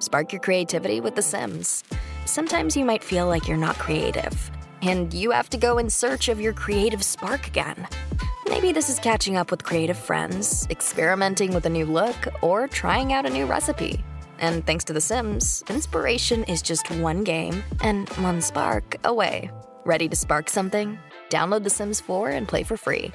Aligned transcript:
Spark 0.00 0.32
your 0.32 0.40
creativity 0.40 1.02
with 1.02 1.14
The 1.14 1.20
Sims. 1.20 1.84
Sometimes 2.24 2.74
you 2.74 2.86
might 2.86 3.04
feel 3.04 3.26
like 3.26 3.46
you're 3.46 3.58
not 3.58 3.76
creative, 3.76 4.50
and 4.80 5.12
you 5.12 5.30
have 5.30 5.50
to 5.50 5.58
go 5.58 5.76
in 5.76 5.90
search 5.90 6.28
of 6.28 6.40
your 6.40 6.54
creative 6.54 7.02
spark 7.02 7.46
again. 7.46 7.86
Maybe 8.48 8.72
this 8.72 8.88
is 8.88 8.98
catching 8.98 9.36
up 9.36 9.50
with 9.50 9.62
creative 9.62 9.98
friends, 9.98 10.66
experimenting 10.70 11.52
with 11.52 11.66
a 11.66 11.70
new 11.70 11.84
look, 11.84 12.16
or 12.42 12.66
trying 12.66 13.12
out 13.12 13.26
a 13.26 13.30
new 13.30 13.44
recipe. 13.44 14.02
And 14.38 14.64
thanks 14.64 14.84
to 14.84 14.94
The 14.94 15.02
Sims, 15.02 15.62
inspiration 15.68 16.44
is 16.44 16.62
just 16.62 16.90
one 16.90 17.22
game 17.22 17.62
and 17.82 18.08
one 18.20 18.40
spark 18.40 18.96
away. 19.04 19.50
Ready 19.84 20.08
to 20.08 20.16
spark 20.16 20.48
something? 20.48 20.98
Download 21.28 21.62
The 21.62 21.68
Sims 21.68 22.00
4 22.00 22.30
and 22.30 22.48
play 22.48 22.62
for 22.62 22.78
free. 22.78 23.12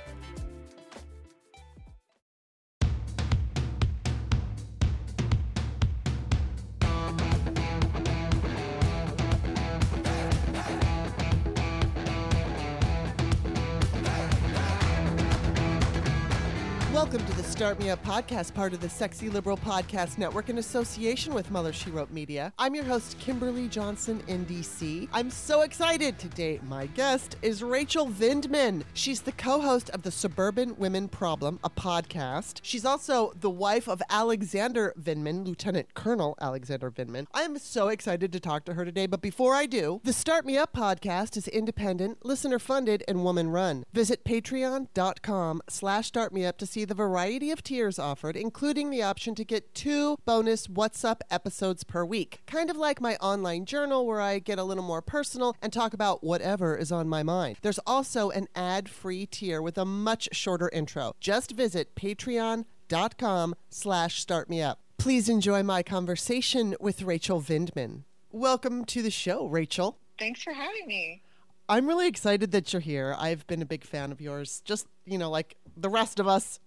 Start 17.55 17.79
Me 17.79 17.89
Up 17.89 18.03
podcast, 18.03 18.53
part 18.53 18.73
of 18.73 18.81
the 18.81 18.89
Sexy 18.89 19.29
Liberal 19.29 19.55
Podcast 19.55 20.17
Network 20.17 20.49
in 20.49 20.57
association 20.57 21.33
with 21.33 21.49
Mother 21.51 21.71
She 21.71 21.89
Wrote 21.89 22.11
Media. 22.11 22.51
I'm 22.59 22.75
your 22.75 22.83
host, 22.83 23.17
Kimberly 23.17 23.69
Johnson 23.69 24.21
in 24.27 24.45
DC. 24.45 25.07
I'm 25.13 25.29
so 25.29 25.61
excited 25.61 26.19
today. 26.19 26.59
My 26.67 26.87
guest 26.87 27.37
is 27.41 27.63
Rachel 27.63 28.07
Vindman. 28.07 28.83
She's 28.93 29.21
the 29.21 29.31
co 29.31 29.61
host 29.61 29.89
of 29.91 30.01
the 30.01 30.11
Suburban 30.11 30.75
Women 30.75 31.07
Problem, 31.07 31.57
a 31.63 31.69
podcast. 31.69 32.59
She's 32.61 32.83
also 32.83 33.31
the 33.39 33.49
wife 33.49 33.87
of 33.87 34.03
Alexander 34.09 34.93
Vindman, 35.01 35.45
Lieutenant 35.45 35.93
Colonel 35.93 36.35
Alexander 36.41 36.91
Vindman. 36.91 37.25
I 37.33 37.43
am 37.43 37.57
so 37.57 37.87
excited 37.87 38.33
to 38.33 38.39
talk 38.41 38.65
to 38.65 38.73
her 38.73 38.83
today, 38.83 39.05
but 39.05 39.21
before 39.21 39.55
I 39.55 39.65
do, 39.65 40.01
the 40.03 40.11
Start 40.11 40.45
Me 40.45 40.57
Up 40.57 40.73
podcast 40.73 41.37
is 41.37 41.47
independent, 41.47 42.25
listener 42.25 42.59
funded, 42.59 43.01
and 43.07 43.23
woman 43.23 43.49
run. 43.49 43.85
Visit 43.93 44.25
patreon.com 44.25 45.61
slash 45.69 46.11
startmeup 46.11 46.57
to 46.57 46.65
see 46.65 46.83
the 46.83 46.93
variety 46.93 47.44
of 47.51 47.63
tiers 47.63 47.99
offered, 47.99 48.35
including 48.35 48.89
the 48.89 49.03
option 49.03 49.35
to 49.35 49.45
get 49.45 49.73
two 49.73 50.17
bonus 50.25 50.67
What's 50.69 51.03
Up 51.03 51.23
episodes 51.29 51.83
per 51.83 52.03
week. 52.05 52.41
Kind 52.45 52.69
of 52.69 52.77
like 52.77 53.01
my 53.01 53.15
online 53.17 53.65
journal 53.65 54.05
where 54.05 54.21
I 54.21 54.39
get 54.39 54.59
a 54.59 54.63
little 54.63 54.83
more 54.83 55.01
personal 55.01 55.55
and 55.61 55.71
talk 55.71 55.93
about 55.93 56.23
whatever 56.23 56.75
is 56.75 56.91
on 56.91 57.07
my 57.07 57.23
mind. 57.23 57.57
There's 57.61 57.79
also 57.85 58.29
an 58.29 58.47
ad-free 58.55 59.27
tier 59.27 59.61
with 59.61 59.77
a 59.77 59.85
much 59.85 60.29
shorter 60.31 60.69
intro. 60.73 61.15
Just 61.19 61.51
visit 61.51 61.95
patreon.com 61.95 63.55
slash 63.69 64.25
startmeup. 64.25 64.75
Please 64.97 65.29
enjoy 65.29 65.61
my 65.63 65.83
conversation 65.83 66.75
with 66.79 67.01
Rachel 67.01 67.41
Vindman. 67.41 68.03
Welcome 68.31 68.85
to 68.85 69.01
the 69.01 69.11
show, 69.11 69.45
Rachel. 69.45 69.97
Thanks 70.17 70.41
for 70.41 70.53
having 70.53 70.87
me. 70.87 71.21
I'm 71.67 71.87
really 71.87 72.07
excited 72.07 72.51
that 72.51 72.71
you're 72.73 72.79
here. 72.79 73.15
I've 73.17 73.47
been 73.47 73.61
a 73.61 73.65
big 73.65 73.83
fan 73.83 74.11
of 74.11 74.21
yours, 74.21 74.61
just, 74.65 74.87
you 75.05 75.17
know, 75.17 75.31
like 75.31 75.57
the 75.77 75.89
rest 75.89 76.19
of 76.19 76.27
us 76.27 76.59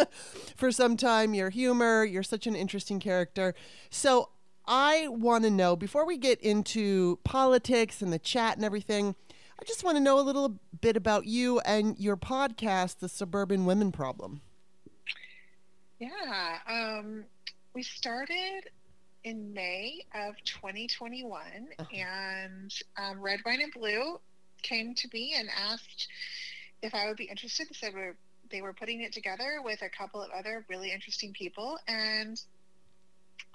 for 0.56 0.72
some 0.72 0.96
time. 0.96 1.34
Your 1.34 1.50
humor, 1.50 2.04
you're 2.04 2.22
such 2.22 2.46
an 2.46 2.56
interesting 2.56 3.00
character. 3.00 3.54
So 3.90 4.30
I 4.66 5.08
want 5.08 5.44
to 5.44 5.50
know 5.50 5.76
before 5.76 6.06
we 6.06 6.16
get 6.18 6.40
into 6.40 7.18
politics 7.24 8.02
and 8.02 8.12
the 8.12 8.18
chat 8.18 8.56
and 8.56 8.64
everything, 8.64 9.14
I 9.60 9.64
just 9.64 9.84
want 9.84 9.96
to 9.96 10.02
know 10.02 10.18
a 10.18 10.22
little 10.22 10.60
bit 10.80 10.96
about 10.96 11.26
you 11.26 11.60
and 11.60 11.98
your 11.98 12.16
podcast, 12.16 12.98
The 12.98 13.08
Suburban 13.08 13.64
Women 13.64 13.92
Problem. 13.92 14.42
Yeah. 15.98 16.58
Um, 16.68 17.24
we 17.74 17.82
started 17.82 18.68
in 19.24 19.52
May 19.52 20.04
of 20.14 20.34
2021, 20.44 21.40
uh-huh. 21.78 21.88
and 21.92 22.74
um, 22.96 23.20
Red, 23.20 23.40
Wine, 23.46 23.60
and 23.62 23.72
Blue 23.72 24.20
came 24.62 24.94
to 24.94 25.08
me 25.12 25.34
and 25.38 25.48
asked 25.70 26.08
if 26.82 26.94
I 26.94 27.08
would 27.08 27.16
be 27.16 27.24
interested. 27.24 27.68
They 27.68 27.74
said 27.74 27.94
we're, 27.94 28.16
they 28.50 28.62
were 28.62 28.72
putting 28.72 29.02
it 29.02 29.12
together 29.12 29.60
with 29.64 29.82
a 29.82 29.88
couple 29.88 30.22
of 30.22 30.30
other 30.30 30.64
really 30.68 30.92
interesting 30.92 31.32
people, 31.32 31.78
and 31.88 32.40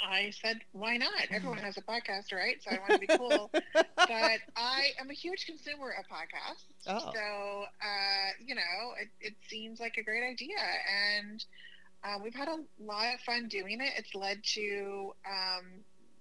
I 0.03 0.31
said, 0.41 0.61
why 0.71 0.97
not? 0.97 1.27
Everyone 1.29 1.59
has 1.59 1.77
a 1.77 1.81
podcast, 1.81 2.33
right? 2.33 2.57
So 2.61 2.71
I 2.71 2.79
want 2.79 2.93
to 2.93 2.99
be 2.99 3.07
cool. 3.07 3.51
but 3.73 4.39
I 4.55 4.89
am 4.99 5.09
a 5.09 5.13
huge 5.13 5.45
consumer 5.45 5.93
of 5.97 6.05
podcasts. 6.05 6.65
Oh. 6.87 7.11
So, 7.13 7.63
uh, 7.81 8.29
you 8.43 8.55
know, 8.55 8.93
it, 8.99 9.09
it, 9.19 9.33
seems 9.47 9.79
like 9.79 9.97
a 9.97 10.03
great 10.03 10.23
idea. 10.23 10.57
And 11.15 11.43
uh, 12.03 12.17
we've 12.23 12.33
had 12.33 12.47
a 12.47 12.57
lot 12.83 13.13
of 13.13 13.19
fun 13.21 13.47
doing 13.47 13.79
it. 13.81 13.91
It's 13.97 14.15
led 14.15 14.43
to, 14.55 15.13
um, 15.25 15.65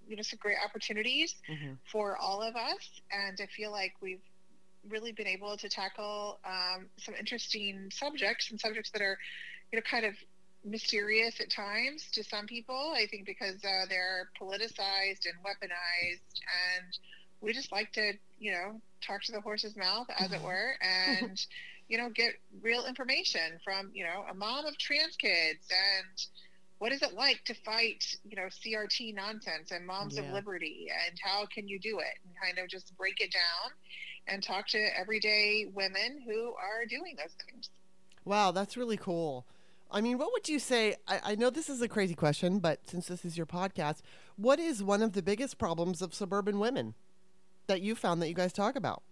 you 0.07 0.15
know, 0.15 0.21
some 0.21 0.39
great 0.41 0.57
opportunities 0.63 1.35
mm-hmm. 1.49 1.73
for 1.91 2.17
all 2.17 2.41
of 2.41 2.55
us. 2.55 3.01
And 3.11 3.39
I 3.41 3.47
feel 3.47 3.71
like 3.71 3.93
we've 4.01 4.21
really 4.89 5.11
been 5.11 5.27
able 5.27 5.57
to 5.57 5.69
tackle 5.69 6.39
um, 6.45 6.87
some 6.97 7.15
interesting 7.15 7.89
subjects 7.91 8.51
and 8.51 8.59
subjects 8.59 8.91
that 8.91 9.01
are, 9.01 9.17
you 9.71 9.77
know, 9.77 9.83
kind 9.89 10.05
of 10.05 10.13
mysterious 10.63 11.39
at 11.39 11.49
times 11.49 12.09
to 12.13 12.23
some 12.23 12.47
people. 12.47 12.93
I 12.95 13.07
think 13.07 13.25
because 13.25 13.63
uh, 13.63 13.85
they're 13.89 14.29
politicized 14.39 15.25
and 15.25 15.37
weaponized, 15.45 16.39
and 16.75 16.97
we 17.41 17.53
just 17.53 17.71
like 17.71 17.91
to, 17.93 18.13
you 18.39 18.51
know, 18.51 18.81
talk 19.05 19.23
to 19.23 19.31
the 19.31 19.41
horse's 19.41 19.75
mouth, 19.75 20.07
as 20.17 20.31
it 20.31 20.41
were, 20.41 20.73
and 20.81 21.43
you 21.91 21.97
know, 21.97 22.09
get 22.09 22.35
real 22.61 22.85
information 22.85 23.59
from, 23.65 23.91
you 23.93 24.05
know, 24.05 24.23
a 24.31 24.33
mom 24.33 24.65
of 24.65 24.77
trans 24.77 25.17
kids 25.17 25.67
and 25.69 26.25
what 26.79 26.93
is 26.93 27.01
it 27.01 27.13
like 27.13 27.43
to 27.43 27.53
fight, 27.65 28.05
you 28.23 28.37
know, 28.37 28.47
CRT 28.47 29.13
nonsense 29.13 29.71
and 29.71 29.85
moms 29.85 30.15
yeah. 30.15 30.23
of 30.23 30.33
liberty 30.33 30.87
and 31.05 31.19
how 31.21 31.45
can 31.53 31.67
you 31.67 31.77
do 31.79 31.99
it 31.99 32.15
and 32.23 32.33
kind 32.41 32.63
of 32.63 32.69
just 32.69 32.95
break 32.97 33.19
it 33.19 33.31
down 33.33 33.71
and 34.31 34.41
talk 34.41 34.67
to 34.69 34.87
everyday 34.97 35.67
women 35.73 36.21
who 36.25 36.53
are 36.53 36.85
doing 36.87 37.15
those 37.17 37.35
things. 37.45 37.69
Wow, 38.23 38.51
that's 38.51 38.77
really 38.77 38.97
cool. 38.97 39.45
I 39.91 39.99
mean, 39.99 40.17
what 40.17 40.31
would 40.31 40.47
you 40.47 40.57
say? 40.57 40.95
I, 41.07 41.19
I, 41.23 41.35
know 41.35 41.49
this 41.49 41.69
is 41.69 41.81
a 41.81 41.87
crazy 41.89 42.15
question, 42.15 42.59
but 42.59 42.87
since 42.87 43.07
this 43.07 43.25
is 43.25 43.35
your 43.35 43.45
podcast, 43.45 44.01
what 44.37 44.57
is 44.57 44.81
one 44.81 45.01
of 45.01 45.11
the 45.11 45.21
biggest 45.21 45.57
problems 45.57 46.01
of 46.01 46.13
suburban 46.13 46.59
women 46.59 46.93
that 47.67 47.81
you 47.81 47.93
found 47.93 48.21
that 48.21 48.29
you 48.29 48.33
guys 48.33 48.53
talk 48.53 48.77
about? 48.77 49.03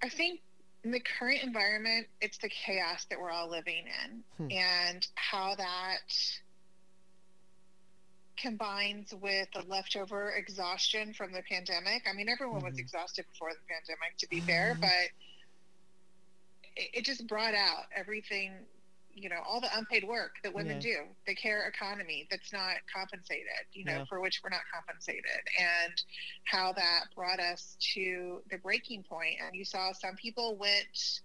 I 0.00 0.08
think 0.08 0.40
in 0.84 0.92
the 0.92 1.00
current 1.00 1.42
environment, 1.42 2.06
it's 2.20 2.38
the 2.38 2.48
chaos 2.48 3.06
that 3.06 3.18
we're 3.18 3.30
all 3.30 3.50
living 3.50 3.84
in 4.04 4.22
hmm. 4.36 4.52
and 4.52 5.06
how 5.16 5.56
that 5.56 6.14
combines 8.36 9.14
with 9.20 9.48
the 9.54 9.62
leftover 9.68 10.32
exhaustion 10.32 11.12
from 11.14 11.32
the 11.32 11.42
pandemic. 11.48 12.02
I 12.08 12.14
mean, 12.14 12.28
everyone 12.28 12.58
mm-hmm. 12.58 12.68
was 12.68 12.78
exhausted 12.78 13.24
before 13.32 13.50
the 13.50 13.66
pandemic, 13.68 14.16
to 14.18 14.28
be 14.28 14.40
fair, 14.40 14.72
mm-hmm. 14.72 14.80
but 14.82 15.08
it, 16.76 16.90
it, 16.94 17.04
just 17.04 17.26
brought 17.26 17.54
out 17.54 17.84
everything, 17.94 18.52
you 19.14 19.28
know, 19.28 19.38
all 19.46 19.60
the 19.60 19.68
unpaid 19.76 20.04
work 20.04 20.32
that 20.42 20.54
women 20.54 20.80
yeah. 20.80 20.94
do, 20.94 20.96
the 21.26 21.34
care 21.34 21.66
economy 21.68 22.26
that's 22.30 22.52
not 22.52 22.76
compensated, 22.92 23.46
you 23.72 23.84
know, 23.84 23.98
yeah. 23.98 24.04
for 24.06 24.20
which 24.20 24.40
we're 24.42 24.50
not 24.50 24.62
compensated, 24.72 25.24
and 25.58 26.02
how 26.44 26.72
that 26.72 27.04
brought 27.14 27.40
us 27.40 27.76
to 27.94 28.42
the 28.50 28.58
breaking 28.58 29.04
point. 29.04 29.36
And 29.44 29.54
you 29.54 29.64
saw 29.64 29.92
some 29.92 30.16
people 30.16 30.56
went 30.56 31.20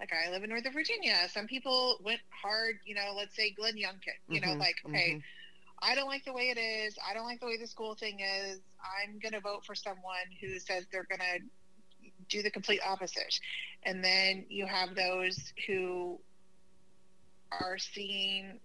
like 0.00 0.12
I 0.12 0.30
live 0.30 0.44
in 0.44 0.50
Northern 0.50 0.72
Virginia. 0.72 1.16
Some 1.30 1.46
people 1.46 1.98
went 2.04 2.20
hard, 2.30 2.78
you 2.84 2.94
know, 2.94 3.14
let's 3.16 3.34
say 3.34 3.50
Glenn 3.50 3.74
Youngkin, 3.74 4.16
you 4.28 4.40
mm-hmm, 4.40 4.50
know, 4.50 4.56
like, 4.58 4.76
okay, 4.86 5.12
mm-hmm. 5.12 5.18
I 5.82 5.94
don't 5.94 6.08
like 6.08 6.24
the 6.24 6.32
way 6.32 6.50
it 6.54 6.58
is. 6.58 6.96
I 7.06 7.14
don't 7.14 7.26
like 7.26 7.40
the 7.40 7.46
way 7.46 7.56
the 7.58 7.66
school 7.66 7.94
thing 7.94 8.20
is. 8.20 8.60
I'm 8.80 9.18
going 9.18 9.32
to 9.32 9.40
vote 9.40 9.64
for 9.64 9.74
someone 9.74 10.26
who 10.40 10.58
says 10.58 10.86
they're 10.90 11.06
going 11.08 11.20
to 11.20 11.44
do 12.28 12.42
the 12.42 12.50
complete 12.50 12.80
opposite. 12.86 13.38
And 13.82 14.02
then 14.02 14.46
you 14.48 14.66
have 14.66 14.94
those 14.94 15.52
who 15.66 16.18
are 17.52 17.78
seeing, 17.78 18.58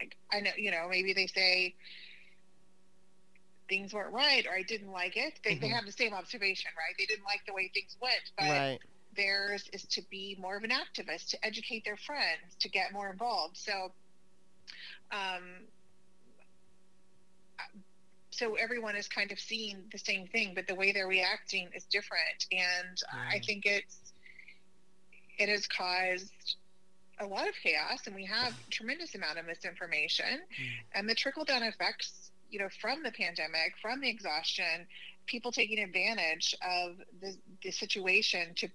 like, 0.00 0.16
I 0.32 0.40
know, 0.40 0.50
you 0.56 0.70
know, 0.70 0.86
maybe 0.90 1.12
they 1.12 1.26
say 1.26 1.74
things 3.68 3.92
weren't 3.92 4.12
right 4.12 4.46
or 4.46 4.52
I 4.52 4.62
didn't 4.62 4.90
like 4.90 5.16
it. 5.16 5.34
They, 5.44 5.52
mm-hmm. 5.52 5.60
they 5.60 5.68
have 5.68 5.86
the 5.86 5.92
same 5.92 6.14
observation, 6.14 6.70
right? 6.76 6.94
They 6.98 7.06
didn't 7.06 7.24
like 7.24 7.40
the 7.46 7.52
way 7.52 7.70
things 7.72 7.96
went, 8.00 8.32
but 8.36 8.44
right. 8.44 8.78
theirs 9.16 9.68
is 9.72 9.84
to 9.84 10.02
be 10.10 10.36
more 10.40 10.56
of 10.56 10.64
an 10.64 10.70
activist, 10.70 11.30
to 11.30 11.46
educate 11.46 11.84
their 11.84 11.96
friends, 11.96 12.56
to 12.60 12.68
get 12.68 12.92
more 12.92 13.10
involved. 13.10 13.56
So, 13.56 13.92
so 18.30 18.54
everyone 18.54 18.96
is 18.96 19.08
kind 19.08 19.30
of 19.30 19.38
seeing 19.38 19.84
the 19.92 19.98
same 19.98 20.26
thing, 20.26 20.52
but 20.54 20.66
the 20.66 20.74
way 20.74 20.92
they're 20.92 21.06
reacting 21.06 21.68
is 21.74 21.84
different. 21.84 22.46
And 22.50 22.98
I 23.30 23.38
mm. 23.38 23.46
think 23.46 23.66
it's 23.66 24.12
it 25.38 25.48
has 25.48 25.66
caused 25.66 26.56
a 27.20 27.26
lot 27.26 27.48
of 27.48 27.54
chaos, 27.62 28.06
and 28.06 28.14
we 28.14 28.24
have 28.24 28.54
tremendous 28.70 29.14
amount 29.14 29.38
of 29.38 29.46
misinformation, 29.46 30.40
mm. 30.40 30.66
and 30.94 31.08
the 31.08 31.14
trickle 31.14 31.44
down 31.44 31.62
effects, 31.62 32.30
you 32.50 32.58
know, 32.58 32.68
from 32.80 33.02
the 33.02 33.12
pandemic, 33.12 33.74
from 33.80 34.00
the 34.00 34.08
exhaustion, 34.08 34.86
people 35.26 35.52
taking 35.52 35.78
advantage 35.78 36.54
of 36.62 36.96
the, 37.20 37.36
the 37.62 37.70
situation 37.70 38.54
to 38.56 38.68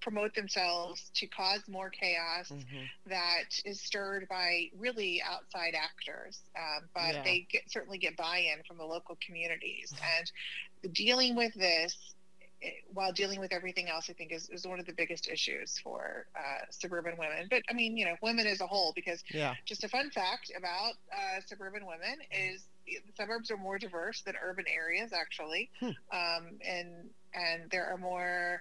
promote 0.00 0.34
themselves 0.34 1.10
to 1.14 1.26
cause 1.28 1.62
more 1.68 1.90
chaos 1.90 2.50
Mhm. 2.50 2.88
that 3.06 3.48
is 3.64 3.82
stirred 3.82 4.26
by 4.28 4.66
really 4.76 5.22
outside 5.22 5.74
actors, 5.74 6.42
um, 6.56 6.88
but 6.94 7.14
Yeah. 7.14 7.22
they 7.24 7.46
get, 7.50 7.62
certainly 7.70 7.98
get 7.98 8.16
buy-in 8.16 8.62
from 8.66 8.78
the 8.78 8.84
local 8.84 9.16
communities. 9.24 9.92
And 10.18 10.92
dealing 10.94 11.36
with 11.36 11.54
this, 11.54 12.14
eh, 12.62 12.70
while 12.92 13.12
dealing 13.12 13.40
with 13.40 13.52
everything 13.52 13.88
else, 13.88 14.08
I 14.10 14.14
think 14.14 14.32
is, 14.32 14.48
is 14.50 14.66
one 14.66 14.80
of 14.80 14.86
the 14.86 14.92
biggest 14.94 15.28
issues 15.28 15.78
for 15.82 16.26
uh, 16.36 16.64
suburban 16.70 17.16
women. 17.18 17.46
But 17.50 17.62
I 17.68 17.72
mean, 17.74 17.96
you 17.96 18.04
know, 18.06 18.16
women 18.22 18.46
as 18.46 18.60
a 18.60 18.66
whole, 18.66 18.92
because 18.94 19.22
Yeah. 19.32 19.54
just 19.66 19.84
a 19.84 19.88
fun 19.88 20.10
fact 20.10 20.50
about 20.56 20.94
uh, 21.14 21.40
suburban 21.46 21.86
women 21.86 22.16
is 22.30 22.68
the 22.86 23.12
suburbs 23.16 23.50
are 23.50 23.56
more 23.56 23.78
diverse 23.78 24.22
than 24.22 24.34
urban 24.42 24.64
areas, 24.68 25.12
actually, 25.12 25.70
Hmm. 25.80 25.90
um, 26.12 26.58
and 26.66 27.10
and 27.34 27.70
there 27.70 27.86
are 27.86 27.98
more 27.98 28.60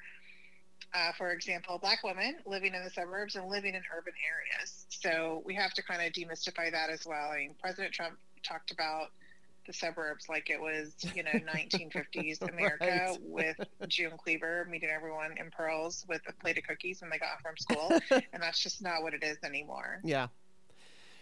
uh, 0.93 1.11
for 1.17 1.31
example, 1.31 1.77
black 1.77 2.03
women 2.03 2.35
living 2.45 2.73
in 2.73 2.83
the 2.83 2.89
suburbs 2.89 3.35
and 3.35 3.47
living 3.49 3.75
in 3.75 3.81
urban 3.95 4.13
areas. 4.27 4.85
So 4.89 5.41
we 5.45 5.53
have 5.55 5.73
to 5.73 5.83
kind 5.83 6.01
of 6.01 6.13
demystify 6.13 6.71
that 6.71 6.89
as 6.89 7.05
well. 7.05 7.29
I 7.31 7.37
mean, 7.37 7.55
President 7.61 7.93
Trump 7.93 8.15
talked 8.43 8.71
about 8.71 9.07
the 9.67 9.73
suburbs 9.73 10.27
like 10.29 10.49
it 10.49 10.59
was, 10.59 10.95
you 11.13 11.21
know, 11.21 11.29
1950s 11.53 12.41
America 12.41 12.85
Right. 12.87 13.17
with 13.21 13.55
June 13.87 14.13
Cleaver 14.17 14.65
meeting 14.69 14.89
everyone 14.89 15.37
in 15.37 15.51
pearls 15.51 16.05
with 16.09 16.21
a 16.27 16.33
plate 16.41 16.57
of 16.57 16.63
cookies 16.63 17.01
when 17.01 17.11
they 17.11 17.19
got 17.19 17.29
home 17.29 17.39
from 17.43 17.57
school. 17.57 17.99
and 18.33 18.41
that's 18.41 18.59
just 18.59 18.81
not 18.81 19.03
what 19.03 19.13
it 19.13 19.23
is 19.23 19.37
anymore. 19.43 19.99
Yeah. 20.03 20.27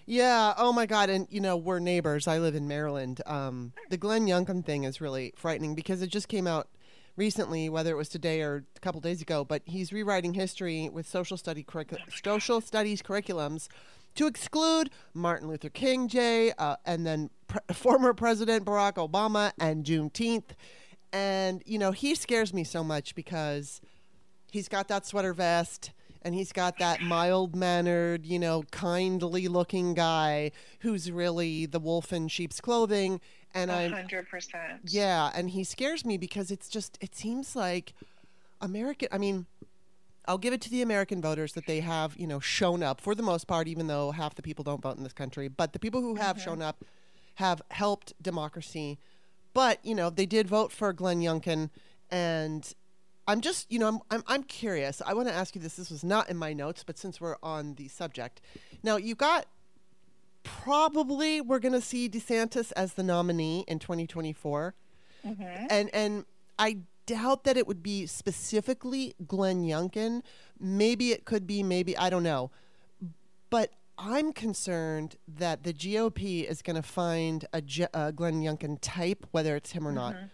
Yeah. 0.05 0.53
Oh 0.57 0.71
my 0.71 0.85
God. 0.85 1.09
And 1.09 1.27
you 1.29 1.41
know, 1.41 1.57
we're 1.57 1.79
neighbors. 1.79 2.27
I 2.27 2.39
live 2.39 2.55
in 2.55 2.67
Maryland. 2.69 3.21
Um, 3.25 3.73
the 3.89 3.97
Glenn 3.97 4.25
Youngkin 4.27 4.63
thing 4.65 4.85
is 4.85 5.01
really 5.01 5.33
frightening 5.35 5.75
because 5.75 6.01
it 6.01 6.07
just 6.07 6.29
came 6.29 6.47
out 6.47 6.69
recently, 7.17 7.67
whether 7.67 7.91
it 7.91 7.97
was 7.97 8.07
today 8.07 8.41
or 8.41 8.63
a 8.75 8.79
couple 8.79 9.01
days 9.01 9.21
ago. 9.21 9.43
But 9.43 9.63
he's 9.65 9.91
rewriting 9.91 10.35
history 10.35 10.87
with 10.87 11.07
social 11.07 11.35
study 11.35 11.63
curricu- 11.63 11.97
social 12.23 12.61
studies 12.61 13.01
curriculums 13.01 13.67
to 14.15 14.27
exclude 14.27 14.89
Martin 15.13 15.49
Luther 15.49 15.69
King 15.69 16.07
Day 16.07 16.53
uh, 16.57 16.77
and 16.85 17.05
then 17.05 17.29
pre- 17.47 17.59
former 17.73 18.13
President 18.13 18.63
Barack 18.63 18.93
Obama 18.93 19.51
and 19.59 19.83
Juneteenth. 19.83 20.51
And 21.11 21.61
you 21.65 21.79
know, 21.79 21.91
he 21.91 22.15
scares 22.15 22.53
me 22.53 22.63
so 22.63 22.83
much 22.83 23.15
because 23.15 23.81
he's 24.51 24.69
got 24.69 24.87
that 24.87 25.05
sweater 25.05 25.33
vest 25.33 25.91
and 26.21 26.35
he's 26.35 26.51
got 26.51 26.77
that 26.79 27.01
mild 27.01 27.55
mannered, 27.55 28.25
you 28.25 28.39
know, 28.39 28.63
kindly 28.71 29.47
looking 29.47 29.93
guy 29.93 30.51
who's 30.79 31.11
really 31.11 31.65
the 31.65 31.79
wolf 31.79 32.11
in 32.11 32.27
sheep's 32.27 32.59
clothing. 32.59 33.21
And 33.53 33.71
A 33.71 33.73
I'm, 33.73 33.91
hundred 33.91 34.29
percent. 34.29 34.81
yeah, 34.85 35.31
and 35.33 35.49
he 35.49 35.63
scares 35.63 36.05
me 36.05 36.17
because 36.17 36.51
it's 36.51 36.69
just, 36.69 36.97
it 37.01 37.15
seems 37.15 37.55
like 37.55 37.93
American, 38.61 39.07
I 39.11 39.17
mean, 39.17 39.45
I'll 40.27 40.37
give 40.37 40.53
it 40.53 40.61
to 40.61 40.69
the 40.69 40.81
American 40.81 41.21
voters 41.21 41.53
that 41.53 41.67
they 41.67 41.79
have, 41.79 42.17
you 42.17 42.27
know, 42.27 42.39
shown 42.39 42.83
up 42.83 42.99
for 42.99 43.15
the 43.15 43.23
most 43.23 43.47
part, 43.47 43.67
even 43.67 43.87
though 43.87 44.11
half 44.11 44.35
the 44.35 44.41
people 44.41 44.63
don't 44.63 44.81
vote 44.81 44.97
in 44.97 45.03
this 45.03 45.13
country. 45.13 45.47
But 45.47 45.71
the 45.71 45.79
people 45.79 46.01
who 46.01 46.15
have 46.15 46.35
mm-hmm. 46.35 46.43
shown 46.43 46.61
up 46.61 46.83
have 47.35 47.61
helped 47.71 48.13
democracy. 48.21 48.99
But, 49.53 49.79
you 49.83 49.95
know, 49.95 50.09
they 50.09 50.25
did 50.25 50.47
vote 50.47 50.71
for 50.73 50.91
Glenn 50.91 51.21
Youngkin. 51.21 51.69
And 52.11 52.73
I'm 53.25 53.39
just, 53.39 53.71
you 53.71 53.79
know, 53.79 53.87
I'm, 53.87 53.99
I'm, 54.11 54.23
I'm 54.27 54.43
curious. 54.43 55.01
I 55.05 55.13
want 55.13 55.29
to 55.29 55.33
ask 55.33 55.55
you 55.55 55.61
this. 55.61 55.77
This 55.77 55.89
was 55.89 56.03
not 56.03 56.29
in 56.29 56.35
my 56.35 56.51
notes, 56.51 56.83
but 56.85 56.97
since 56.97 57.21
we're 57.21 57.37
on 57.41 57.75
the 57.75 57.87
subject. 57.87 58.41
Now, 58.83 58.97
you 58.97 59.15
got 59.15 59.45
probably 60.47 61.41
we're 61.41 61.59
going 61.59 61.73
to 61.73 61.81
see 61.81 62.09
DeSantis 62.09 62.71
as 62.75 62.93
the 62.93 63.03
nominee 63.03 63.65
in 63.67 63.79
2024. 63.79 64.73
Mm-hmm. 65.25 65.67
And 65.69 65.89
and 65.93 66.25
I 66.57 66.79
doubt 67.05 67.43
that 67.45 67.57
it 67.57 67.67
would 67.67 67.83
be 67.83 68.05
specifically 68.05 69.15
Glenn 69.25 69.63
Youngkin. 69.63 70.21
Maybe 70.59 71.11
it 71.11 71.25
could 71.25 71.47
be, 71.47 71.63
maybe 71.63 71.97
I 71.97 72.09
don't 72.09 72.23
know. 72.23 72.51
But 73.49 73.71
I'm 73.97 74.33
concerned 74.33 75.15
that 75.27 75.63
the 75.63 75.73
GOP 75.73 76.47
is 76.47 76.61
going 76.61 76.75
to 76.75 76.83
find 76.83 77.45
a, 77.51 77.61
J- 77.61 77.87
a 77.93 78.11
Glenn 78.11 78.41
Youngkin 78.41 78.77
type, 78.81 79.25
whether 79.31 79.55
it's 79.55 79.71
him 79.71 79.87
or 79.87 79.91
not, 79.91 80.15
mm-hmm. 80.15 80.25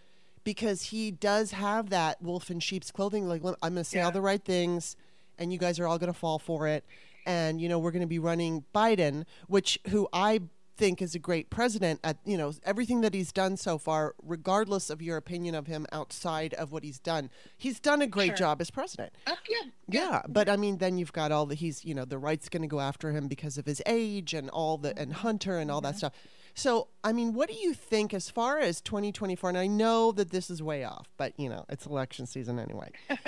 because 0.42 0.82
he 0.82 1.10
does 1.10 1.52
have 1.52 1.90
that 1.90 2.20
wolf 2.20 2.50
in 2.50 2.60
sheep's 2.60 2.90
clothing. 2.90 3.26
Like, 3.26 3.42
I'm 3.44 3.74
going 3.74 3.76
to 3.76 3.84
say 3.84 4.00
all 4.00 4.10
the 4.10 4.20
right 4.20 4.44
things, 4.44 4.96
and 5.38 5.52
you 5.52 5.58
guys 5.58 5.78
are 5.78 5.86
all 5.86 5.98
going 5.98 6.12
to 6.12 6.18
fall 6.18 6.38
for 6.38 6.66
it. 6.66 6.84
And 7.26 7.60
you 7.60 7.68
know, 7.68 7.78
we're 7.78 7.90
going 7.92 8.00
to 8.02 8.06
be 8.06 8.18
running 8.18 8.64
Biden, 8.74 9.24
which 9.48 9.78
who 9.88 10.08
I 10.12 10.40
think 10.76 11.00
is 11.00 11.14
a 11.14 11.20
great 11.20 11.50
president 11.50 12.00
at 12.02 12.16
you 12.24 12.36
know 12.36 12.52
everything 12.64 13.00
that 13.00 13.14
he's 13.14 13.30
done 13.30 13.56
so 13.56 13.78
far 13.78 14.12
regardless 14.20 14.90
of 14.90 15.00
your 15.00 15.16
opinion 15.16 15.54
of 15.54 15.68
him 15.68 15.86
outside 15.92 16.52
of 16.54 16.72
what 16.72 16.82
he's 16.82 16.98
done 16.98 17.30
he's 17.56 17.78
done 17.78 18.02
a 18.02 18.08
great 18.08 18.30
Sure. 18.30 18.36
job 18.38 18.60
as 18.60 18.72
president 18.72 19.12
Uh, 19.24 19.36
yeah. 19.48 19.70
yeah, 19.88 20.22
but 20.28 20.48
I 20.48 20.56
mean, 20.56 20.78
then 20.78 20.98
you've 20.98 21.12
got 21.12 21.30
all 21.30 21.46
the 21.46 21.54
he's 21.54 21.84
you 21.84 21.94
know 21.94 22.04
the 22.04 22.18
right's 22.18 22.48
going 22.48 22.62
to 22.62 22.66
go 22.68 22.80
after 22.80 23.12
him 23.12 23.28
because 23.28 23.56
of 23.56 23.66
his 23.66 23.80
age 23.86 24.34
and 24.34 24.50
all 24.50 24.76
the 24.76 24.98
and 24.98 25.12
Hunter 25.12 25.58
and 25.58 25.70
all 25.70 25.80
that 25.82 25.96
stuff. 25.96 26.12
So 26.56 26.88
I 27.02 27.12
mean, 27.12 27.34
what 27.34 27.48
do 27.48 27.54
you 27.54 27.74
think 27.74 28.14
as 28.14 28.30
far 28.30 28.58
as 28.60 28.80
2024? 28.80 29.50
And 29.50 29.58
I 29.58 29.66
know 29.66 30.12
that 30.12 30.30
this 30.30 30.50
is 30.50 30.62
way 30.62 30.84
off, 30.84 31.08
but 31.16 31.32
you 31.38 31.48
know 31.48 31.64
it's 31.68 31.84
election 31.86 32.26
season 32.26 32.58
anyway. 32.58 32.90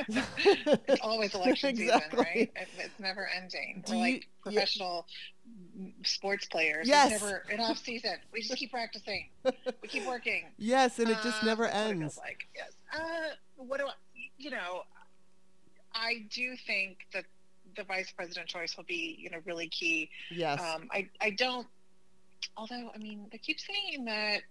It's 0.88 1.00
always 1.02 1.34
election 1.34 1.70
Exactly. 1.70 2.18
season, 2.24 2.24
right? 2.24 2.52
It's 2.78 3.00
never 3.00 3.28
ending. 3.36 3.82
Do 3.84 3.92
We're 3.92 3.96
you- 4.06 4.14
like 4.14 4.28
professional 4.42 5.06
m- 5.76 5.92
sports 6.04 6.46
players. 6.46 6.86
Yes. 6.86 7.12
It's 7.14 7.22
never 7.22 7.42
an 7.50 7.60
off 7.60 7.78
season. 7.78 8.14
We 8.32 8.42
just 8.42 8.56
keep 8.56 8.70
practicing. 8.70 9.26
We 9.44 9.88
keep 9.88 10.06
working. 10.06 10.44
yes, 10.58 10.98
and 11.00 11.08
it 11.10 11.18
just 11.24 11.42
Uh, 11.42 11.46
never 11.46 11.66
ends. 11.66 12.16
Like 12.18 12.46
yes. 12.54 12.70
Uh, 12.94 13.00
what 13.56 13.80
do 13.80 13.86
I? 13.86 13.92
You 14.38 14.50
know, 14.50 14.82
I 15.94 16.26
do 16.32 16.54
think 16.66 16.98
that 17.12 17.24
the 17.76 17.82
vice 17.84 18.10
president 18.12 18.48
choice 18.48 18.76
will 18.76 18.84
be, 18.84 19.16
you 19.18 19.28
know, 19.30 19.38
really 19.44 19.68
key. 19.68 20.10
Yes, 20.30 20.60
Um, 20.60 20.88
I 20.92 21.08
I 21.20 21.30
don't. 21.30 21.66
Although 22.56 22.90
I 22.94 22.98
mean, 22.98 23.28
they 23.30 23.38
keep 23.38 23.58
saying 23.60 24.04
that 24.06 24.42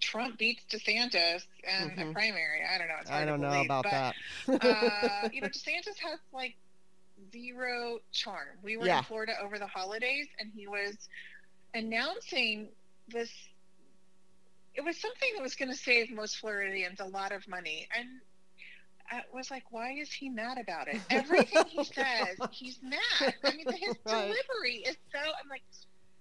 Trump 0.00 0.38
beats 0.38 0.64
DeSantis 0.70 1.44
in 1.64 1.90
Mhm. 1.90 2.10
a 2.10 2.12
primary. 2.12 2.64
I 2.64 2.78
don't 2.78 2.88
know. 2.88 3.00
I 3.08 3.24
don't 3.24 3.40
know 3.40 3.60
about 3.62 3.84
but, 3.84 3.90
that. 3.90 4.64
uh, 4.64 5.28
you 5.32 5.40
know, 5.40 5.48
DeSantis 5.56 5.98
has 5.98 6.18
like 6.32 6.56
zero 7.32 7.98
charm. 8.12 8.58
We 8.62 8.76
were 8.76 8.86
Yeah. 8.86 8.98
in 8.98 9.04
Florida 9.04 9.32
over 9.40 9.58
the 9.58 9.66
holidays, 9.66 10.28
and 10.38 10.52
he 10.54 10.66
was 10.66 11.08
announcing 11.74 12.68
this. 13.08 13.30
It 14.74 14.82
was 14.84 15.00
something 15.00 15.30
that 15.36 15.42
was 15.42 15.54
going 15.54 15.70
to 15.70 15.76
save 15.76 16.10
most 16.10 16.36
Floridians 16.36 17.00
a 17.00 17.06
lot 17.06 17.32
of 17.32 17.46
money, 17.48 17.88
and 17.96 18.06
I 19.10 19.22
was 19.32 19.50
like, 19.50 19.64
why 19.70 19.92
is 19.92 20.12
he 20.12 20.28
mad 20.28 20.58
about 20.58 20.88
it? 20.88 21.00
Everything 21.10 21.64
he 21.66 21.82
says, 21.84 22.36
he's 22.50 22.78
mad. 22.82 23.34
I 23.42 23.52
mean, 23.56 23.66
his 23.72 23.94
Right. 24.04 24.26
delivery 24.26 24.82
is 24.86 24.96
so. 25.12 25.18
I'm 25.20 25.48
like. 25.48 25.62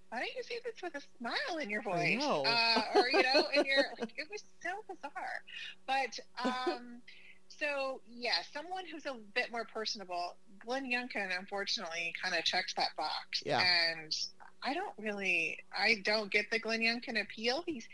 Why 0.10 0.20
don't 0.20 0.36
you 0.36 0.44
say 0.44 0.60
this 0.64 0.82
with 0.82 0.96
a 0.96 1.02
smile 1.18 1.58
in 1.60 1.70
your 1.70 1.82
voice? 1.82 2.20
know. 2.20 2.44
Uh, 2.46 2.82
or 2.96 3.10
you 3.10 3.24
know, 3.24 3.44
in 3.54 3.66
your 3.66 3.84
like, 4.00 4.14
it 4.18 4.28
was 4.32 4.44
so 4.62 4.70
bizarre. 4.88 5.44
But 5.88 6.20
um, 6.44 7.02
so 7.48 8.02
yeah, 8.10 8.42
someone 8.54 8.84
who's 8.92 9.06
a 9.06 9.16
bit 9.34 9.52
more 9.52 9.66
personable. 9.66 10.36
Glenn 10.66 10.86
Youngkin, 10.86 11.38
unfortunately, 11.38 12.14
kind 12.22 12.36
of 12.36 12.44
checks 12.44 12.74
that 12.76 12.90
box. 12.98 13.44
Yeah. 13.46 13.62
And 13.62 14.16
I 14.64 14.74
don't 14.74 14.94
really, 14.98 15.60
I 15.78 16.02
don't 16.04 16.32
get 16.32 16.46
the 16.52 16.60
Glenn 16.60 16.80
Youngkin 16.82 17.22
appeal. 17.22 17.64
He's, 17.66 17.88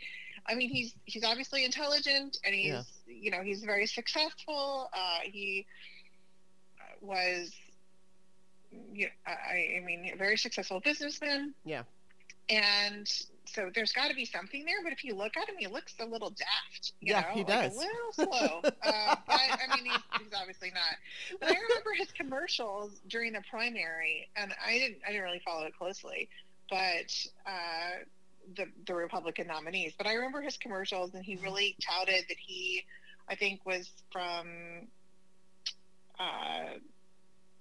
I 0.46 0.54
mean, 0.54 0.70
he's 0.70 0.94
he's 1.04 1.24
obviously 1.24 1.64
intelligent, 1.64 2.38
and 2.44 2.54
he's 2.54 2.72
Yeah. 2.72 2.82
you 3.06 3.30
know 3.30 3.42
he's 3.42 3.62
very 3.62 3.86
successful. 3.86 4.88
Uh, 4.92 5.20
he 5.24 5.66
was, 7.00 7.52
you 8.92 9.08
I, 9.26 9.76
I 9.78 9.84
mean, 9.84 10.10
a 10.14 10.16
very 10.16 10.36
successful 10.36 10.80
businessman. 10.80 11.54
Yeah. 11.64 11.82
And 12.52 13.08
so 13.46 13.70
there's 13.74 13.92
got 13.92 14.08
to 14.08 14.14
be 14.14 14.24
something 14.24 14.64
there. 14.64 14.82
But 14.82 14.92
if 14.92 15.04
you 15.04 15.14
look 15.14 15.36
at 15.36 15.48
him, 15.48 15.54
he 15.58 15.66
looks 15.66 15.94
a 16.00 16.04
little 16.04 16.30
daft. 16.30 16.92
You 17.00 17.12
Yeah, 17.14 17.20
know? 17.20 17.26
he 17.32 17.38
like 17.40 17.46
does. 17.48 17.76
A 17.76 17.78
little 17.78 18.12
slow. 18.12 18.60
uh, 18.64 19.16
but 19.26 19.40
I 19.40 19.76
mean, 19.76 19.86
he's, 19.86 20.02
he's 20.20 20.32
obviously 20.38 20.70
not. 20.74 21.38
But 21.40 21.50
I 21.50 21.54
remember 21.54 21.90
his 21.96 22.10
commercials 22.12 22.92
during 23.08 23.32
the 23.32 23.42
primary, 23.50 24.28
and 24.36 24.52
I 24.64 24.78
didn't. 24.78 24.98
I 25.06 25.10
didn't 25.12 25.24
really 25.24 25.42
follow 25.44 25.64
it 25.64 25.76
closely, 25.76 26.28
but. 26.70 27.26
Uh, 27.46 28.04
the, 28.56 28.64
the 28.88 28.94
Republican 28.94 29.46
nominees, 29.46 29.92
but 29.96 30.08
I 30.08 30.14
remember 30.14 30.40
his 30.40 30.56
commercials, 30.56 31.14
and 31.14 31.24
he 31.24 31.36
really 31.36 31.76
touted 31.80 32.24
that 32.28 32.36
he, 32.44 32.82
I 33.28 33.36
think, 33.36 33.64
was 33.64 33.88
from 34.10 34.48
uh, 36.18 36.78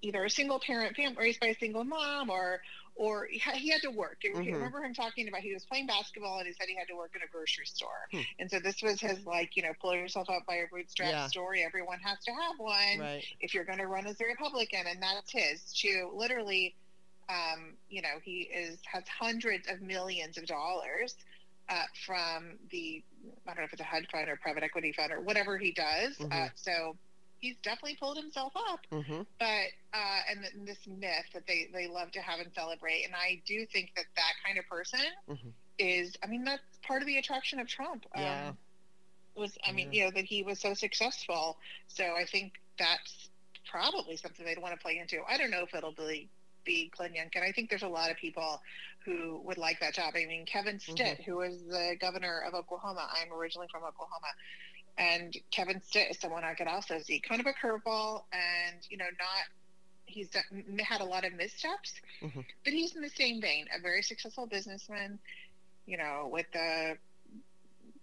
either 0.02 0.26
a 0.26 0.30
single 0.30 0.60
parent 0.60 0.96
family 0.96 1.16
raised 1.18 1.40
by 1.40 1.48
a 1.48 1.56
single 1.56 1.84
mom 1.84 2.30
or 2.30 2.62
or 2.96 3.28
he 3.32 3.40
had, 3.70 3.82
to 3.82 3.90
work. 3.90 4.20
I 4.24 4.28
Mhm. 4.28 4.54
remember 4.54 4.84
him 4.84 4.94
talking 4.94 5.28
about 5.28 5.42
he 5.42 5.54
was 5.54 5.66
playing 5.66 5.88
basketball 5.88 6.38
and 6.40 6.48
he 6.48 6.54
said 6.54 6.68
he 6.68 6.76
had 6.76 6.88
to 6.90 6.96
work 6.96 7.16
in 7.16 7.22
a 7.22 7.28
grocery 7.28 7.66
store. 7.66 8.08
Hmm. 8.12 8.22
And 8.40 8.52
so 8.52 8.60
this 8.60 8.82
was 8.82 9.00
his 9.02 9.26
like, 9.26 9.56
you 9.56 9.64
know, 9.64 9.74
pull 9.82 9.96
yourself 9.96 10.30
up 10.30 10.46
by 10.46 10.58
your 10.58 10.68
bootstraps 10.68 11.12
Yeah. 11.12 11.28
story. 11.28 11.64
Everyone 11.64 12.00
has 12.02 12.24
to 12.26 12.32
have 12.34 12.60
one 12.60 13.00
Right. 13.00 13.26
if 13.40 13.54
you're 13.54 13.64
going 13.64 13.80
to 13.80 13.88
run 13.88 14.06
as 14.08 14.20
a 14.22 14.26
Republican, 14.26 14.88
and 14.88 15.02
that's 15.02 15.32
his 15.32 15.74
to 15.82 16.12
literally, 16.14 16.76
um, 17.30 17.78
you 17.90 18.02
know, 18.02 18.20
he 18.24 18.42
is 18.42 18.80
has 18.86 19.08
hundreds 19.08 19.68
of 19.68 19.82
millions 19.82 20.38
of 20.38 20.46
dollars 20.46 21.16
uh, 21.70 21.86
from 22.06 22.60
the 22.70 23.04
I 23.48 23.52
don't 23.54 23.58
know 23.60 23.64
if 23.64 23.74
it's 23.74 23.82
a 23.82 23.86
hedge 23.86 24.08
fund 24.12 24.28
or 24.30 24.36
private 24.36 24.64
equity 24.64 24.92
fund 24.92 25.12
or 25.14 25.22
whatever 25.22 25.58
he 25.58 25.72
does. 25.72 26.20
Uh, 26.20 26.26
Mhm. 26.26 26.52
so 26.56 26.98
he's 27.42 27.56
definitely 27.64 27.96
pulled 28.00 28.18
himself 28.18 28.54
up, 28.56 28.80
Mm-hmm. 28.92 29.22
but 29.40 29.68
uh, 29.94 30.20
and 30.30 30.42
th- 30.42 30.54
this 30.66 30.88
myth 30.88 31.26
that 31.34 31.46
they 31.48 31.68
they 31.74 31.88
love 31.88 32.12
to 32.12 32.22
have 32.22 32.40
and 32.40 32.54
celebrate, 32.54 33.04
and 33.04 33.14
I 33.16 33.42
do 33.46 33.66
think 33.66 33.92
that 33.96 34.06
that 34.16 34.34
kind 34.46 34.58
of 34.58 34.66
person 34.68 35.02
Mhm. 35.30 35.52
is, 35.80 36.16
I 36.24 36.28
mean, 36.28 36.44
that's 36.46 36.62
part 36.84 37.02
of 37.02 37.08
the 37.08 37.18
attraction 37.18 37.60
of 37.60 37.68
Trump. 37.68 38.06
Yeah. 38.16 38.50
Um, 38.50 38.58
was 39.36 39.58
I 39.66 39.72
mean, 39.72 39.92
Yeah. 39.92 40.00
you 40.00 40.06
know, 40.06 40.12
that 40.12 40.26
he 40.26 40.44
was 40.44 40.60
so 40.60 40.74
successful. 40.74 41.58
So 41.88 42.16
I 42.16 42.26
think 42.26 42.60
that's 42.78 43.30
probably 43.66 44.18
something 44.18 44.46
they'd 44.46 44.60
want 44.62 44.74
to 44.76 44.82
play 44.82 44.98
into. 45.00 45.22
I 45.28 45.38
don't 45.38 45.52
know 45.52 45.64
if 45.64 45.74
it'll 45.74 45.94
be 45.94 46.30
be 46.64 46.92
Glenn 46.96 47.14
Youngkin. 47.14 47.42
I 47.42 47.52
think 47.52 47.72
there's 47.72 47.82
a 47.82 47.88
lot 47.88 48.12
of 48.12 48.18
people 48.18 48.62
who 49.04 49.42
would 49.46 49.58
like 49.58 49.80
that 49.80 49.96
job. 49.96 50.14
I 50.16 50.26
mean, 50.28 50.46
Kevin 50.46 50.80
Stitt, 50.80 51.18
Mhm. 51.18 51.24
who 51.24 51.42
is 51.42 51.64
the 51.64 51.98
governor 52.00 52.40
of 52.42 52.54
Oklahoma. 52.54 53.10
I'm 53.20 53.34
originally 53.34 53.68
from 53.72 53.84
Oklahoma. 53.84 54.28
And 54.98 55.36
Kevin 55.52 55.82
Stitt 55.82 56.12
is 56.12 56.20
someone 56.20 56.44
I 56.44 56.54
could 56.54 56.68
also 56.68 57.00
see. 57.00 57.20
Kind 57.20 57.42
of 57.42 57.48
a 57.48 57.54
curveball 57.54 58.24
and, 58.34 58.78
you 58.90 58.98
know, 58.98 59.06
not 59.06 59.46
he's 60.06 60.30
done- 60.30 60.78
had 60.84 61.00
a 61.00 61.06
lot 61.06 61.24
of 61.24 61.32
missteps, 61.34 61.94
Mhm. 62.22 62.46
but 62.66 62.74
he's 62.74 62.96
in 62.96 63.02
the 63.02 63.10
same 63.10 63.40
vein, 63.40 63.70
a 63.74 63.80
very 63.80 64.04
successful 64.04 64.46
businessman, 64.46 65.20
you 65.86 65.96
know, 65.98 66.28
with 66.28 66.54
a 66.56 66.98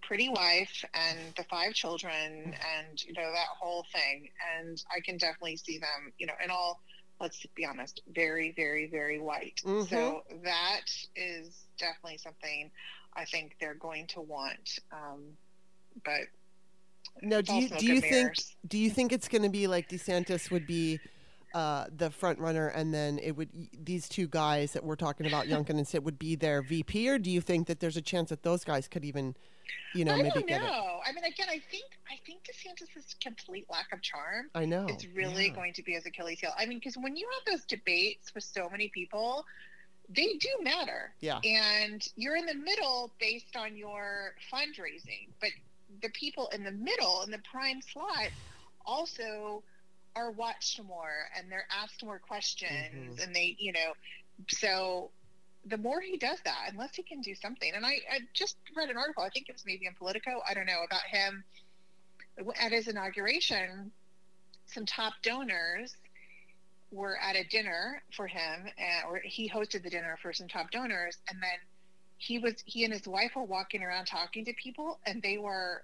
pretty 0.01 0.31
wife 0.31 0.85
and 0.95 1.35
the 1.35 1.45
five 1.45 1.75
children 1.75 2.55
and, 2.55 3.05
you 3.05 3.13
know, 3.13 3.31
that 3.31 3.49
whole 3.49 3.85
thing. 3.93 4.31
And 4.57 4.83
I 4.91 5.01
can 5.01 5.19
definitely 5.19 5.57
see 5.59 5.77
them, 5.79 6.13
you 6.19 6.27
know, 6.27 6.35
and 6.41 6.51
all, 6.51 6.81
let's 7.21 7.45
be 7.55 7.67
honest, 7.67 8.01
very, 8.07 8.53
very, 8.53 8.87
very 8.87 9.19
white. 9.19 9.61
Mhm. 9.65 9.89
So 9.91 10.25
that 10.45 10.87
is 11.15 11.67
definitely 11.77 12.19
something 12.19 12.71
I 13.13 13.27
think 13.27 13.59
they're 13.59 13.75
going 13.75 14.07
to 14.09 14.23
want. 14.23 14.79
Um, 14.93 15.37
but 16.05 16.29
Now, 17.23 17.41
do 17.41 17.55
you 17.55 17.69
do 17.69 17.87
you 17.87 18.01
think 18.01 18.35
do 18.67 18.79
you 18.79 18.91
think 18.91 19.13
it's 19.13 19.29
going 19.29 19.43
to 19.43 19.49
be 19.49 19.67
like 19.67 19.89
DeSantis 19.89 20.51
would 20.51 20.67
be 20.67 21.01
uh, 21.55 21.87
the 21.97 22.11
front 22.11 22.39
runner, 22.39 22.69
and 22.69 22.93
then 22.93 23.19
it 23.23 23.33
would 23.33 23.49
these 23.73 24.09
two 24.09 24.29
guys 24.29 24.73
that 24.73 24.85
we're 24.85 24.97
talking 24.97 25.27
about, 25.27 25.47
Youngkin 25.49 25.71
and 25.71 25.87
Stitt, 25.87 26.05
would 26.05 26.19
be 26.19 26.35
their 26.35 26.63
VP, 26.63 27.09
or 27.09 27.19
do 27.19 27.31
you 27.31 27.41
think 27.41 27.67
that 27.69 27.81
there's 27.81 27.97
a 27.97 28.03
chance 28.03 28.31
that 28.31 28.43
those 28.43 28.65
guys 28.65 28.87
could 28.87 29.05
even, 29.05 29.35
you 29.95 30.05
know, 30.05 30.13
I 30.13 30.19
maybe 30.19 30.31
don't 30.31 30.47
get 30.47 30.63
it? 30.63 30.67
know. 30.67 31.01
I 31.07 31.13
mean, 31.13 31.25
again, 31.25 31.49
I 31.49 31.61
think 31.71 31.85
I 32.11 32.19
think 32.27 32.41
DeSantis' 32.45 33.19
complete 33.21 33.67
lack 33.71 33.93
of 33.93 34.03
charm 34.03 34.51
I 34.55 34.65
know. 34.65 34.87
it's 34.89 35.07
really 35.15 35.49
yeah. 35.49 35.55
going 35.55 35.73
to 35.75 35.83
be 35.83 35.93
his 35.93 36.07
Achilles 36.07 36.41
heel. 36.41 36.53
I 36.59 36.67
mean, 36.67 36.79
because 36.79 36.97
when 36.97 37.17
you 37.17 37.27
have 37.35 37.53
those 37.53 37.65
debates 37.65 38.35
with 38.35 38.45
so 38.45 38.69
many 38.71 38.89
people, 38.89 39.47
they 40.09 40.35
do 40.35 40.49
matter. 40.63 41.13
Yeah. 41.21 41.41
And 41.45 42.07
you're 42.17 42.37
in 42.37 42.47
the 42.47 42.55
middle 42.55 43.13
based 43.19 43.57
on 43.57 43.77
your 43.77 44.35
fundraising, 44.53 45.29
but 45.41 45.51
the 46.03 46.11
people 46.11 46.49
in 46.49 46.65
the 46.65 46.71
middle 46.73 47.23
in 47.23 47.31
the 47.31 47.41
prime 47.51 47.81
slot 47.83 48.31
also 48.85 49.63
are 50.17 50.31
watched 50.31 50.83
more 50.83 51.29
and 51.37 51.51
they're 51.51 51.67
asked 51.71 52.03
more 52.05 52.19
questions 52.19 53.19
Mhm. 53.19 53.23
and 53.23 53.35
they, 53.35 53.57
you 53.59 53.73
know, 53.73 53.95
so 54.49 55.11
the 55.65 55.77
more 55.77 56.01
he 56.01 56.17
does 56.17 56.41
that, 56.45 56.71
unless 56.71 56.95
he 56.95 57.03
can 57.03 57.21
do 57.21 57.35
something, 57.35 57.73
and 57.75 57.85
I, 57.85 58.01
I 58.11 58.21
just 58.33 58.57
read 58.77 58.91
an 58.91 58.97
article, 58.97 59.23
I 59.23 59.29
think 59.29 59.49
it 59.49 59.53
was 59.53 59.67
maybe 59.67 59.87
in 59.87 59.95
Politico, 59.95 60.41
I 60.49 60.55
don't 60.55 60.67
know, 60.67 60.83
about 60.85 61.03
him 61.03 61.45
at 62.61 62.73
his 62.73 62.89
inauguration. 62.89 63.93
Some 64.67 64.87
top 64.87 65.15
donors 65.23 65.97
were 66.91 67.19
at 67.19 67.37
a 67.37 67.45
dinner 67.45 68.03
for 68.17 68.27
him, 68.27 68.67
and, 68.79 69.05
or 69.09 69.19
he 69.23 69.49
hosted 69.49 69.83
the 69.83 69.91
dinner 69.91 70.17
for 70.23 70.33
some 70.33 70.49
top 70.49 70.71
donors, 70.71 71.19
and 71.29 71.43
then 71.43 71.59
he 72.19 72.39
was 72.39 72.55
he 72.67 72.85
and 72.85 72.93
his 72.93 73.07
wife 73.07 73.33
were 73.37 73.45
walking 73.45 73.83
around 73.83 74.07
talking 74.07 74.45
to 74.45 74.53
people, 74.53 74.99
and 75.07 75.23
they 75.23 75.39
were 75.39 75.83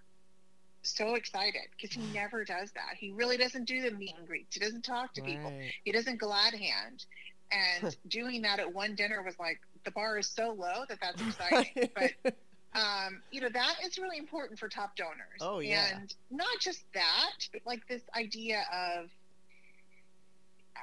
so 0.83 1.15
excited 1.15 1.63
because 1.77 1.95
he 1.95 2.03
never 2.15 2.45
does 2.45 2.73
that. 2.73 2.97
He 2.99 3.11
really 3.13 3.37
doesn't 3.37 3.65
do 3.65 3.81
the 3.83 3.91
meet 3.93 4.15
and 4.19 4.27
greets. 4.27 4.55
He 4.55 4.61
doesn't 4.61 4.85
talk 4.85 5.15
to 5.15 5.23
people. 5.23 5.53
He 5.85 5.93
doesn't 5.93 6.19
glad 6.19 6.55
hand. 6.55 7.07
And 7.51 7.97
doing 8.09 8.43
that 8.43 8.59
at 8.59 8.73
one 8.73 8.95
dinner 8.95 9.23
was 9.23 9.39
like 9.39 9.61
the 9.85 9.91
bar 9.93 10.19
is 10.19 10.29
so 10.29 10.53
low 10.53 10.85
that 10.89 10.99
that's 11.01 11.23
exciting. 11.27 11.91
but 11.95 12.35
um, 12.75 13.23
you 13.31 13.41
know 13.41 13.49
that 13.53 13.77
is 13.85 13.99
really 13.99 14.19
important 14.19 14.59
for 14.59 14.69
top 14.69 14.97
donors. 14.97 15.41
Oh, 15.41 15.61
yeah. 15.61 15.87
And 15.95 16.13
not 16.31 16.59
just 16.61 16.83
that, 16.95 17.49
but 17.53 17.63
like 17.65 17.87
this 17.89 18.03
idea 18.17 18.65
of 18.73 19.09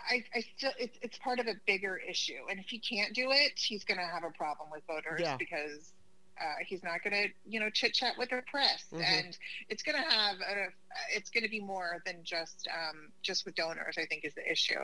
I, 0.09 0.23
I 0.35 0.43
still 0.57 0.71
it's 0.79 0.97
it's 1.01 1.17
part 1.17 1.39
of 1.39 1.47
a 1.47 1.55
bigger 1.65 1.97
issue. 1.97 2.39
And 2.49 2.59
if 2.59 2.67
he 2.67 2.79
can't 2.79 3.13
do 3.13 3.31
it, 3.31 3.53
he's 3.57 3.83
going 3.83 3.99
to 3.99 4.05
have 4.05 4.23
a 4.23 4.31
problem 4.31 4.69
with 4.71 4.83
voters 4.87 5.21
Yeah. 5.21 5.37
because 5.37 5.93
uh, 6.39 6.43
he's 6.65 6.81
not 6.81 7.03
going 7.03 7.13
to 7.13 7.29
you 7.45 7.59
know 7.59 7.69
chit 7.69 7.93
chat 7.93 8.13
with 8.17 8.29
the 8.29 8.41
press, 8.49 8.85
Mhm. 8.91 9.03
and 9.03 9.37
it's 9.69 9.83
going 9.83 10.01
to 10.01 10.09
have 10.09 10.37
a, 10.37 10.67
it's 11.15 11.29
going 11.29 11.43
to 11.43 11.49
be 11.49 11.59
more 11.59 12.01
than 12.05 12.23
just 12.23 12.67
um, 12.73 13.11
just 13.21 13.45
with 13.45 13.55
donors. 13.55 13.95
I 13.97 14.05
think 14.05 14.25
is 14.25 14.33
the 14.33 14.49
issue 14.49 14.79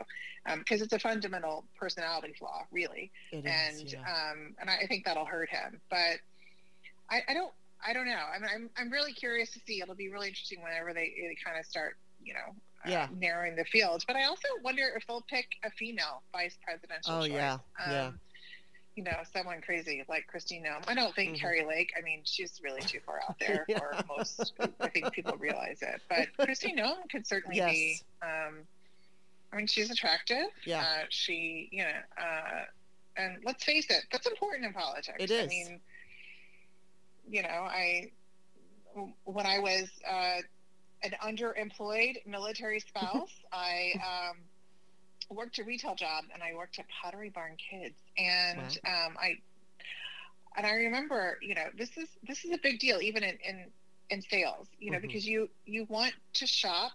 because 0.58 0.82
it's 0.82 0.92
a 0.92 0.98
fundamental 0.98 1.64
personality 1.76 2.34
flaw, 2.38 2.62
really 2.70 3.10
It 3.32 3.44
is, 3.44 3.80
and 3.80 3.92
yeah. 3.92 3.98
um, 4.00 4.54
and 4.60 4.70
I, 4.70 4.76
I 4.82 4.86
think 4.86 5.04
that'll 5.04 5.24
hurt 5.24 5.48
him. 5.50 5.80
But 5.90 6.20
I, 7.10 7.22
I 7.28 7.34
don't 7.34 7.52
I 7.84 7.92
don't 7.92 8.06
know. 8.06 8.12
I 8.34 8.38
mean, 8.38 8.50
I'm 8.54 8.70
I'm 8.76 8.90
really 8.90 9.12
curious 9.12 9.50
to 9.52 9.60
see. 9.66 9.80
It'll 9.80 9.94
be 9.94 10.10
really 10.10 10.28
interesting 10.28 10.62
whenever 10.62 10.92
they, 10.92 11.12
they 11.16 11.36
kind 11.44 11.58
of 11.58 11.64
start, 11.66 11.96
you 12.22 12.34
know, 12.34 12.54
uh, 12.86 12.90
Yeah. 12.90 13.08
narrowing 13.16 13.56
the 13.56 13.64
field. 13.64 14.04
But 14.06 14.16
I 14.16 14.24
also 14.24 14.48
wonder 14.62 14.92
if 14.96 15.06
they'll 15.06 15.22
pick 15.22 15.46
a 15.64 15.70
female 15.70 16.22
vice 16.32 16.56
presidential. 16.62 17.12
Oh, 17.14 17.20
choice. 17.22 17.30
yeah, 17.32 17.58
yeah. 17.88 18.06
Um, 18.06 18.20
You 18.96 19.04
know, 19.04 19.18
someone 19.32 19.60
crazy 19.60 20.04
like 20.08 20.26
Kristi 20.32 20.60
Noem. 20.60 20.82
I 20.88 20.94
don't 20.94 21.14
think 21.14 21.36
Mhm. 21.36 21.40
Kari 21.40 21.64
Lake. 21.64 21.92
I 21.96 22.00
mean, 22.00 22.22
she's 22.24 22.60
really 22.60 22.80
too 22.80 22.98
far 23.06 23.20
out 23.28 23.38
there 23.38 23.64
Yeah. 23.68 23.78
for 23.78 23.94
most. 24.08 24.52
I 24.80 24.88
think 24.88 25.12
people 25.12 25.36
realize 25.36 25.82
it. 25.82 26.02
But 26.08 26.28
Kristi 26.48 26.74
Noem 26.76 27.08
could 27.08 27.24
certainly 27.24 27.60
be. 27.60 28.00
Yes. 28.00 28.04
Um, 28.22 28.66
I 29.52 29.56
mean, 29.56 29.66
she's 29.68 29.90
attractive. 29.92 30.46
Yeah. 30.64 30.80
Uh, 30.82 31.04
she, 31.10 31.68
you 31.70 31.84
know, 31.84 32.00
uh, 32.20 32.64
and 33.16 33.38
let's 33.44 33.62
face 33.64 33.86
it, 33.88 34.04
that's 34.10 34.26
important 34.26 34.64
in 34.66 34.72
politics. 34.72 35.16
It 35.20 35.30
I 35.30 35.46
mean, 35.46 35.80
you 37.28 37.42
know, 37.42 37.48
I 37.48 38.10
when 39.24 39.46
I 39.46 39.58
was 39.60 39.88
uh, 40.08 40.40
an 41.02 41.12
underemployed 41.22 42.16
military 42.26 42.80
spouse, 42.80 43.32
I 43.52 43.92
um, 44.04 44.36
worked 45.30 45.58
a 45.58 45.64
retail 45.64 45.94
job 45.94 46.24
and 46.32 46.42
I 46.42 46.54
worked 46.54 46.78
at 46.78 46.86
Pottery 47.02 47.30
Barn 47.30 47.56
Kids, 47.58 47.98
and 48.16 48.76
um, 48.86 49.16
I 49.20 49.34
and 50.56 50.66
I 50.66 50.72
remember, 50.72 51.38
you 51.42 51.54
know, 51.54 51.66
this 51.76 51.96
is 51.96 52.08
this 52.26 52.44
is 52.44 52.52
a 52.52 52.58
big 52.62 52.78
deal 52.78 53.00
even 53.00 53.22
in 53.22 53.36
in, 53.44 53.66
in 54.10 54.22
sales, 54.22 54.68
you 54.78 54.90
know, 54.90 54.98
Mhm. 54.98 55.02
because 55.02 55.26
you 55.26 55.48
you 55.64 55.86
want 55.88 56.14
to 56.34 56.46
shop 56.46 56.92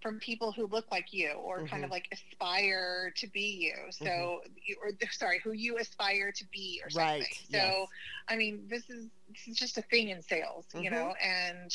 from 0.00 0.18
people 0.18 0.52
who 0.52 0.66
look 0.66 0.90
like 0.90 1.12
you 1.12 1.30
or 1.30 1.62
kind 1.62 1.84
of 1.84 1.90
Mhm. 1.90 1.90
like 1.90 2.06
aspire 2.12 3.12
to 3.16 3.26
be 3.28 3.40
you. 3.72 3.74
So, 3.90 4.40
you, 4.66 4.76
or 4.82 4.90
sorry, 5.12 5.40
who 5.42 5.52
you 5.52 5.78
aspire 5.78 6.32
to 6.32 6.44
be 6.52 6.80
or 6.84 6.90
something. 6.90 7.18
Right, 7.18 7.36
So, 7.50 7.86
yes. 7.86 7.88
I 8.28 8.36
mean, 8.36 8.66
this 8.68 8.88
is 8.90 9.10
this 9.28 9.46
is 9.46 9.56
just 9.56 9.78
a 9.78 9.82
thing 9.82 10.08
in 10.10 10.22
sales, 10.22 10.66
you 10.74 10.90
Mhm. 10.90 10.92
know, 10.92 11.14
and 11.22 11.70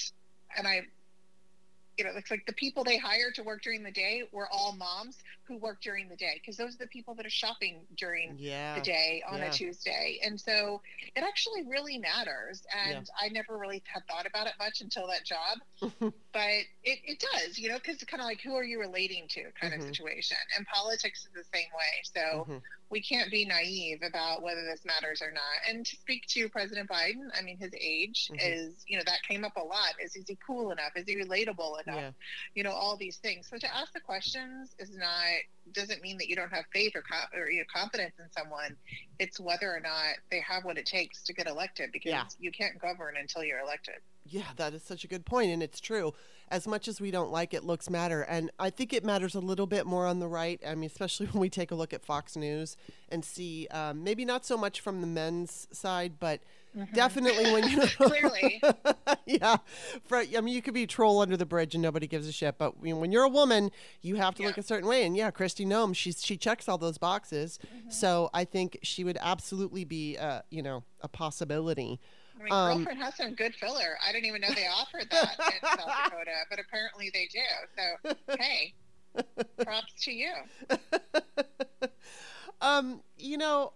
and 0.58 0.68
I, 0.68 0.82
you 1.98 2.04
know, 2.04 2.12
it's 2.16 2.30
like 2.30 2.46
the 2.46 2.54
people 2.54 2.84
they 2.84 2.98
hired 2.98 3.34
to 3.36 3.44
work 3.44 3.62
during 3.64 3.84
the 3.84 3.92
day 3.92 4.24
were 4.32 4.48
all 4.52 4.74
moms 4.74 5.18
who 5.48 5.58
work 5.58 5.82
during 5.82 6.08
the 6.10 6.16
day 6.16 6.34
because 6.40 6.58
those 6.58 6.76
are 6.76 6.80
the 6.80 6.88
people 6.88 7.16
that 7.16 7.26
are 7.26 7.32
shopping 7.32 7.80
during 7.98 8.36
yeah. 8.38 8.76
the 8.76 8.82
day 8.82 9.24
on 9.28 9.40
yeah. 9.40 9.46
a 9.46 9.52
Tuesday. 9.52 10.20
And 10.24 10.40
so 10.40 10.82
it 11.16 11.24
actually 11.24 11.64
really 11.64 11.98
matters. 11.98 12.64
And 12.88 13.10
I 13.20 13.30
never 13.30 13.58
really 13.58 13.82
had 13.92 14.04
thought 14.08 14.28
about 14.28 14.48
it 14.48 14.54
much 14.60 14.82
until 14.82 15.08
that 15.08 15.24
job. 15.26 15.60
but 16.34 16.42
it, 16.84 17.00
it 17.04 17.24
does, 17.34 17.58
you 17.58 17.70
know, 17.70 17.76
because 17.76 17.96
it's 17.96 18.04
kind 18.04 18.22
of 18.22 18.26
like 18.26 18.42
who 18.42 18.56
are 18.56 18.64
you 18.64 18.80
relating 18.80 19.28
to 19.30 19.44
kind 19.60 19.74
Mhm. 19.74 19.78
of 19.80 19.84
situation. 19.84 20.38
And 20.58 20.66
politics 20.68 21.26
is 21.26 21.32
the 21.34 21.44
same 21.58 21.70
way. 21.76 22.02
So 22.04 22.46
Mhm. 22.48 22.62
we 22.90 23.02
can't 23.02 23.32
be 23.32 23.46
naive 23.46 24.02
about 24.04 24.42
whether 24.42 24.64
this 24.64 24.86
matters 24.86 25.22
or 25.22 25.32
not. 25.32 25.44
And 25.68 25.86
to 25.86 25.96
speak 25.96 26.28
to 26.28 26.50
President 26.50 26.90
Biden, 26.90 27.30
I 27.34 27.42
mean, 27.42 27.58
his 27.58 27.74
age 27.80 28.30
Mhm. 28.32 28.40
is, 28.42 28.84
you 28.88 28.98
know, 28.98 29.04
that 29.06 29.24
came 29.24 29.44
up 29.44 29.56
a 29.56 29.64
lot. 29.64 29.96
Is, 30.02 30.16
is 30.16 30.26
he 30.28 30.38
cool 30.46 30.72
enough? 30.72 30.92
Is 30.96 31.08
he 31.08 31.16
relatable 31.16 31.82
enough? 31.84 31.87
Yeah. 31.96 32.12
You 32.56 32.64
know, 32.64 32.72
all 32.72 32.98
these 32.98 33.18
things. 33.18 33.48
So 33.50 33.58
to 33.58 33.76
ask 33.76 33.94
the 33.94 34.00
questions 34.00 34.76
is 34.80 34.96
not 34.96 35.08
doesn't 35.74 36.02
mean 36.02 36.18
that 36.18 36.30
you 36.30 36.36
don't 36.36 36.52
have 36.54 36.64
faith 36.74 36.94
or, 36.96 37.02
co- 37.02 37.38
or 37.38 37.50
you 37.50 37.60
know, 37.60 37.66
confidence 37.74 38.14
in 38.20 38.26
someone. 38.32 38.76
It's 39.20 39.40
whether 39.40 39.68
or 39.74 39.80
not 39.82 40.16
they 40.32 40.40
have 40.40 40.64
what 40.64 40.78
it 40.78 40.86
takes 40.86 41.24
to 41.24 41.34
get 41.34 41.48
elected 41.48 41.92
because 41.92 42.12
Yeah. 42.12 42.24
you 42.40 42.52
can't 42.52 42.80
govern 42.80 43.16
until 43.20 43.44
you're 43.44 43.60
elected. 43.60 43.96
Yeah, 44.26 44.44
that 44.58 44.74
is 44.74 44.84
such 44.84 45.04
a 45.06 45.08
good 45.08 45.26
point, 45.26 45.52
and 45.52 45.64
it's 45.64 45.80
true. 45.80 46.14
As 46.50 46.68
much 46.68 46.88
as 46.90 47.00
we 47.00 47.12
don't 47.12 47.32
like 47.32 47.54
it, 47.54 47.64
looks 47.64 47.90
matter, 47.90 48.22
and 48.24 48.52
I 48.60 48.70
think 48.70 48.92
it 48.94 49.04
matters 49.06 49.36
a 49.36 49.40
little 49.40 49.68
bit 49.68 49.86
more 49.86 50.06
on 50.06 50.20
the 50.20 50.28
right. 50.28 50.60
I 50.68 50.76
mean, 50.76 50.88
especially 50.90 51.26
when 51.32 51.40
we 51.42 51.50
take 51.50 51.72
a 51.72 51.76
look 51.76 51.94
at 51.94 52.04
Fox 52.04 52.36
News 52.36 52.76
and 53.10 53.24
see 53.24 53.68
um, 53.72 54.04
maybe 54.04 54.26
not 54.26 54.46
so 54.46 54.58
much 54.58 54.80
from 54.82 55.00
the 55.02 55.08
men's 55.08 55.68
side, 55.72 56.14
but 56.20 56.42
mm-hmm. 56.78 56.94
definitely 56.94 57.52
when 57.52 57.70
you 57.70 57.82
clearly, 57.98 58.62
yeah. 59.26 59.58
For, 60.06 60.18
I 60.18 60.42
mean, 60.42 60.54
you 60.54 60.62
could 60.62 60.74
be 60.74 60.84
a 60.84 60.88
troll 60.88 61.22
under 61.22 61.38
the 61.38 61.46
bridge 61.46 61.76
and 61.76 61.82
nobody 61.82 62.08
gives 62.08 62.28
a 62.28 62.32
shit, 62.32 62.58
but 62.58 62.80
when 62.80 63.12
you're 63.12 63.24
a 63.24 63.30
woman, 63.30 63.72
you 64.02 64.16
have 64.16 64.36
to 64.36 64.44
yeah. 64.44 64.50
look 64.50 64.58
a 64.58 64.64
certain 64.64 64.88
way. 64.88 65.06
And 65.06 65.16
yeah, 65.16 65.32
Kristi 65.32 65.66
Noem, 65.66 65.96
she's 65.96 66.24
she 66.24 66.38
checks 66.38 66.70
all 66.70 66.78
those 66.78 66.98
boxes, 66.98 67.60
mm-hmm. 67.66 67.90
so 67.90 68.30
I 68.34 68.46
think 68.46 68.78
she 68.84 69.04
would 69.04 69.18
absolutely 69.22 69.84
be, 69.84 70.18
uh, 70.18 70.42
you 70.50 70.62
know, 70.62 70.84
a 71.02 71.08
possibility. 71.08 72.00
I 72.40 72.44
mean, 72.44 72.54
um, 72.54 72.78
girlfriend 72.78 73.00
has 73.02 73.16
some 73.16 73.34
good 73.34 73.56
filler. 73.56 73.98
I 74.08 74.12
didn't 74.12 74.26
even 74.26 74.42
know 74.42 74.54
they 74.54 74.68
offered 74.68 75.10
that 75.10 75.36
in 75.40 75.68
South 75.68 75.90
Dakota, 76.06 76.32
but 76.50 76.60
apparently 76.60 77.12
they 77.14 77.28
do. 77.32 78.16
So 78.28 78.38
hey, 78.40 78.74
props 79.64 79.94
to 80.04 80.12
you. 80.12 80.34
um, 82.62 83.02
you 83.18 83.38
know, 83.38 83.74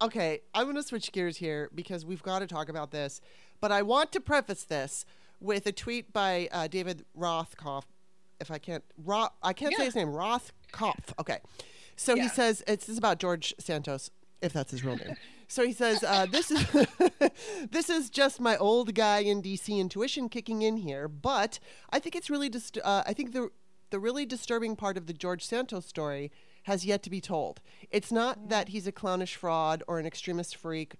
okay, 0.00 0.40
I'm 0.54 0.64
going 0.64 0.76
to 0.76 0.82
switch 0.82 1.12
gears 1.12 1.36
here 1.36 1.70
because 1.74 2.04
we've 2.04 2.22
got 2.22 2.40
to 2.40 2.46
talk 2.46 2.68
about 2.68 2.90
this, 2.90 3.20
but 3.60 3.72
I 3.72 3.82
want 3.82 4.12
to 4.12 4.20
preface 4.20 4.64
this 4.64 5.04
with 5.40 5.66
a 5.66 5.72
tweet 5.72 6.12
by 6.12 6.48
uh, 6.52 6.68
David 6.68 7.04
Rothkopf. 7.16 7.84
If 8.40 8.50
I 8.50 8.58
can't, 8.58 8.84
Roth, 9.04 9.32
I 9.42 9.52
can't 9.52 9.72
yeah. 9.72 9.78
say 9.78 9.84
his 9.86 9.94
name. 9.96 10.08
Rothkopf. 10.08 11.12
Okay, 11.18 11.38
so 11.96 12.14
yeah. 12.14 12.24
he 12.24 12.28
says 12.28 12.62
it's 12.66 12.86
this 12.86 12.92
is 12.92 12.98
about 12.98 13.18
George 13.18 13.52
Santos, 13.58 14.10
if 14.40 14.52
that's 14.52 14.70
his 14.70 14.84
real 14.84 14.96
name. 14.96 15.16
So 15.50 15.64
he 15.64 15.72
says, 15.72 16.04
uh, 16.04 16.26
"This 16.26 16.50
is 16.50 16.66
this 17.70 17.88
is 17.88 18.10
just 18.10 18.38
my 18.38 18.58
old 18.58 18.94
guy 18.94 19.20
in 19.20 19.40
DC 19.40 19.78
intuition 19.78 20.28
kicking 20.28 20.60
in 20.60 20.76
here, 20.76 21.08
but 21.08 21.58
I 21.88 22.00
think 22.00 22.14
it's 22.14 22.28
really 22.28 22.50
dist- 22.50 22.76
uh, 22.84 23.02
I 23.06 23.14
think 23.14 23.32
the 23.32 23.48
the 23.88 23.98
really 23.98 24.26
disturbing 24.26 24.76
part 24.76 24.98
of 24.98 25.06
the 25.06 25.14
George 25.14 25.42
Santos 25.42 25.86
story 25.86 26.30
has 26.68 26.84
yet 26.84 27.02
to 27.02 27.10
be 27.10 27.20
told. 27.20 27.60
It's 27.90 28.12
not 28.12 28.48
that 28.50 28.68
he's 28.68 28.86
a 28.86 28.92
clownish 28.92 29.34
fraud 29.34 29.82
or 29.88 29.98
an 29.98 30.06
extremist 30.06 30.54
freak." 30.54 30.94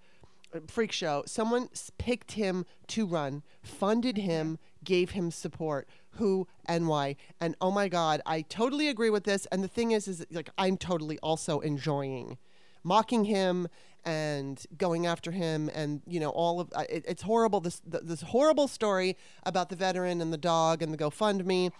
Freak 0.65 0.91
show. 0.91 1.21
Someone 1.27 1.69
picked 1.99 2.31
him 2.31 2.65
to 2.87 3.05
run, 3.05 3.43
funded 3.61 4.17
him, 4.17 4.57
gave 4.83 5.11
him 5.11 5.29
support. 5.29 5.87
Who 6.13 6.47
and 6.65 6.87
why? 6.87 7.17
And 7.39 7.55
oh 7.61 7.69
my 7.69 7.87
God, 7.87 8.19
I 8.25 8.41
totally 8.41 8.87
agree 8.87 9.11
with 9.11 9.25
this. 9.25 9.45
And 9.51 9.63
the 9.63 9.67
thing 9.67 9.91
is, 9.91 10.07
is 10.07 10.25
like 10.31 10.49
I'm 10.57 10.75
totally 10.75 11.19
also 11.19 11.59
enjoying 11.59 12.39
mocking 12.83 13.25
him 13.25 13.67
and 14.05 14.65
going 14.77 15.05
after 15.05 15.31
him 15.31 15.69
and 15.73 16.01
you 16.07 16.19
know 16.19 16.29
all 16.29 16.61
of 16.61 16.71
it, 16.89 17.03
it's 17.07 17.21
horrible 17.21 17.59
this 17.59 17.81
this 17.85 18.21
horrible 18.21 18.67
story 18.67 19.17
about 19.43 19.69
the 19.69 19.75
veteran 19.75 20.21
and 20.21 20.31
the 20.31 20.37
dog 20.37 20.81
and 20.81 20.93
the 20.93 20.97
GoFundMe 20.97 21.71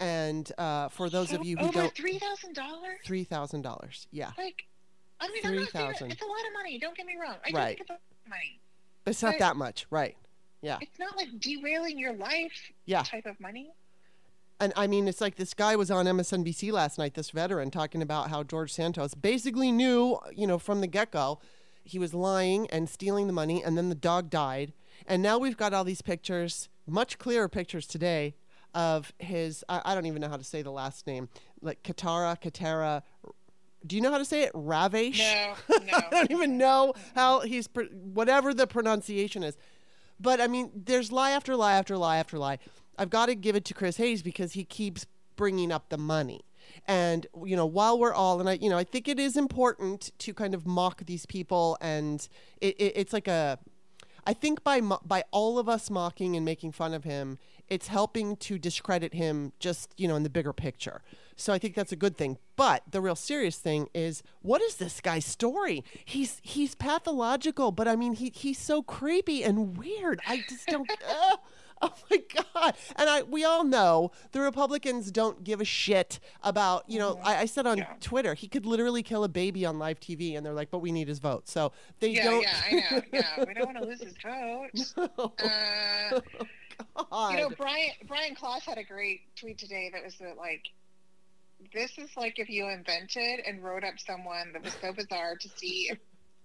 and 0.00 0.50
uh, 0.58 0.88
for 0.88 1.08
those 1.08 1.32
of 1.32 1.44
you 1.44 1.56
who 1.56 1.66
over 1.66 1.72
don't 1.72 1.94
three 1.94 2.18
thousand 2.18 2.54
dollars? 2.54 2.98
three 3.04 3.24
thousand 3.24 3.62
dollars 3.62 4.06
yeah. 4.10 4.30
Like 4.38 4.64
I 5.20 5.28
mean 5.28 5.62
it's 5.62 5.74
a 5.74 5.78
lot 5.78 5.90
of 6.00 6.52
money 6.54 6.78
don't 6.78 6.96
get 6.96 7.06
me 7.06 7.14
wrong. 7.20 7.36
I 7.46 7.50
right. 7.52 7.78
it's 7.80 7.90
money. 8.28 8.60
It's 9.06 9.22
not 9.22 9.34
but 9.34 9.38
that 9.38 9.56
much 9.56 9.86
right 9.90 10.16
yeah. 10.62 10.78
It's 10.80 10.98
not 10.98 11.16
like 11.16 11.38
derailing 11.38 11.98
your 11.98 12.12
life 12.14 12.72
yeah. 12.86 13.02
type 13.02 13.26
of 13.26 13.38
money. 13.38 13.70
And 14.58 14.72
I 14.74 14.86
mean, 14.86 15.06
it's 15.06 15.20
like 15.20 15.36
this 15.36 15.54
guy 15.54 15.76
was 15.76 15.90
on 15.90 16.06
MSNBC 16.06 16.72
last 16.72 16.98
night, 16.98 17.14
this 17.14 17.30
veteran, 17.30 17.70
talking 17.70 18.00
about 18.02 18.30
how 18.30 18.42
George 18.42 18.72
Santos 18.72 19.14
basically 19.14 19.70
knew, 19.70 20.18
you 20.34 20.46
know, 20.46 20.58
from 20.58 20.80
the 20.80 20.86
get 20.86 21.12
go, 21.12 21.38
he 21.84 21.98
was 21.98 22.14
lying 22.14 22.68
and 22.70 22.88
stealing 22.88 23.26
the 23.26 23.32
money, 23.32 23.62
and 23.62 23.76
then 23.76 23.90
the 23.90 23.94
dog 23.94 24.30
died. 24.30 24.72
And 25.06 25.22
now 25.22 25.38
we've 25.38 25.58
got 25.58 25.74
all 25.74 25.84
these 25.84 26.02
pictures, 26.02 26.68
much 26.86 27.18
clearer 27.18 27.48
pictures 27.48 27.86
today, 27.86 28.34
of 28.76 29.12
his, 29.18 29.64
I, 29.68 29.80
I 29.84 29.94
don't 29.94 30.06
even 30.06 30.20
know 30.20 30.28
how 30.28 30.36
to 30.36 30.44
say 30.44 30.62
the 30.62 30.70
last 30.70 31.06
name, 31.06 31.28
like 31.62 31.82
Katara, 31.82 32.40
Katara. 32.40 33.02
Do 33.84 33.96
you 33.96 34.02
know 34.02 34.12
how 34.12 34.18
to 34.18 34.24
say 34.24 34.42
it? 34.42 34.52
Ravesh? 34.52 35.18
No, 35.18 35.54
no. 35.78 35.92
I 35.96 36.08
don't 36.10 36.30
even 36.30 36.58
know 36.58 36.92
how 37.14 37.40
he's, 37.40 37.68
whatever 37.92 38.52
the 38.52 38.66
pronunciation 38.66 39.42
is. 39.42 39.56
But 40.20 40.40
I 40.40 40.46
mean, 40.46 40.70
there's 40.74 41.10
lie 41.10 41.30
after 41.30 41.56
lie 41.56 41.74
after 41.74 41.96
lie 41.96 42.18
after 42.18 42.38
lie. 42.38 42.58
I've 42.98 43.10
got 43.10 43.26
to 43.26 43.34
give 43.34 43.56
it 43.56 43.64
to 43.66 43.74
Chris 43.74 43.96
Hayes 43.96 44.22
because 44.22 44.52
he 44.52 44.64
keeps 44.64 45.06
bringing 45.36 45.72
up 45.72 45.88
the 45.88 45.98
money. 45.98 46.42
And 46.86 47.26
you 47.44 47.56
know, 47.56 47.66
while 47.66 47.98
we're 47.98 48.12
all, 48.12 48.40
and 48.40 48.48
I, 48.48 48.54
you 48.54 48.68
know, 48.68 48.78
I 48.78 48.84
think 48.84 49.08
it 49.08 49.18
is 49.18 49.36
important 49.36 50.10
to 50.18 50.34
kind 50.34 50.54
of 50.54 50.66
mock 50.66 51.06
these 51.06 51.24
people, 51.24 51.78
and 51.80 52.26
it, 52.60 52.76
it, 52.80 52.92
it's 52.96 53.12
like 53.12 53.28
a, 53.28 53.58
I 54.26 54.32
think 54.32 54.64
by 54.64 54.80
by 54.80 55.24
all 55.30 55.58
of 55.58 55.68
us 55.68 55.90
mocking 55.90 56.34
and 56.36 56.44
making 56.44 56.72
fun 56.72 56.92
of 56.92 57.04
him, 57.04 57.38
it's 57.68 57.88
helping 57.88 58.36
to 58.36 58.58
discredit 58.58 59.14
him 59.14 59.52
just 59.58 59.90
you 59.96 60.08
know 60.08 60.16
in 60.16 60.22
the 60.22 60.30
bigger 60.30 60.52
picture. 60.52 61.02
So 61.36 61.52
I 61.52 61.58
think 61.58 61.74
that's 61.74 61.92
a 61.92 61.96
good 61.96 62.16
thing. 62.16 62.38
But 62.56 62.82
the 62.90 63.00
real 63.00 63.16
serious 63.16 63.58
thing 63.58 63.88
is, 63.94 64.22
what 64.40 64.62
is 64.62 64.76
this 64.76 65.00
guy's 65.00 65.26
story? 65.26 65.84
He's 66.04 66.40
he's 66.42 66.74
pathological, 66.74 67.72
but 67.72 67.86
I 67.86 67.96
mean, 67.96 68.14
he 68.14 68.32
he's 68.34 68.58
so 68.58 68.82
creepy 68.82 69.42
and 69.42 69.76
weird. 69.76 70.20
I 70.26 70.42
just 70.48 70.66
don't. 70.66 70.90
uh, 71.08 71.36
Oh 71.82 71.92
my 72.10 72.22
God. 72.34 72.74
And 72.96 73.08
I 73.08 73.22
we 73.22 73.44
all 73.44 73.64
know 73.64 74.10
the 74.32 74.40
Republicans 74.40 75.10
don't 75.10 75.44
give 75.44 75.60
a 75.60 75.64
shit 75.64 76.20
about, 76.42 76.88
you 76.88 76.98
know, 76.98 77.16
mm-hmm. 77.16 77.28
I, 77.28 77.40
I, 77.40 77.46
said 77.46 77.66
on 77.66 77.78
yeah. 77.78 77.92
Twitter, 78.00 78.34
he 78.34 78.48
could 78.48 78.64
literally 78.64 79.02
kill 79.02 79.24
a 79.24 79.28
baby 79.28 79.66
on 79.66 79.78
live 79.78 80.00
TV 80.00 80.36
and 80.36 80.46
they're 80.46 80.54
like, 80.54 80.70
but 80.70 80.78
we 80.78 80.90
need 80.90 81.08
his 81.08 81.18
vote. 81.18 81.48
So 81.48 81.72
they 82.00 82.08
yeah, 82.08 82.24
don't. 82.24 82.42
Yeah, 82.42 82.56
I 82.64 82.72
know. 82.72 83.02
Yeah, 83.12 83.44
we 83.46 83.54
don't 83.54 83.66
want 83.66 83.78
to 83.78 83.84
lose 83.84 84.02
his 84.02 84.14
vote. 84.22 84.70
No. 85.18 85.32
Uh, 85.42 86.20
oh, 86.96 87.30
you 87.30 87.36
know, 87.36 87.50
Brian, 87.50 87.90
Brian 88.06 88.34
Klaas 88.34 88.64
had 88.64 88.78
a 88.78 88.84
great 88.84 89.20
tweet 89.36 89.58
today 89.58 89.90
that 89.92 90.04
was 90.04 90.16
that, 90.16 90.36
like, 90.36 90.62
this 91.72 91.96
is 91.98 92.10
like 92.16 92.38
if 92.38 92.50
you 92.50 92.68
invented 92.68 93.40
and 93.46 93.64
wrote 93.64 93.82
up 93.82 93.94
someone 93.98 94.52
that 94.52 94.62
was 94.62 94.76
so 94.80 94.92
bizarre 94.92 95.36
to 95.36 95.48
see 95.56 95.88
if 95.90 95.98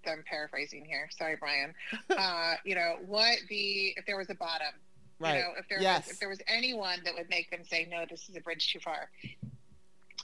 I'm 0.07 0.23
paraphrasing 0.27 0.85
here. 0.85 1.09
Sorry, 1.17 1.35
Brian. 1.39 1.73
Uh, 2.09 2.55
you 2.63 2.75
know 2.75 2.95
what 3.05 3.37
the 3.49 3.93
if 3.97 4.05
there 4.05 4.17
was 4.17 4.29
a 4.29 4.35
bottom 4.35 4.73
Right. 5.21 5.35
You 5.35 5.41
know, 5.41 5.49
if 5.59 5.67
there 5.69 5.79
yes. 5.79 6.05
was 6.05 6.13
if 6.13 6.19
there 6.19 6.29
was 6.29 6.39
anyone 6.47 6.99
that 7.05 7.13
would 7.13 7.29
make 7.29 7.51
them 7.51 7.63
say 7.63 7.87
no, 7.89 8.05
this 8.09 8.27
is 8.27 8.35
a 8.35 8.41
bridge 8.41 8.73
too 8.73 8.79
far. 8.79 9.09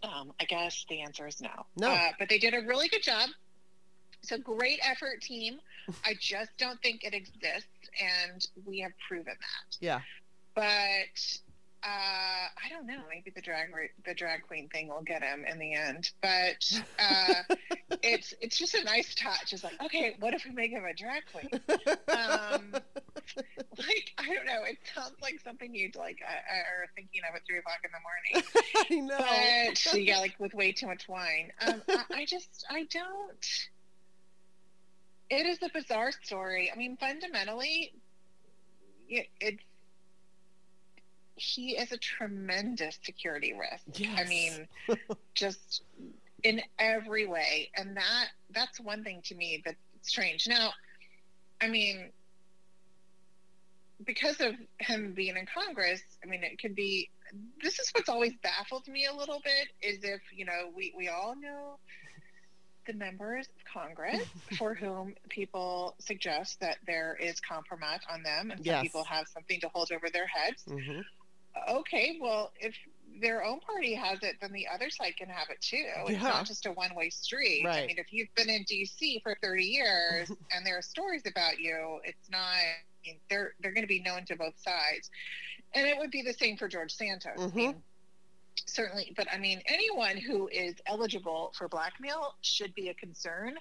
Um, 0.01 0.33
I 0.39 0.45
guess 0.45 0.85
the 0.89 1.01
answer 1.01 1.27
is 1.27 1.39
no. 1.39 1.49
No. 1.75 1.91
Uh, 1.91 2.09
but 2.17 2.29
they 2.29 2.39
did 2.39 2.55
a 2.55 2.61
really 2.61 2.87
good 2.89 3.03
job. 3.03 3.29
So 4.21 4.37
great 4.37 4.79
effort, 4.83 5.21
team. 5.21 5.59
I 6.05 6.15
just 6.19 6.51
don't 6.57 6.81
think 6.81 7.03
it 7.03 7.13
exists, 7.13 7.67
and 8.01 8.45
we 8.65 8.79
have 8.79 8.91
proven 9.07 9.25
that. 9.39 9.77
Yeah. 9.79 10.01
But 10.53 11.39
uh, 11.83 11.87
I 11.87 12.69
don't 12.69 12.87
know. 12.87 12.99
Maybe 13.09 13.31
the 13.33 13.41
drag 13.41 13.69
the 14.05 14.13
drag 14.13 14.45
queen 14.47 14.67
thing 14.67 14.89
will 14.89 15.03
get 15.03 15.21
him 15.21 15.45
in 15.49 15.59
the 15.59 15.73
end. 15.73 16.11
But 16.21 16.69
uh, 16.99 17.55
it's 18.03 18.33
it's 18.41 18.57
just 18.57 18.73
a 18.73 18.83
nice 18.83 19.13
touch. 19.15 19.53
It's 19.53 19.63
like, 19.63 19.81
okay, 19.85 20.15
what 20.19 20.33
if 20.33 20.43
we 20.43 20.51
make 20.51 20.71
him 20.71 20.83
a 20.83 20.93
drag 20.93 21.23
queen? 21.31 21.49
Um, 22.09 22.71
like 23.77 24.13
I 24.17 24.33
don't 24.33 24.45
know. 24.45 24.63
It 24.65 24.79
sounds 24.93 25.15
like 25.21 25.39
something 25.43 25.73
you'd 25.73 25.95
like 25.95 26.19
uh, 26.27 26.53
are 26.53 26.87
thinking 26.95 27.21
of 27.29 27.35
at 27.35 27.45
three 27.45 27.59
o'clock 27.59 27.79
in 27.83 27.91
the 27.91 28.01
morning. 28.01 29.07
I 29.07 29.07
know. 29.07 29.91
But 29.91 30.03
yeah, 30.03 30.19
like 30.19 30.35
with 30.39 30.53
way 30.53 30.71
too 30.71 30.87
much 30.87 31.07
wine. 31.07 31.51
Um, 31.65 31.81
I, 31.87 32.03
I 32.15 32.25
just 32.25 32.65
I 32.69 32.83
don't. 32.91 33.69
It 35.29 35.45
is 35.45 35.59
a 35.61 35.69
bizarre 35.73 36.11
story. 36.23 36.71
I 36.73 36.77
mean, 36.77 36.97
fundamentally, 36.97 37.93
it, 39.09 39.27
it's 39.39 39.63
he 41.37 41.77
is 41.77 41.91
a 41.91 41.97
tremendous 41.97 42.97
security 43.03 43.53
risk. 43.53 43.99
Yes. 43.99 44.19
I 44.19 44.23
mean, 44.27 44.67
just 45.35 45.83
in 46.43 46.61
every 46.79 47.27
way, 47.27 47.69
and 47.75 47.95
that 47.95 48.27
that's 48.53 48.79
one 48.79 49.03
thing 49.03 49.21
to 49.25 49.35
me 49.35 49.61
that's 49.63 49.77
strange. 50.01 50.47
Now, 50.47 50.71
I 51.61 51.67
mean, 51.67 52.09
because 54.03 54.41
of 54.41 54.55
him 54.79 55.13
being 55.13 55.37
in 55.37 55.45
Congress, 55.45 56.01
I 56.23 56.27
mean, 56.27 56.43
it 56.43 56.59
could 56.59 56.75
be. 56.75 57.09
This 57.61 57.77
is 57.77 57.91
what's 57.93 58.07
always 58.07 58.31
baffled 58.41 58.87
me 58.87 59.05
a 59.05 59.13
little 59.13 59.41
bit 59.43 59.67
is 59.81 60.01
if 60.03 60.21
you 60.33 60.45
know 60.45 60.71
we 60.73 60.93
we 60.97 61.09
all 61.09 61.35
know 61.35 61.77
the 62.87 62.93
members 62.93 63.47
of 63.47 63.81
Congress 63.81 64.25
for 64.57 64.73
whom 64.81 65.13
people 65.29 65.95
suggest 65.99 66.59
that 66.61 66.77
there 66.87 67.17
is 67.19 67.39
compromise 67.39 67.99
on 68.11 68.23
them, 68.23 68.51
and 68.51 68.59
some 68.59 68.65
yes. 68.65 68.83
people 68.83 69.03
have 69.03 69.27
something 69.27 69.59
to 69.59 69.69
hold 69.69 69.91
over 69.91 70.09
their 70.09 70.27
heads. 70.27 70.63
Mm-hmm 70.67 71.01
okay, 71.69 72.17
well, 72.21 72.51
if 72.59 72.75
their 73.21 73.43
own 73.43 73.59
party 73.59 73.93
has 73.93 74.19
it, 74.21 74.35
then 74.41 74.51
the 74.51 74.67
other 74.73 74.89
side 74.89 75.15
can 75.17 75.29
have 75.29 75.47
it 75.49 75.59
too. 75.61 75.83
It's 76.07 76.21
yeah. 76.21 76.29
not 76.29 76.45
just 76.45 76.65
a 76.65 76.71
one 76.71 76.93
way 76.95 77.09
street. 77.09 77.63
Right. 77.65 77.83
I 77.83 77.87
mean, 77.87 77.97
if 77.97 78.13
you've 78.13 78.33
been 78.35 78.49
in 78.49 78.63
DC 78.65 79.21
for 79.23 79.35
30 79.41 79.63
years 79.63 80.29
and 80.51 80.65
there 80.65 80.77
are 80.77 80.81
stories 80.81 81.23
about 81.25 81.59
you, 81.59 81.99
it's 82.03 82.29
not, 82.29 82.39
I 82.39 83.05
mean, 83.05 83.17
they're, 83.29 83.53
they're 83.61 83.73
going 83.73 83.83
to 83.83 83.87
be 83.87 84.01
known 84.01 84.25
to 84.25 84.35
both 84.35 84.59
sides. 84.59 85.09
And 85.73 85.87
it 85.87 85.97
would 85.97 86.11
be 86.11 86.21
the 86.21 86.33
same 86.33 86.57
for 86.57 86.67
George 86.67 86.93
Santos. 86.93 87.37
Mm-hmm. 87.37 87.59
I 87.59 87.61
mean, 87.61 87.83
certainly, 88.67 89.13
but 89.17 89.27
I 89.33 89.37
mean, 89.37 89.61
anyone 89.65 90.17
who 90.17 90.47
is 90.47 90.75
eligible 90.85 91.53
for 91.57 91.67
blackmail 91.67 92.35
should 92.41 92.75
be 92.75 92.89
a 92.89 92.93
concern 92.93 93.55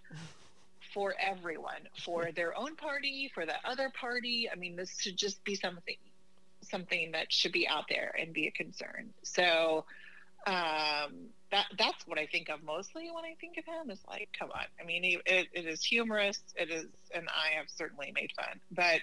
for 0.92 1.14
everyone, 1.18 1.88
for 2.04 2.30
their 2.32 2.56
own 2.56 2.76
party, 2.76 3.30
for 3.34 3.46
the 3.46 3.54
other 3.64 3.90
party. 3.98 4.48
I 4.52 4.56
mean, 4.56 4.76
this 4.76 4.98
should 5.00 5.16
just 5.16 5.42
be 5.44 5.54
something 5.54 5.96
something 6.62 7.12
that 7.12 7.32
should 7.32 7.52
be 7.52 7.68
out 7.68 7.84
there 7.88 8.14
and 8.18 8.32
be 8.32 8.48
a 8.48 8.50
concern. 8.50 9.10
So 9.22 9.84
um, 10.46 11.30
that 11.50 11.66
that's 11.78 12.06
what 12.06 12.18
I 12.18 12.26
think 12.26 12.48
of 12.48 12.62
mostly 12.64 13.10
when 13.10 13.24
I 13.24 13.34
think 13.40 13.56
of 13.58 13.64
him. 13.64 13.90
Is 13.90 14.00
like, 14.08 14.28
come 14.38 14.50
on. 14.50 14.64
I 14.80 14.84
mean, 14.84 15.04
it, 15.04 15.48
it 15.52 15.66
is 15.66 15.84
humorous. 15.84 16.40
It 16.56 16.70
is, 16.70 16.86
and 17.14 17.28
I 17.28 17.56
have 17.58 17.66
certainly 17.68 18.12
made 18.14 18.32
fun. 18.36 18.60
But 18.70 19.00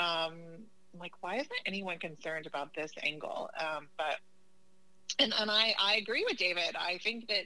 um, 0.00 0.34
like, 0.98 1.12
why 1.20 1.36
isn't 1.36 1.50
anyone 1.66 1.98
concerned 1.98 2.46
about 2.46 2.74
this 2.74 2.92
angle? 3.02 3.50
Um, 3.58 3.88
but 3.96 4.16
and 5.18 5.32
and 5.38 5.50
I 5.50 5.74
I 5.80 5.96
agree 5.96 6.24
with 6.28 6.38
David. 6.38 6.76
I 6.78 6.98
think 7.02 7.28
that 7.28 7.44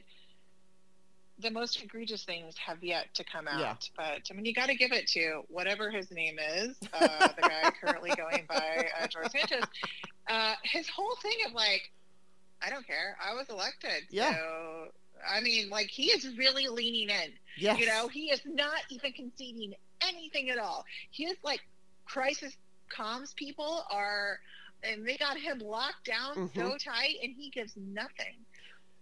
the 1.38 1.50
most 1.50 1.82
egregious 1.82 2.24
things 2.24 2.56
have 2.56 2.82
yet 2.82 3.12
to 3.14 3.24
come 3.24 3.46
out. 3.46 3.60
Yeah. 3.60 3.74
But 3.96 4.22
I 4.30 4.34
mean, 4.34 4.46
you 4.46 4.54
got 4.54 4.68
to 4.68 4.74
give 4.74 4.92
it 4.92 5.06
to 5.08 5.42
whatever 5.48 5.90
his 5.90 6.10
name 6.10 6.38
is, 6.38 6.76
uh, 6.94 7.28
the 7.28 7.42
guy 7.42 7.70
currently 7.78 8.10
going 8.16 8.46
by 8.48 8.88
uh, 9.00 9.06
George 9.06 9.30
Santos. 9.30 9.68
Uh, 10.28 10.54
his 10.62 10.88
whole 10.88 11.14
thing 11.22 11.36
of 11.46 11.52
like, 11.52 11.92
I 12.62 12.70
don't 12.70 12.86
care. 12.86 13.18
I 13.22 13.34
was 13.34 13.48
elected. 13.50 14.04
Yeah. 14.08 14.34
So, 14.34 14.88
I 15.28 15.40
mean, 15.40 15.68
like 15.68 15.88
he 15.88 16.06
is 16.06 16.26
really 16.38 16.68
leaning 16.68 17.10
in. 17.10 17.32
Yes. 17.58 17.80
You 17.80 17.86
know, 17.86 18.08
he 18.08 18.30
is 18.30 18.40
not 18.46 18.80
even 18.88 19.12
conceding 19.12 19.74
anything 20.00 20.48
at 20.48 20.58
all. 20.58 20.86
His 21.10 21.34
like 21.44 21.60
crisis 22.06 22.56
comms 22.90 23.34
people 23.36 23.84
are, 23.90 24.38
and 24.90 25.06
they 25.06 25.16
got 25.16 25.38
him 25.38 25.58
locked 25.58 26.04
down 26.04 26.34
mm-hmm. 26.34 26.60
so 26.60 26.76
tight, 26.78 27.16
and 27.22 27.34
he 27.36 27.50
gives 27.50 27.74
nothing. 27.76 28.34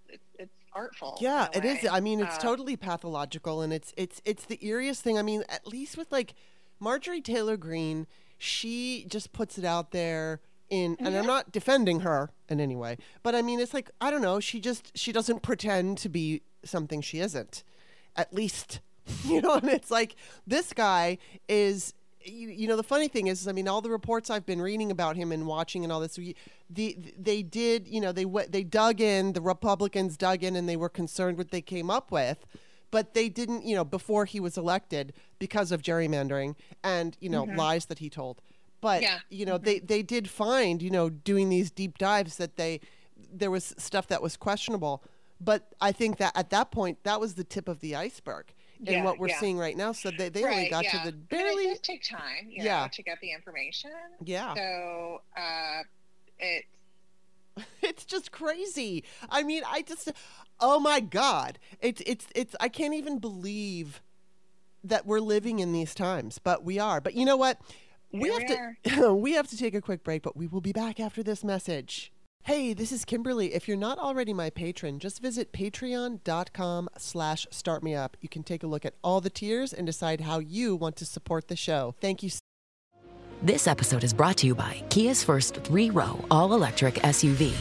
It's, 0.08 0.24
it's 0.38 0.54
artful. 0.72 1.18
Yeah, 1.20 1.48
it 1.52 1.64
is. 1.64 1.86
I 1.90 2.00
mean, 2.00 2.20
it's 2.20 2.36
uh, 2.36 2.40
totally 2.40 2.76
pathological, 2.76 3.62
and 3.62 3.72
it's 3.72 3.92
it's 3.96 4.20
it's 4.24 4.44
the 4.44 4.58
eeriest 4.58 5.00
thing. 5.00 5.18
I 5.18 5.22
mean, 5.22 5.44
at 5.48 5.66
least 5.66 5.96
with 5.96 6.10
like 6.12 6.34
Marjorie 6.80 7.20
Taylor 7.20 7.56
Greene, 7.56 8.06
she 8.38 9.04
just 9.08 9.32
puts 9.32 9.58
it 9.58 9.64
out 9.64 9.90
there 9.90 10.40
in 10.70 10.96
and 10.98 11.16
I'm 11.16 11.26
not 11.26 11.52
defending 11.52 12.00
her 12.00 12.30
in 12.48 12.60
any 12.60 12.76
way, 12.76 12.96
but 13.22 13.34
I 13.34 13.42
mean 13.42 13.60
it's 13.60 13.74
like 13.74 13.90
I 14.00 14.10
don't 14.10 14.22
know, 14.22 14.40
she 14.40 14.60
just 14.60 14.96
she 14.96 15.12
doesn't 15.12 15.42
pretend 15.42 15.98
to 15.98 16.08
be 16.08 16.42
something 16.64 17.00
she 17.00 17.20
isn't. 17.20 17.62
At 18.16 18.32
least 18.32 18.80
you 19.24 19.40
know, 19.40 19.54
and 19.54 19.68
it's 19.68 19.90
like 19.90 20.16
this 20.46 20.72
guy 20.72 21.18
is 21.48 21.94
you, 22.24 22.48
you 22.48 22.68
know 22.68 22.76
the 22.76 22.82
funny 22.82 23.08
thing 23.08 23.26
is, 23.26 23.46
I 23.48 23.52
mean 23.52 23.68
all 23.68 23.80
the 23.80 23.90
reports 23.90 24.30
I've 24.30 24.46
been 24.46 24.60
reading 24.60 24.90
about 24.90 25.16
him 25.16 25.32
and 25.32 25.46
watching 25.46 25.84
and 25.84 25.92
all 25.92 26.00
this 26.00 26.18
the 26.70 26.96
they 27.18 27.42
did, 27.42 27.88
you 27.88 28.00
know, 28.00 28.12
they 28.12 28.24
they 28.48 28.62
dug 28.62 29.00
in, 29.00 29.32
the 29.32 29.40
Republicans 29.40 30.16
dug 30.16 30.42
in 30.42 30.56
and 30.56 30.68
they 30.68 30.76
were 30.76 30.88
concerned 30.88 31.38
what 31.38 31.50
they 31.50 31.60
came 31.62 31.90
up 31.90 32.10
with 32.10 32.46
but 32.94 33.12
they 33.12 33.28
didn't, 33.28 33.64
you 33.66 33.74
know, 33.74 33.84
before 33.84 34.24
he 34.24 34.38
was 34.38 34.56
elected 34.56 35.12
because 35.40 35.72
of 35.72 35.82
gerrymandering 35.82 36.54
and, 36.84 37.16
you 37.18 37.28
know, 37.28 37.44
mm-hmm. 37.44 37.56
lies 37.56 37.86
that 37.86 37.98
he 37.98 38.08
told. 38.08 38.40
But 38.80 39.02
yeah. 39.02 39.18
you 39.30 39.44
know, 39.44 39.56
mm-hmm. 39.56 39.64
they 39.64 39.78
they 39.80 40.02
did 40.04 40.30
find, 40.30 40.80
you 40.80 40.90
know, 40.90 41.10
doing 41.10 41.48
these 41.48 41.72
deep 41.72 41.98
dives 41.98 42.36
that 42.36 42.54
they 42.54 42.78
there 43.32 43.50
was 43.50 43.74
stuff 43.78 44.06
that 44.06 44.22
was 44.22 44.36
questionable. 44.36 45.02
But 45.40 45.74
I 45.80 45.90
think 45.90 46.18
that 46.18 46.36
at 46.36 46.50
that 46.50 46.70
point, 46.70 47.02
that 47.02 47.18
was 47.18 47.34
the 47.34 47.42
tip 47.42 47.66
of 47.66 47.80
the 47.80 47.96
iceberg 47.96 48.54
in 48.86 48.94
yeah, 48.94 49.04
what 49.04 49.18
we're 49.18 49.28
yeah. 49.28 49.40
seeing 49.40 49.58
right 49.58 49.76
now. 49.76 49.92
So 49.92 50.10
they, 50.10 50.28
they 50.28 50.42
right, 50.42 50.56
only 50.56 50.68
got 50.70 50.84
to 50.84 51.00
the 51.04 51.12
barely. 51.12 51.64
it 51.64 51.82
take 51.82 52.02
time, 52.02 52.48
yeah, 52.48 52.82
know, 52.82 52.88
to 52.92 53.02
get 53.02 53.18
the 53.20 53.32
information. 53.32 53.90
Yeah. 54.24 54.54
So 54.54 55.22
uh, 55.36 55.82
it's 56.38 56.68
it's 57.82 58.04
just 58.04 58.32
crazy. 58.32 59.04
I 59.30 59.42
mean, 59.42 59.62
I 59.66 59.82
just 59.82 60.12
oh 60.60 60.78
my 60.80 61.00
god, 61.00 61.58
it's 61.80 62.02
it's 62.06 62.26
it's 62.34 62.54
I 62.60 62.68
can't 62.68 62.94
even 62.94 63.18
believe 63.18 64.02
that 64.82 65.06
we're 65.06 65.20
living 65.20 65.60
in 65.60 65.72
these 65.72 65.94
times, 65.94 66.38
but 66.38 66.62
we 66.62 66.78
are. 66.78 67.00
But 67.00 67.14
you 67.14 67.24
know 67.24 67.36
what? 67.36 67.58
we 68.14 68.30
have 68.30 68.46
to 68.46 69.14
we 69.14 69.32
have 69.32 69.48
to 69.48 69.56
take 69.56 69.74
a 69.74 69.80
quick 69.80 70.04
break, 70.04 70.22
but 70.22 70.36
we 70.36 70.46
will 70.46 70.60
be 70.60 70.72
back 70.72 71.00
after 71.00 71.22
this 71.22 71.44
message. 71.44 72.12
Hey, 72.44 72.74
this 72.74 72.92
is 72.92 73.06
Kimberly. 73.06 73.54
If 73.54 73.66
you're 73.66 73.74
not 73.78 73.98
already 73.98 74.34
my 74.34 74.50
patron, 74.50 74.98
just 74.98 75.22
visit 75.22 75.50
patreon.com 75.50 76.90
slash 76.98 77.46
startmeup. 77.50 78.10
You 78.20 78.28
can 78.28 78.42
take 78.42 78.62
a 78.62 78.66
look 78.66 78.84
at 78.84 78.92
all 79.02 79.22
the 79.22 79.30
tiers 79.30 79.72
and 79.72 79.86
decide 79.86 80.20
how 80.20 80.40
you 80.40 80.76
want 80.76 80.96
to 80.96 81.06
support 81.06 81.48
the 81.48 81.56
show. 81.56 81.94
Thank 82.02 82.22
you. 82.22 82.28
This 83.40 83.66
episode 83.66 84.04
is 84.04 84.12
brought 84.12 84.36
to 84.38 84.46
you 84.46 84.54
by 84.54 84.82
Kia's 84.90 85.24
first 85.24 85.54
three-row 85.54 86.22
all-electric 86.30 86.96
SUV, 86.96 87.54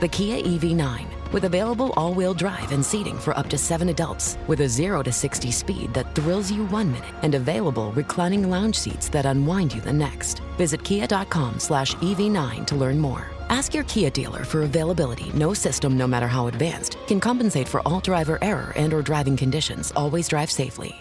the 0.00 0.08
Kia 0.08 0.42
EV9. 0.42 1.04
With 1.34 1.44
available 1.44 1.92
all 1.92 2.14
wheel 2.14 2.32
drive 2.32 2.72
and 2.72 2.84
seating 2.84 3.18
for 3.18 3.36
up 3.36 3.50
to 3.50 3.58
seven 3.58 3.90
adults, 3.90 4.38
with 4.46 4.62
a 4.62 4.68
0 4.70 5.02
to 5.02 5.12
60 5.12 5.50
speed 5.50 5.92
that 5.92 6.14
thrills 6.14 6.50
you 6.50 6.64
one 6.68 6.90
minute, 6.90 7.14
and 7.20 7.34
available 7.34 7.92
reclining 7.92 8.48
lounge 8.48 8.76
seats 8.76 9.10
that 9.10 9.26
unwind 9.26 9.74
you 9.74 9.82
the 9.82 9.92
next. 9.92 10.38
Visit 10.56 10.82
kia.com 10.82 11.58
slash 11.58 11.94
EV9 11.96 12.66
to 12.68 12.74
learn 12.74 12.98
more. 12.98 13.28
Ask 13.50 13.74
your 13.74 13.84
Kia 13.84 14.10
dealer 14.10 14.44
for 14.44 14.62
availability. 14.62 15.30
No 15.34 15.52
system, 15.54 15.98
no 15.98 16.06
matter 16.06 16.28
how 16.28 16.46
advanced, 16.46 16.96
can 17.08 17.18
compensate 17.18 17.66
for 17.66 17.80
all 17.86 17.98
driver 18.00 18.38
error 18.40 18.72
and 18.76 18.94
or 18.94 19.02
driving 19.02 19.36
conditions. 19.36 19.92
Always 19.96 20.28
drive 20.28 20.50
safely. 20.50 20.94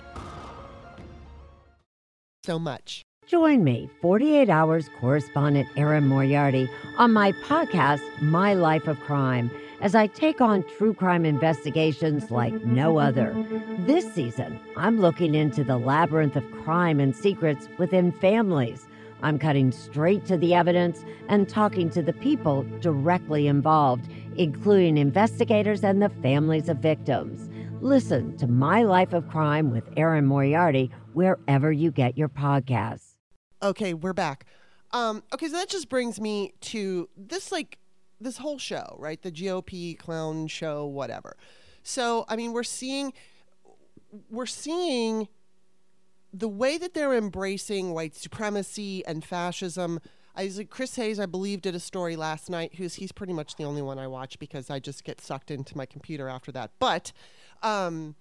So 2.44 2.58
much. 2.58 3.04
Join 3.28 3.64
me, 3.64 3.88
48 4.02 4.50
Hours 4.50 4.90
correspondent 5.00 5.68
Erin 5.78 6.08
Moriarty, 6.08 6.68
on 6.98 7.14
my 7.14 7.32
podcast, 7.44 8.02
My 8.24 8.56
Life 8.56 8.88
of 8.88 9.00
Crime 9.02 9.52
as 9.82 9.94
I 9.96 10.08
take 10.08 10.42
on 10.42 10.64
true 10.78 10.94
crime 10.94 11.26
investigations 11.26 12.32
like 12.32 12.54
no 12.66 12.98
other. 12.98 13.36
This 13.80 14.12
season, 14.14 14.60
I'm 14.76 15.00
looking 15.00 15.36
into 15.36 15.64
the 15.64 15.78
labyrinth 15.78 16.36
of 16.36 16.52
crime 16.64 17.00
and 17.00 17.16
secrets 17.16 17.70
within 17.78 18.12
families. 18.12 18.88
I'm 19.22 19.38
cutting 19.38 19.72
straight 19.72 20.26
to 20.26 20.38
the 20.38 20.54
evidence 20.54 21.04
and 21.28 21.48
talking 21.48 21.90
to 21.92 22.02
the 22.02 22.14
people 22.14 22.64
directly 22.80 23.48
involved, 23.48 24.10
including 24.38 24.98
investigators 24.98 25.84
and 25.84 26.02
the 26.02 26.10
families 26.10 26.70
of 26.70 26.78
victims. 26.78 27.50
Listen 27.82 28.38
to 28.38 28.48
My 28.48 28.84
Life 28.84 29.14
of 29.14 29.28
Crime 29.30 29.72
with 29.72 29.84
Erin 29.98 30.26
Moriarty 30.26 30.92
wherever 31.14 31.72
you 31.72 31.92
get 31.92 32.18
your 32.18 32.30
podcasts. 32.30 33.16
Okay, 33.62 33.94
we're 33.94 34.14
back. 34.14 34.46
Um, 34.92 35.24
okay, 35.34 35.48
so 35.48 35.54
that 35.54 35.70
just 35.70 35.90
brings 35.90 36.20
me 36.20 36.54
to 36.62 37.10
this 37.16 37.52
like 37.52 37.78
this 38.20 38.38
whole 38.38 38.58
show, 38.58 38.96
right? 38.98 39.22
The 39.22 39.32
GOP 39.32 39.98
clown 39.98 40.48
show, 40.48 40.86
whatever. 40.86 41.38
So, 41.84 42.26
I 42.28 42.36
mean, 42.36 42.54
we're 42.54 42.64
seeing 42.64 43.14
we're 44.30 44.46
seeing 44.46 45.28
the 46.34 46.48
way 46.48 46.78
that 46.78 46.94
they're 46.94 47.14
embracing 47.14 47.94
white 47.94 48.16
supremacy 48.16 49.06
and 49.06 49.24
fascism. 49.24 50.00
I 50.36 50.46
was 50.46 50.58
like, 50.58 50.70
Chris 50.70 50.96
Hayes, 50.96 51.20
I 51.20 51.26
believe, 51.26 51.62
did 51.62 51.76
a 51.76 51.80
story 51.80 52.16
last 52.16 52.50
night. 52.50 52.76
Who's 52.76 52.96
he's 52.96 53.12
pretty 53.12 53.34
much 53.34 53.56
the 53.56 53.64
only 53.64 53.82
one 53.82 54.00
I 54.00 54.08
watch 54.08 54.40
because 54.40 54.70
I 54.70 54.80
just 54.80 55.04
get 55.04 55.20
sucked 55.20 55.52
into 55.52 55.76
my 55.76 55.86
computer 55.86 56.30
after 56.30 56.52
that. 56.54 56.72
But, 56.80 57.12
um, 57.62 58.16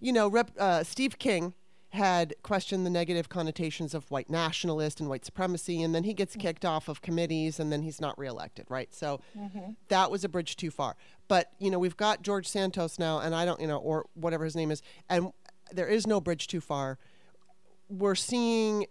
you 0.00 0.12
know, 0.12 0.26
Rep, 0.26 0.50
uh, 0.58 0.82
Steve 0.82 1.18
King 1.18 1.54
had 1.90 2.34
questioned 2.42 2.86
the 2.86 2.90
negative 2.90 3.28
connotations 3.28 3.94
of 3.94 4.08
white 4.10 4.30
nationalist 4.30 5.00
and 5.00 5.08
white 5.08 5.24
supremacy, 5.24 5.82
and 5.82 5.92
then 5.92 6.04
he 6.04 6.14
gets 6.14 6.36
kicked 6.36 6.64
off 6.64 6.88
of 6.88 7.02
committees, 7.02 7.58
and 7.58 7.72
then 7.72 7.82
he's 7.82 8.00
not 8.00 8.16
reelected, 8.16 8.64
right? 8.68 8.94
So 8.94 9.20
mm-hmm. 9.36 9.72
that 9.88 10.10
was 10.10 10.24
a 10.24 10.28
bridge 10.28 10.56
too 10.56 10.70
far. 10.70 10.96
But 11.26 11.50
you 11.58 11.70
know, 11.70 11.78
we've 11.78 11.96
got 11.96 12.22
George 12.22 12.46
Santos 12.46 12.98
now, 12.98 13.18
and 13.18 13.34
I 13.34 13.44
don't, 13.44 13.60
you 13.60 13.66
know, 13.66 13.78
or 13.78 14.06
whatever 14.14 14.44
his 14.44 14.54
name 14.54 14.70
is, 14.70 14.82
and 15.08 15.32
there 15.72 15.88
is 15.88 16.06
no 16.06 16.20
bridge 16.20 16.46
too 16.46 16.60
far. 16.60 16.98
We're 17.90 18.14
seeing 18.14 18.86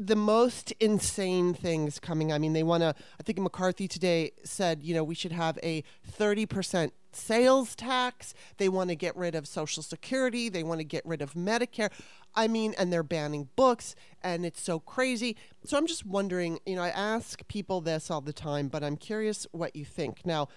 the 0.00 0.16
most 0.16 0.72
insane 0.80 1.52
things 1.52 2.00
coming. 2.00 2.32
I 2.32 2.38
mean, 2.38 2.54
they 2.54 2.62
want 2.62 2.82
to. 2.82 2.94
I 3.18 3.22
think 3.22 3.38
McCarthy 3.38 3.86
today 3.86 4.32
said, 4.44 4.82
you 4.82 4.94
know, 4.94 5.04
we 5.04 5.14
should 5.14 5.32
have 5.32 5.58
a 5.62 5.84
30% 6.18 6.92
sales 7.12 7.74
tax. 7.74 8.32
They 8.56 8.70
want 8.70 8.88
to 8.88 8.96
get 8.96 9.14
rid 9.14 9.34
of 9.34 9.46
Social 9.46 9.82
Security. 9.82 10.48
They 10.48 10.62
want 10.62 10.80
to 10.80 10.84
get 10.84 11.04
rid 11.04 11.20
of 11.20 11.34
Medicare. 11.34 11.90
I 12.34 12.48
mean, 12.48 12.74
and 12.78 12.90
they're 12.90 13.02
banning 13.02 13.50
books, 13.56 13.94
and 14.22 14.46
it's 14.46 14.62
so 14.62 14.78
crazy. 14.78 15.36
So 15.64 15.76
I'm 15.76 15.86
just 15.86 16.06
wondering, 16.06 16.60
you 16.64 16.76
know, 16.76 16.82
I 16.82 16.88
ask 16.88 17.46
people 17.48 17.82
this 17.82 18.10
all 18.10 18.22
the 18.22 18.32
time, 18.32 18.68
but 18.68 18.82
I'm 18.82 18.96
curious 18.96 19.46
what 19.52 19.76
you 19.76 19.84
think. 19.84 20.24
Now, 20.24 20.48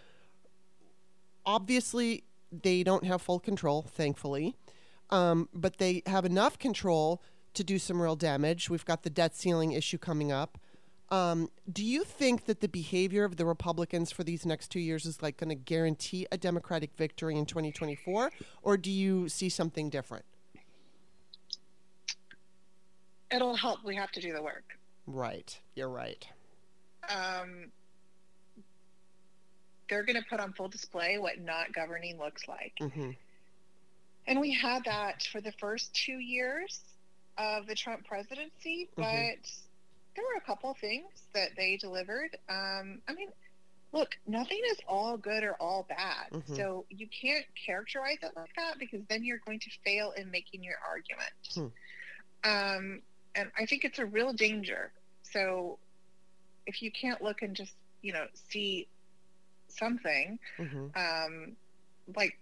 obviously, 1.46 2.24
they 2.50 2.84
don't 2.84 3.06
have 3.06 3.22
full 3.22 3.40
control, 3.40 3.82
thankfully, 3.82 4.56
um, 5.10 5.50
but 5.54 5.80
they 5.80 6.04
have 6.06 6.24
enough 6.24 6.58
control 6.58 7.22
to 7.54 7.64
do 7.64 7.80
some 7.80 8.02
real 8.02 8.16
damage. 8.16 8.70
We've 8.70 8.86
got 8.86 9.04
the 9.04 9.10
debt 9.10 9.36
ceiling 9.36 9.72
issue 9.72 9.98
coming 9.98 10.32
up. 10.32 10.58
Um, 11.10 11.50
do 11.72 11.84
you 11.84 12.04
think 12.04 12.46
that 12.46 12.62
the 12.62 12.68
behavior 12.68 13.24
of 13.24 13.38
the 13.38 13.46
Republicans 13.46 14.12
for 14.12 14.24
these 14.24 14.46
next 14.46 14.70
two 14.70 14.80
years 14.80 15.06
is 15.06 15.22
like 15.22 15.38
going 15.38 15.50
to 15.50 15.56
guarantee 15.56 16.26
a 16.32 16.38
Democratic 16.38 16.96
victory 16.98 17.38
in 17.38 17.46
2024, 17.46 18.32
or 18.64 18.78
do 18.78 18.90
you 18.90 19.30
see 19.30 19.50
something 19.50 19.90
different? 19.90 20.26
it'll 23.34 23.56
help. 23.56 23.84
We 23.84 23.96
have 23.96 24.12
to 24.12 24.22
do 24.22 24.34
the 24.34 24.42
work. 24.42 24.78
Right. 25.08 25.60
You're 25.76 25.90
right. 25.90 26.26
Um, 27.10 27.72
they're 29.90 30.04
going 30.04 30.22
to 30.22 30.26
put 30.30 30.40
on 30.40 30.54
full 30.54 30.70
display 30.70 31.18
what 31.18 31.42
not 31.42 31.74
governing 31.74 32.18
looks 32.18 32.48
like. 32.48 32.74
Mm-hmm. 32.80 33.12
And 34.28 34.40
we 34.40 34.54
had 34.54 34.86
that 34.86 35.24
for 35.32 35.42
the 35.42 35.52
first 35.54 35.94
two 35.94 36.20
years 36.20 36.80
of 37.38 37.68
the 37.68 37.76
Trump 37.76 38.06
presidency, 38.06 38.90
mm-hmm. 38.98 39.02
but 39.02 39.52
there 40.16 40.26
were 40.26 40.38
a 40.38 40.42
couple 40.42 40.74
things 40.80 41.24
that 41.34 41.50
they 41.58 41.78
delivered. 41.78 42.38
Um, 42.50 43.02
I 43.08 43.14
mean, 43.14 43.30
look, 43.92 44.18
nothing 44.28 44.60
is 44.72 44.78
all 44.88 45.18
good 45.18 45.44
or 45.44 45.54
all 45.54 45.86
bad. 45.88 46.32
Mhm. 46.32 46.56
So 46.56 46.86
you 46.90 47.08
can't 47.08 47.46
characterize 47.66 48.18
it 48.22 48.32
like 48.36 48.54
that 48.56 48.80
because 48.80 49.02
then 49.08 49.24
you're 49.24 49.40
going 49.46 49.60
to 49.60 49.70
fail 49.84 50.12
in 50.12 50.30
making 50.32 50.64
your 50.64 50.78
argument. 50.88 51.74
Um, 52.44 53.02
and 53.36 53.52
I 53.58 53.66
think 53.66 53.86
it's 53.86 54.00
a 54.00 54.06
real 54.06 54.34
danger. 54.34 54.92
So 55.24 55.80
if 56.66 56.82
you 56.82 56.92
can't 56.92 57.22
look 57.22 57.42
and 57.42 57.56
just, 57.56 57.74
you 58.02 58.14
know, 58.14 58.28
see 58.50 58.88
something, 59.68 60.40
hmm 60.58 60.88
um, 60.96 61.56
like 62.16 62.38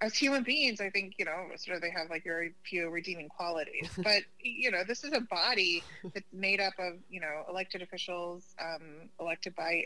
as 0.00 0.16
human 0.16 0.42
beings, 0.42 0.80
I 0.80 0.90
think 0.90 1.14
you 1.18 1.24
know, 1.24 1.46
sort 1.56 1.76
of 1.76 1.82
they 1.82 1.90
have 1.90 2.10
like 2.10 2.24
very 2.24 2.54
few 2.68 2.88
redeeming 2.90 3.28
qualities. 3.28 3.88
but 3.98 4.22
you 4.40 4.70
know, 4.70 4.82
this 4.86 5.04
is 5.04 5.12
a 5.12 5.20
body 5.20 5.82
that's 6.12 6.32
made 6.32 6.60
up 6.60 6.74
of 6.78 6.94
you 7.08 7.20
know 7.20 7.44
elected 7.48 7.82
officials, 7.82 8.44
um, 8.60 9.08
elected 9.20 9.54
by 9.54 9.84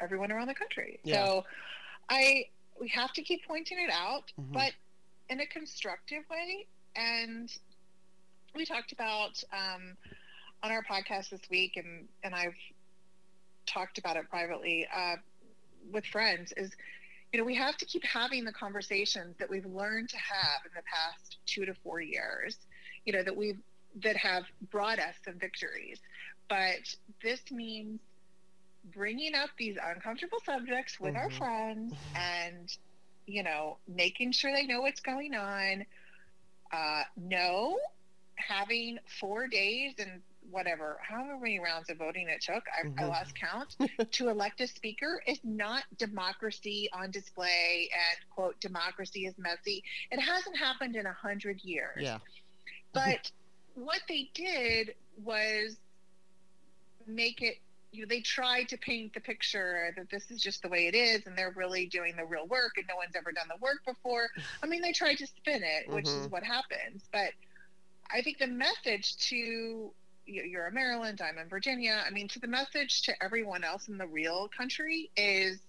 everyone 0.00 0.30
around 0.30 0.48
the 0.48 0.54
country. 0.54 1.00
Yeah. 1.04 1.24
So 1.24 1.44
I 2.08 2.46
we 2.80 2.88
have 2.88 3.12
to 3.14 3.22
keep 3.22 3.46
pointing 3.46 3.78
it 3.78 3.90
out, 3.90 4.32
Mhm. 4.38 4.52
but 4.52 4.72
in 5.28 5.40
a 5.40 5.46
constructive 5.46 6.22
way. 6.30 6.66
And 6.94 7.52
we 8.54 8.64
talked 8.64 8.92
about 8.92 9.42
um, 9.52 9.96
on 10.62 10.70
our 10.72 10.82
podcast 10.82 11.30
this 11.30 11.40
week, 11.50 11.76
and 11.76 12.06
and 12.22 12.34
I've 12.34 12.54
talked 13.66 13.98
about 13.98 14.16
it 14.16 14.28
privately 14.30 14.86
uh, 14.94 15.16
with 15.90 16.06
friends. 16.06 16.52
Is 16.56 16.70
you 17.32 17.38
know 17.38 17.44
we 17.44 17.54
have 17.56 17.76
to 17.78 17.86
keep 17.86 18.04
having 18.04 18.44
the 18.44 18.52
conversations 18.52 19.36
that 19.38 19.50
we've 19.50 19.66
learned 19.66 20.08
to 20.10 20.16
have 20.16 20.60
in 20.64 20.72
the 20.74 20.82
past 20.92 21.38
two 21.46 21.64
to 21.66 21.74
four 21.74 22.00
years. 22.00 22.56
You 23.04 23.12
know 23.12 23.22
that 23.22 23.36
we've 23.36 23.60
that 24.02 24.16
have 24.16 24.44
brought 24.70 24.98
us 24.98 25.16
some 25.24 25.38
victories, 25.38 26.00
but 26.48 26.80
this 27.22 27.40
means 27.50 28.00
bringing 28.94 29.34
up 29.34 29.50
these 29.58 29.76
uncomfortable 29.82 30.38
subjects 30.44 30.98
with 31.00 31.16
our 31.16 31.28
Mhm. 31.28 31.38
friends 31.38 31.94
and 32.14 32.68
you 33.26 33.42
know 33.42 33.78
making 33.86 34.32
sure 34.32 34.52
they 34.52 34.66
know 34.66 34.80
what's 34.80 35.00
going 35.00 35.34
on 35.34 35.84
uh 36.72 37.02
no 37.16 37.76
having 38.36 38.98
four 39.20 39.48
days 39.48 39.94
and 39.98 40.22
whatever 40.50 40.98
however 41.02 41.38
many 41.38 41.58
rounds 41.58 41.90
of 41.90 41.98
voting 41.98 42.28
it 42.28 42.40
took 42.40 42.64
I, 42.76 42.86
I 43.02 43.04
Mhm. 43.04 43.08
lost 43.08 43.34
count 43.34 43.76
to 44.12 44.28
elect 44.28 44.60
a 44.60 44.66
speaker 44.66 45.22
is 45.26 45.38
not 45.44 45.84
democracy 45.98 46.88
on 46.92 47.10
display 47.10 47.88
and 47.92 48.30
quote 48.30 48.58
democracy 48.60 49.26
is 49.26 49.34
messy 49.38 49.82
it 50.10 50.20
hasn't 50.20 50.56
happened 50.56 50.96
in 50.96 51.06
a 51.06 51.12
hundred 51.12 51.62
years 51.64 52.02
Yeah. 52.02 52.18
but 52.92 53.30
what 53.74 54.00
they 54.08 54.30
did 54.34 54.94
was 55.22 55.76
make 57.06 57.42
it 57.42 57.56
you 57.92 58.02
know, 58.02 58.08
they 58.08 58.20
tried 58.20 58.68
to 58.68 58.76
paint 58.78 59.14
the 59.14 59.20
picture 59.20 59.94
that 59.96 60.10
this 60.10 60.30
is 60.30 60.42
just 60.42 60.60
the 60.62 60.68
way 60.68 60.86
it 60.86 60.94
is 60.94 61.26
and 61.26 61.36
they're 61.38 61.52
really 61.56 61.86
doing 61.86 62.14
the 62.16 62.24
real 62.24 62.46
work 62.46 62.72
and 62.76 62.86
no 62.88 62.96
one's 62.96 63.14
ever 63.16 63.32
done 63.32 63.46
the 63.48 63.56
work 63.62 63.78
before 63.86 64.28
i 64.62 64.66
mean 64.66 64.82
they 64.82 64.92
tried 64.92 65.16
to 65.16 65.26
spin 65.26 65.62
it 65.62 65.88
which 65.92 66.06
is 66.06 66.26
Mhm. 66.26 66.30
what 66.30 66.42
happens 66.42 67.04
but 67.12 67.30
i 68.10 68.20
think 68.22 68.38
the 68.38 68.46
message 68.46 69.16
to 69.18 69.92
you're 70.26 70.66
in 70.68 70.74
maryland 70.74 71.20
i'm 71.22 71.38
in 71.38 71.48
virginia 71.48 72.02
i 72.06 72.10
mean 72.10 72.28
to 72.28 72.38
the 72.40 72.46
message 72.48 73.02
to 73.02 73.12
everyone 73.22 73.64
else 73.64 73.88
in 73.88 73.96
the 73.98 74.06
real 74.06 74.48
country 74.48 75.10
is 75.16 75.60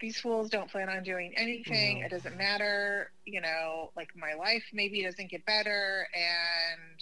these 0.00 0.18
fools 0.20 0.50
don't 0.50 0.70
plan 0.70 0.88
on 0.88 1.02
doing 1.02 1.32
anything. 1.36 2.00
No. 2.00 2.06
It 2.06 2.10
doesn't 2.10 2.36
matter. 2.36 3.10
You 3.24 3.40
know, 3.40 3.90
like 3.96 4.10
my 4.14 4.34
life 4.34 4.64
maybe 4.72 5.02
doesn't 5.02 5.30
get 5.30 5.44
better, 5.46 6.06
and 6.14 7.00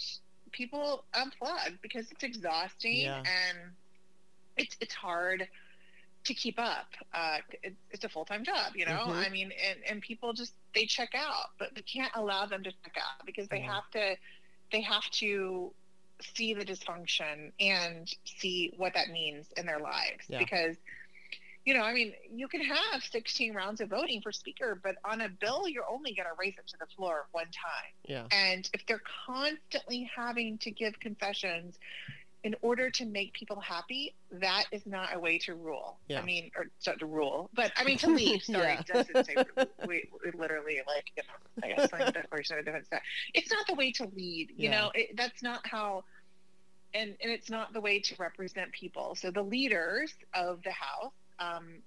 people 0.51 1.03
unplug 1.13 1.81
because 1.81 2.09
it's 2.11 2.23
exhausting 2.23 3.01
Yeah. 3.01 3.17
and 3.17 3.73
it's 4.57 4.77
it's 4.79 4.93
hard 4.93 5.47
to 6.23 6.33
keep 6.33 6.57
up. 6.57 6.87
Uh, 7.13 7.37
it, 7.63 7.75
it's 7.91 8.05
a 8.05 8.09
full 8.09 8.25
time 8.25 8.43
job, 8.45 8.75
you 8.75 8.85
know. 8.85 9.07
Mhm. 9.07 9.25
I 9.25 9.29
mean, 9.29 9.51
and 9.69 9.79
and 9.89 10.01
people 10.01 10.33
just 10.33 10.53
they 10.73 10.85
check 10.85 11.09
out, 11.15 11.49
but 11.59 11.69
we 11.75 11.81
can't 11.81 12.11
allow 12.15 12.45
them 12.45 12.63
to 12.63 12.71
check 12.71 12.95
out 12.97 13.25
because 13.25 13.47
they 13.49 13.59
Mhm. 13.59 13.65
have 13.65 13.89
to 13.91 14.15
they 14.71 14.81
have 14.81 15.09
to 15.11 15.73
see 16.35 16.53
the 16.53 16.63
dysfunction 16.65 17.51
and 17.59 18.13
see 18.25 18.73
what 18.77 18.93
that 18.93 19.09
means 19.09 19.47
in 19.57 19.65
their 19.65 19.79
lives 19.79 20.25
Yeah. 20.27 20.39
because 20.39 20.77
you 21.65 21.73
know, 21.73 21.81
I 21.81 21.93
mean, 21.95 22.13
you 22.31 22.47
can 22.47 22.61
have 22.61 23.01
16 23.01 23.55
rounds 23.55 23.81
of 23.81 23.89
voting 23.89 24.21
for 24.21 24.31
speaker, 24.31 24.79
but 24.83 24.97
on 25.03 25.21
a 25.21 25.29
bill, 25.29 25.67
you're 25.67 25.89
only 25.89 26.13
going 26.13 26.27
to 26.27 26.35
raise 26.39 26.53
it 26.59 26.67
to 26.67 26.77
the 26.79 26.85
floor 26.95 27.25
one 27.31 27.45
time. 27.45 27.91
Yeah. 28.07 28.27
And 28.31 28.69
if 28.71 28.85
they're 28.85 29.01
constantly 29.25 30.07
having 30.15 30.59
to 30.59 30.69
give 30.69 30.99
concessions 30.99 31.79
in 32.45 32.55
order 32.61 32.91
to 32.91 33.05
make 33.05 33.33
people 33.33 33.59
happy, 33.59 34.13
that 34.31 34.65
is 34.71 34.85
not 34.85 35.15
a 35.15 35.19
way 35.19 35.39
to 35.39 35.55
rule. 35.55 35.97
Yeah. 36.07 36.21
I 36.21 36.23
mean, 36.23 36.51
or 36.55 36.67
not 36.79 36.99
to 36.99 37.07
rule, 37.07 37.49
but 37.55 37.71
I 37.75 37.83
mean 37.83 37.97
to 37.97 38.07
lead. 38.19 38.43
Sorry, 38.43 38.73
Yeah. 38.73 38.81
doesn't 38.85 39.25
say 39.25 39.35
we, 39.87 40.07
we 40.23 40.31
literally 40.39 40.79
like 40.85 41.05
you 41.17 41.23
know, 41.23 41.67
I 41.67 41.73
guess 41.73 41.91
like 41.91 42.13
the 42.13 42.23
of. 42.29 43.01
It's 43.33 43.51
not 43.51 43.65
the 43.67 43.73
way 43.73 43.91
to 43.93 44.05
lead. 44.15 44.51
You 44.55 44.69
Yeah. 44.69 44.79
know, 44.79 44.91
it, 44.93 45.17
that's 45.17 45.41
not 45.41 45.65
how. 45.65 46.03
And, 46.93 47.09
and 47.21 47.29
it's 47.31 47.49
not 47.49 47.73
the 47.73 47.81
way 47.81 47.99
to 47.99 48.15
represent 48.19 48.71
people. 48.71 49.15
So 49.15 49.31
the 49.31 49.41
leaders 49.41 50.13
of 50.35 50.61
the 50.63 50.71
House, 50.71 51.11
um, 51.39 51.79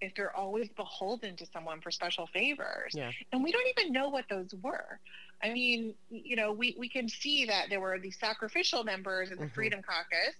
if 0.00 0.14
they're 0.14 0.34
always 0.36 0.68
beholden 0.70 1.36
to 1.36 1.46
someone 1.46 1.80
for 1.80 1.90
special 1.90 2.26
favors, 2.28 2.92
Yeah. 2.94 3.10
and 3.32 3.42
we 3.42 3.50
don't 3.52 3.66
even 3.78 3.92
know 3.92 4.08
what 4.08 4.28
those 4.28 4.54
were. 4.62 5.00
I 5.42 5.52
mean, 5.52 5.94
you 6.10 6.36
know, 6.36 6.52
we, 6.52 6.74
we 6.78 6.88
can 6.88 7.08
see 7.08 7.44
that 7.46 7.68
there 7.68 7.80
were 7.80 7.98
these 7.98 8.18
sacrificial 8.18 8.84
members 8.84 9.30
in 9.30 9.38
the 9.38 9.46
Mhm. 9.46 9.54
Freedom 9.54 9.82
Caucus 9.82 10.34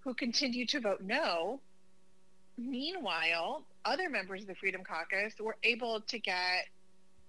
who 0.00 0.14
continued 0.14 0.68
to 0.70 0.80
vote 0.80 1.00
no. 1.02 1.60
Meanwhile, 2.58 3.64
other 3.84 4.08
members 4.10 4.42
of 4.42 4.46
the 4.48 4.54
Freedom 4.54 4.84
Caucus 4.84 5.34
were 5.40 5.56
able 5.62 6.00
to 6.02 6.18
get 6.18 6.68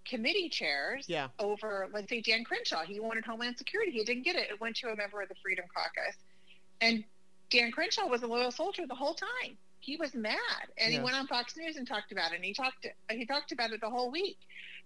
committee 0.06 0.49
chairs 0.49 1.08
Yeah. 1.08 1.29
over, 1.39 1.89
let's 1.93 2.10
say, 2.10 2.19
Dan 2.21 2.43
Crenshaw. 2.43 2.84
He 2.84 2.99
wanted 2.99 3.23
Homeland 3.25 3.58
Security. 3.58 3.91
He 3.91 4.03
didn't 4.03 4.23
get 4.23 4.36
it. 4.36 4.49
It 4.49 4.60
went 4.60 4.75
to 4.77 4.89
a 4.89 4.95
member 4.95 5.21
of 5.21 5.29
the 5.29 5.36
Freedom 5.36 5.65
Caucus. 5.73 6.17
And 6.82 7.06
Dan 7.49 7.71
Crenshaw 7.71 8.08
was 8.08 8.23
a 8.23 8.27
loyal 8.27 8.51
soldier 8.51 8.86
the 8.86 8.95
whole 8.95 9.13
time. 9.13 9.58
He 9.84 9.98
was 9.98 10.13
mad, 10.15 10.38
and 10.78 10.93
Yeah. 10.93 11.00
he 11.00 11.04
went 11.04 11.17
on 11.17 11.28
Fox 11.28 11.58
News 11.58 11.76
and 11.76 11.86
talked 11.86 12.13
about 12.13 12.32
it. 12.32 12.36
And 12.36 12.46
he 12.46 12.54
talked 12.54 12.88
he 13.12 13.26
talked 13.26 13.52
about 13.52 13.72
it 13.72 13.82
the 13.82 13.89
whole 13.89 14.10
week, 14.12 14.38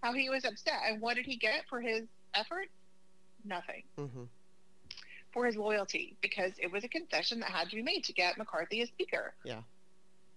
how 0.01 0.11
he 0.13 0.29
was 0.29 0.43
upset. 0.43 0.81
And 0.87 0.99
what 1.01 1.15
did 1.15 1.25
he 1.27 1.37
get 1.37 1.65
for 1.69 1.79
his 1.81 2.01
effort? 2.33 2.69
Nothing 3.45 3.83
hmm 3.95 4.23
for 5.33 5.45
his 5.45 5.57
loyalty, 5.57 6.17
because 6.21 6.53
it 6.57 6.71
was 6.71 6.83
a 6.83 6.87
concession 6.87 7.41
that 7.41 7.49
had 7.49 7.69
to 7.69 7.75
be 7.75 7.83
made 7.83 8.03
to 8.05 8.13
get 8.13 8.37
McCarthy 8.37 8.81
as 8.81 8.87
Speaker. 8.87 9.35
Yeah. 9.43 9.61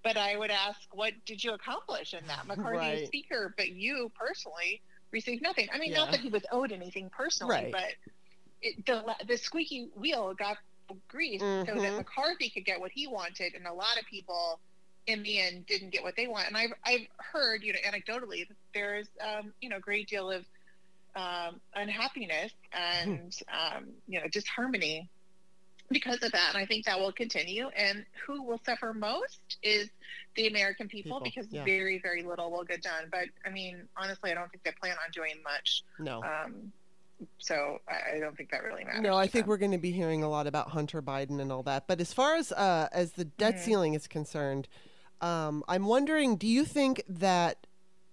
But 0.02 0.16
I 0.18 0.36
would 0.36 0.50
ask, 0.50 0.78
what 0.92 1.14
did 1.24 1.42
you 1.42 1.52
accomplish 1.52 2.12
in 2.12 2.26
that? 2.26 2.46
McCarthy 2.46 2.76
Right. 2.76 3.02
as 3.02 3.06
Speaker, 3.06 3.54
but 3.56 3.70
you 3.70 4.10
personally 4.14 4.82
received 5.12 5.42
nothing. 5.42 5.68
I 5.72 5.78
mean, 5.78 5.92
Yeah. 5.92 5.98
not 5.98 6.10
that 6.10 6.20
he 6.20 6.28
was 6.28 6.44
owed 6.50 6.72
anything 6.72 7.08
personally, 7.08 7.54
Right. 7.54 7.72
but 7.72 7.94
it, 8.60 8.84
the 8.84 9.16
the 9.26 9.38
squeaky 9.38 9.86
wheel 9.94 10.34
got 10.34 10.58
greased 11.08 11.40
so 11.42 11.64
that 11.64 11.76
Mhm. 11.76 11.96
McCarthy 11.98 12.50
could 12.50 12.64
get 12.64 12.80
what 12.80 12.92
he 12.92 13.06
wanted, 13.06 13.54
and 13.54 13.66
a 13.66 13.72
lot 13.72 13.98
of 13.98 14.06
people 14.06 14.60
in 15.06 15.22
the 15.22 15.40
end 15.40 15.66
didn't 15.66 15.90
get 15.90 16.02
what 16.02 16.14
they 16.16 16.26
want. 16.26 16.46
And 16.46 16.56
I've 16.56 16.72
I've 16.84 17.06
heard, 17.18 17.62
you 17.62 17.72
know, 17.72 17.78
anecdotally 17.80 18.46
that 18.48 18.56
there's 18.74 19.08
um, 19.20 19.52
you 19.60 19.68
know 19.68 19.76
a 19.76 19.80
great 19.80 20.08
deal 20.08 20.30
of 20.30 20.44
um, 21.16 21.60
unhappiness 21.74 22.52
and 22.72 23.36
um, 23.52 23.88
you 24.06 24.20
know 24.20 24.26
disharmony 24.28 25.08
because 25.90 26.22
of 26.22 26.30
that. 26.32 26.50
And 26.54 26.58
I 26.58 26.66
think 26.66 26.86
that 26.86 27.00
will 27.00 27.12
continue. 27.12 27.68
And 27.68 28.04
who 28.24 28.42
will 28.42 28.60
suffer 28.64 28.92
most 28.94 29.58
is 29.62 29.90
the 30.36 30.46
American 30.46 30.88
people, 30.88 31.18
People, 31.18 31.24
because 31.24 31.46
yeah. 31.50 31.64
very 31.64 31.98
very 31.98 32.22
little 32.22 32.50
will 32.50 32.64
get 32.64 32.82
done. 32.82 33.08
But 33.10 33.24
I 33.44 33.50
mean, 33.50 33.88
honestly, 33.96 34.30
I 34.30 34.34
don't 34.34 34.50
think 34.50 34.62
they 34.62 34.72
plan 34.72 34.92
on 35.04 35.10
doing 35.12 35.42
much. 35.42 35.82
No. 35.98 36.22
Um, 36.22 36.72
so 37.38 37.78
I, 37.88 38.18
don't 38.18 38.36
think 38.36 38.50
that 38.50 38.62
really 38.62 38.84
matters. 38.84 39.02
No, 39.02 39.14
I 39.16 39.26
think 39.26 39.44
them. 39.44 39.50
we're 39.50 39.56
going 39.58 39.72
to 39.72 39.78
be 39.78 39.90
hearing 39.92 40.22
a 40.22 40.28
lot 40.28 40.46
about 40.46 40.70
Hunter 40.70 41.00
Biden 41.02 41.40
and 41.40 41.50
all 41.52 41.62
that. 41.64 41.86
But 41.86 42.00
as 42.00 42.12
far 42.12 42.36
as 42.36 42.52
uh, 42.52 42.88
as 42.92 43.12
the 43.12 43.24
debt 43.24 43.56
Mhm. 43.56 43.58
ceiling 43.60 43.94
is 43.94 44.06
concerned, 44.06 44.68
um, 45.20 45.62
I'm 45.68 45.84
wondering: 45.86 46.36
Do 46.36 46.46
you 46.46 46.64
think 46.64 47.02
that 47.08 47.66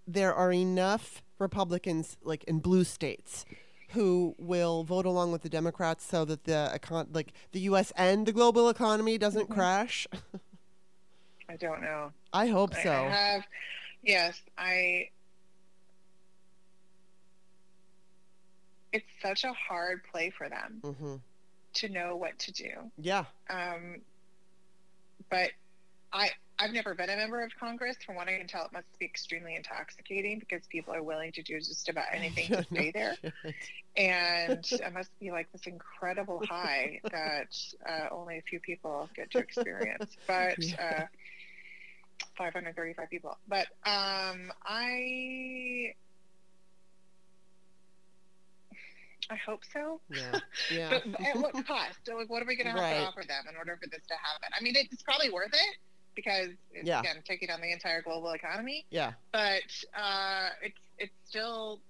there 0.07 0.33
are 0.33 0.51
enough 0.53 1.21
Republicans, 1.39 2.17
like 2.23 2.43
in 2.45 2.59
blue 2.59 2.83
states, 2.83 3.45
who 3.89 4.35
will 4.37 4.83
vote 4.83 5.05
along 5.05 5.31
with 5.31 5.41
the 5.43 5.49
Democrats 5.49 6.03
so 6.05 6.25
that 6.25 6.43
the 6.45 6.71
econ- 6.73 7.13
like 7.13 7.31
the 7.51 7.59
U.S. 7.61 7.91
and 7.95 8.25
the 8.25 8.31
global 8.33 8.69
economy 8.69 9.17
doesn't 9.17 9.49
Mhm. 9.49 9.53
crash? 9.53 10.07
I 11.49 11.55
don't 11.55 11.81
know. 11.81 12.11
I 12.33 12.47
hope 12.47 12.75
I- 12.75 12.83
so. 12.83 12.91
I 12.91 13.09
have, 13.09 13.43
yes, 14.03 14.41
I. 14.57 15.09
It's 18.97 19.05
such 19.21 19.43
a 19.43 19.53
hard 19.53 20.01
play 20.11 20.31
for 20.35 20.49
them 20.49 20.81
hmm 20.83 21.15
to 21.75 21.89
know 21.89 22.15
what 22.15 22.39
to 22.39 22.51
do. 22.51 22.69
Yeah. 22.97 23.25
Um, 23.51 24.01
but 25.29 25.51
I, 26.11 26.29
I've 26.57 26.71
never 26.71 26.95
been 26.95 27.09
a 27.09 27.15
member 27.15 27.43
of 27.43 27.51
Congress. 27.59 27.97
From 28.03 28.15
what 28.15 28.27
I 28.27 28.37
can 28.37 28.47
tell, 28.47 28.65
it 28.65 28.73
must 28.73 28.87
be 28.99 29.05
extremely 29.05 29.55
intoxicating 29.55 30.39
because 30.39 30.65
people 30.67 30.95
are 30.95 31.03
willing 31.03 31.31
to 31.33 31.43
do 31.43 31.59
just 31.59 31.87
about 31.89 32.05
anything 32.13 32.47
to 32.47 32.63
stay 32.71 32.91
there. 32.91 33.15
And 33.95 34.67
it 34.71 34.93
must 34.93 35.11
be 35.19 35.29
like 35.29 35.51
this 35.51 35.67
incredible 35.67 36.41
high 36.43 36.99
that 37.11 37.55
uh, 37.87 38.07
only 38.11 38.39
a 38.39 38.41
few 38.41 38.59
people 38.59 39.07
get 39.15 39.29
to 39.31 39.37
experience. 39.37 40.17
But 40.25 40.57
uh, 40.79 41.05
535 42.37 43.09
people. 43.09 43.37
But 43.47 43.67
um, 43.85 44.51
I. 44.65 45.93
I 49.29 49.35
hope 49.35 49.61
so. 49.73 49.99
Yeah. 50.09 50.39
Yeah. 50.71 50.99
but 51.05 51.21
at 51.21 51.35
what 51.37 51.53
cost? 51.67 51.97
So, 52.05 52.15
like, 52.15 52.29
what 52.29 52.41
are 52.41 52.45
we 52.45 52.55
going 52.55 52.65
to 52.67 52.71
have 52.71 52.79
Right. 52.79 52.93
to 52.99 53.05
offer 53.05 53.23
them 53.27 53.43
in 53.49 53.55
order 53.57 53.77
for 53.81 53.87
this 53.89 54.05
to 54.07 54.13
happen? 54.13 54.49
I 54.57 54.63
mean, 54.63 54.73
it's 54.77 55.01
probably 55.03 55.29
worth 55.29 55.53
it 55.53 55.77
because 56.15 56.49
it's 56.71 56.87
Yeah. 56.87 56.99
again 57.01 57.21
taking 57.25 57.49
on 57.49 57.61
the 57.61 57.71
entire 57.71 58.01
global 58.01 58.31
economy. 58.31 58.85
yeah. 58.89 59.13
But 59.31 59.63
uh, 59.95 60.49
it's 60.61 60.79
it's 60.97 61.13
still, 61.25 61.81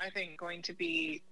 I 0.00 0.10
think, 0.10 0.38
going 0.38 0.62
to 0.62 0.72
be 0.72 1.22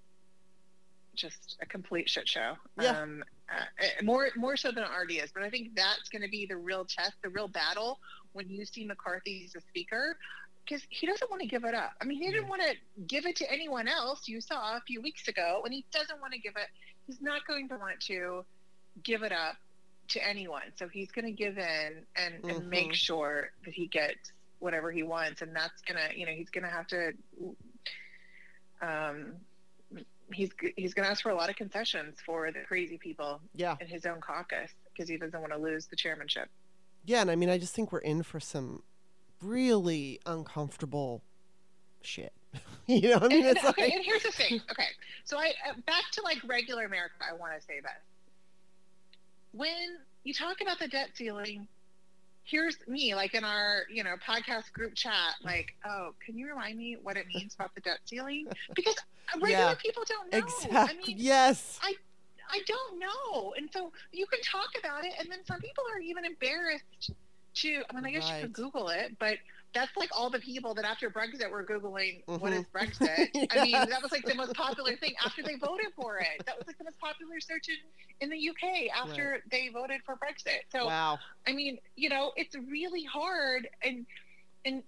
just 1.14 1.56
a 1.62 1.66
complete 1.66 2.08
shit 2.08 2.28
show. 2.28 2.54
Yeah. 2.80 3.00
Um, 3.00 3.24
uh, 3.50 4.02
more 4.04 4.28
more 4.37 4.56
so 4.56 4.70
than 4.70 4.84
it 4.84 4.90
already 4.90 5.18
is. 5.18 5.30
But 5.32 5.42
I 5.42 5.50
think 5.50 5.74
that's 5.74 6.08
going 6.11 6.22
to 6.22 6.28
be 6.28 6.44
the 6.46 6.56
real 6.56 6.84
test, 6.84 7.14
the 7.22 7.30
real 7.30 7.48
battle 7.48 7.98
when 8.32 8.48
you 8.50 8.64
see 8.66 8.84
McCarthy 8.84 9.44
as 9.46 9.54
a 9.54 9.61
speaker. 9.66 10.18
Because 10.68 10.83
he 10.90 11.07
doesn't 11.07 11.31
want 11.31 11.40
to 11.40 11.48
give 11.48 11.64
it 11.64 11.74
up. 11.74 11.92
I 12.00 12.04
mean, 12.04 12.20
he 12.20 12.31
didn't 12.31 12.48
want 12.48 12.61
to 12.62 12.74
give 13.07 13.24
it 13.24 13.37
to 13.37 13.50
anyone 13.50 13.88
else. 13.88 14.28
You 14.28 14.40
saw 14.40 14.76
a 14.76 14.81
few 14.87 15.00
weeks 15.00 15.26
ago, 15.28 15.62
and 15.64 15.72
he 15.72 15.85
doesn't 15.92 16.20
want 16.20 16.35
to 16.35 16.38
give 16.38 16.57
it. 16.57 16.68
He's 17.07 17.22
not 17.22 17.46
going 17.46 17.68
to 17.70 17.76
want 17.76 18.00
to 18.00 18.44
give 19.02 19.22
it 19.22 19.33
up 19.33 19.57
to 20.09 20.26
anyone. 20.28 20.62
So 20.76 20.88
he's 20.88 21.11
going 21.11 21.24
to 21.24 21.33
give 21.33 21.57
in 21.57 22.04
and, 22.16 22.35
and 22.44 22.62
Mhm. 22.62 22.64
make 22.66 22.92
sure 22.94 23.50
that 23.64 23.72
he 23.72 23.87
gets 23.87 24.33
whatever 24.59 24.90
he 24.90 25.02
wants, 25.04 25.40
and 25.40 25.54
that's 25.54 25.81
gonna, 25.83 26.09
you 26.16 26.26
know, 26.26 26.33
he's 26.33 26.50
gonna 26.50 26.68
have 26.68 26.87
to. 26.88 27.12
Um, 28.83 29.35
he's 30.33 30.50
he's 30.76 30.94
gonna 30.94 31.09
ask 31.09 31.22
for 31.22 31.31
a 31.31 31.35
lot 31.35 31.48
of 31.48 31.57
concessions 31.57 32.18
for 32.26 32.50
the 32.52 32.61
crazy 32.62 32.98
people 32.98 33.40
Yeah. 33.54 33.76
in 33.81 33.87
his 33.87 34.04
own 34.04 34.20
caucus 34.20 34.70
because 34.92 35.09
he 35.09 35.16
doesn't 35.16 35.40
want 35.40 35.52
to 35.52 35.59
lose 35.59 35.87
the 35.87 35.96
chairmanship. 35.96 36.48
Yeah. 37.04 37.20
And 37.22 37.31
I 37.31 37.37
mean, 37.37 37.48
I 37.48 37.57
just 37.59 37.74
think 37.74 37.92
we're 37.92 38.00
in 38.00 38.22
for 38.24 38.40
some 38.40 38.83
really 39.42 40.20
uncomfortable 40.27 41.22
shit. 42.03 42.33
you 42.87 43.11
know, 43.11 43.18
I 43.20 43.29
mean, 43.29 43.46
and, 43.46 43.57
it's 43.57 43.64
okay, 43.64 43.83
like, 43.83 43.92
and 43.92 44.05
here's 44.05 44.22
the 44.22 44.33
thing. 44.33 44.61
Okay, 44.70 44.88
so 45.24 45.38
I 45.38 45.53
uh, 45.68 45.74
back 45.87 46.05
to 46.12 46.22
like 46.22 46.38
regular 46.46 46.85
America. 46.85 47.14
I 47.29 47.35
want 47.35 47.53
to 47.59 47.64
say 47.64 47.81
this: 47.81 47.90
when 49.53 49.98
you 50.24 50.33
talk 50.33 50.61
about 50.61 50.79
the 50.79 50.88
debt 50.88 51.11
ceiling, 51.14 51.68
here's 52.44 52.77
me, 52.88 53.14
like 53.14 53.35
in 53.35 53.44
our 53.44 53.83
you 53.90 54.03
know 54.03 54.14
podcast 54.27 54.72
group 54.72 54.94
chat, 54.94 55.35
like, 55.44 55.74
oh, 55.87 56.14
can 56.24 56.38
you 56.38 56.48
remind 56.48 56.79
me 56.79 56.96
what 57.03 57.16
it 57.16 57.27
means 57.35 57.55
about 57.55 57.74
the 57.74 57.81
debt 57.83 57.98
ceiling? 58.07 58.48
Because 58.74 58.96
regular 59.35 59.51
Yeah, 59.51 59.74
people 59.74 60.05
don't 60.09 60.33
know. 60.33 60.38
exactly. 60.38 60.77
I 60.77 61.07
mean, 61.07 61.16
yes. 61.18 61.79
I 61.83 61.94
i 62.51 62.61
don't 62.66 62.98
know. 62.98 63.53
And 63.59 63.68
so 63.70 63.92
you 64.11 64.27
can 64.27 64.40
talk 64.40 64.70
about 64.79 65.05
it, 65.05 65.12
and 65.20 65.31
then 65.31 65.44
some 65.44 65.61
people 65.61 65.85
are 65.92 66.01
even 66.01 66.24
embarrassed 66.24 67.12
to. 67.54 67.82
I 67.90 67.94
mean, 67.94 68.06
I 68.06 68.11
guess 68.12 68.28
you 68.28 68.34
Right. 68.34 68.42
could 68.42 68.52
Google 68.52 68.88
it, 68.88 69.16
but 69.18 69.38
that's 69.74 69.94
like 69.98 70.08
all 70.16 70.30
the 70.30 70.38
people 70.40 70.74
that 70.74 70.84
after 70.87 71.11
Brexit 71.11 71.50
were 71.50 71.64
Googling, 71.64 72.22
what 72.26 72.40
Mhm. 72.52 72.61
is 72.61 72.66
Brexit? 72.74 73.48
I 73.52 73.62
mean, 73.64 73.72
that 73.90 74.02
was 74.02 74.11
like 74.12 74.24
the 74.24 74.34
most 74.34 74.54
popular 74.54 74.96
thing 74.96 75.14
after 75.24 75.42
they 75.42 75.56
voted 75.56 75.92
for 75.94 76.18
it. 76.18 76.44
That 76.46 76.56
was 76.58 76.66
like 76.66 76.78
the 76.78 76.84
most 76.84 76.98
popular 76.98 77.38
search 77.40 77.68
in, 77.68 77.76
in 78.20 78.30
the 78.30 78.48
UK 78.48 78.88
after 78.94 79.42
they 79.50 79.68
voted 79.68 80.00
for 80.06 80.16
Brexit. 80.16 80.61
So, 80.72 80.87
wow. 80.87 81.18
I 81.46 81.52
mean, 81.52 81.78
you 81.96 82.08
know, 82.08 82.32
it's 82.37 82.54
really 82.54 83.04
hard. 83.04 83.68
And, 83.82 84.06
and, 84.64 84.82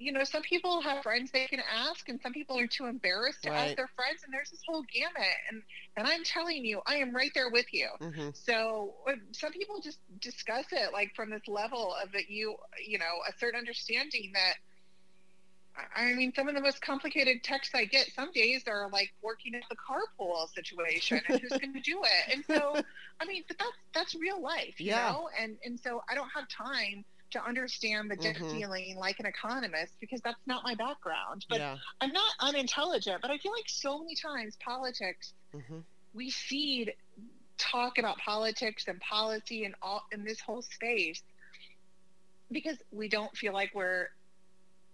you 0.00 0.12
know, 0.12 0.24
some 0.24 0.42
people 0.42 0.82
have 0.82 1.02
friends 1.02 1.32
they 1.32 1.46
can 1.48 1.60
ask, 1.70 2.08
and 2.08 2.20
some 2.20 2.32
people 2.32 2.58
are 2.58 2.68
too 2.68 2.86
embarrassed 2.86 3.44
to 3.44 3.50
Right. 3.50 3.72
ask 3.72 3.76
their 3.76 3.88
friends. 3.96 4.22
And 4.24 4.32
there's 4.34 4.50
this 4.50 4.62
whole 4.66 4.84
gamut. 4.92 5.36
And 5.50 5.62
and 5.96 6.08
I'm 6.08 6.24
telling 6.24 6.64
you, 6.64 6.82
I 6.86 6.96
am 6.96 7.14
right 7.14 7.32
there 7.34 7.50
with 7.50 7.66
you. 7.72 7.88
hmm 8.00 8.30
So 8.32 8.96
uh, 9.08 9.14
some 9.32 9.52
people 9.52 9.80
just 9.80 10.00
discuss 10.20 10.66
it 10.72 10.92
like 10.92 11.10
from 11.16 11.30
this 11.30 11.48
level 11.48 11.94
of 12.02 12.12
that 12.12 12.28
you 12.28 12.56
you 12.86 12.98
know 12.98 13.14
a 13.28 13.32
certain 13.38 13.58
understanding 13.58 14.32
that. 14.34 14.54
I 15.96 16.10
I 16.10 16.14
mean, 16.14 16.32
some 16.34 16.48
of 16.48 16.54
the 16.54 16.60
most 16.60 16.80
complicated 16.82 17.42
texts 17.44 17.74
I 17.74 17.84
get 17.84 18.10
some 18.12 18.32
days 18.32 18.64
are 18.68 18.90
like 18.90 19.10
working 19.22 19.54
at 19.54 19.64
the 19.70 19.76
carpool 19.76 20.48
situation 20.48 21.20
and 21.26 21.38
who's 21.40 21.56
going 21.56 21.74
to 21.74 21.80
do 21.80 22.02
it. 22.04 22.32
And 22.32 22.44
so, 22.44 22.80
I 23.20 23.26
mean, 23.26 23.44
but 23.48 23.58
that's 23.58 23.78
that's 23.94 24.14
real 24.14 24.42
life, 24.42 24.76
you 24.84 24.94
Yeah. 24.94 24.94
know. 24.94 25.28
And 25.38 25.58
and 25.64 25.78
so 25.78 26.00
I 26.10 26.14
don't 26.14 26.30
have 26.34 26.46
time 26.48 27.04
to 27.32 27.44
understand 27.44 28.10
the 28.10 28.16
debt 28.16 28.36
Mhm. 28.36 28.50
ceiling 28.50 28.96
like 28.96 29.18
an 29.20 29.26
economist 29.26 29.94
because 30.00 30.20
that's 30.22 30.46
not 30.46 30.64
my 30.64 30.74
background. 30.74 31.46
But 31.48 31.58
yeah. 31.58 31.78
I'm 32.00 32.12
not 32.12 32.32
unintelligent. 32.40 33.22
But 33.22 33.30
I 33.30 33.38
feel 33.38 33.52
like 33.52 33.68
so 33.68 33.98
many 33.98 34.14
times 34.16 34.56
politics 34.56 35.32
hmm 35.52 35.80
we 36.12 36.30
feed 36.30 36.92
talk 37.58 37.98
about 37.98 38.18
politics 38.18 38.88
and 38.88 39.00
policy 39.00 39.64
and 39.64 39.74
all 39.82 40.02
in 40.12 40.24
this 40.24 40.40
whole 40.40 40.62
space 40.62 41.22
because 42.50 42.76
we 42.90 43.08
don't 43.08 43.36
feel 43.36 43.52
like 43.52 43.70
we're 43.74 44.08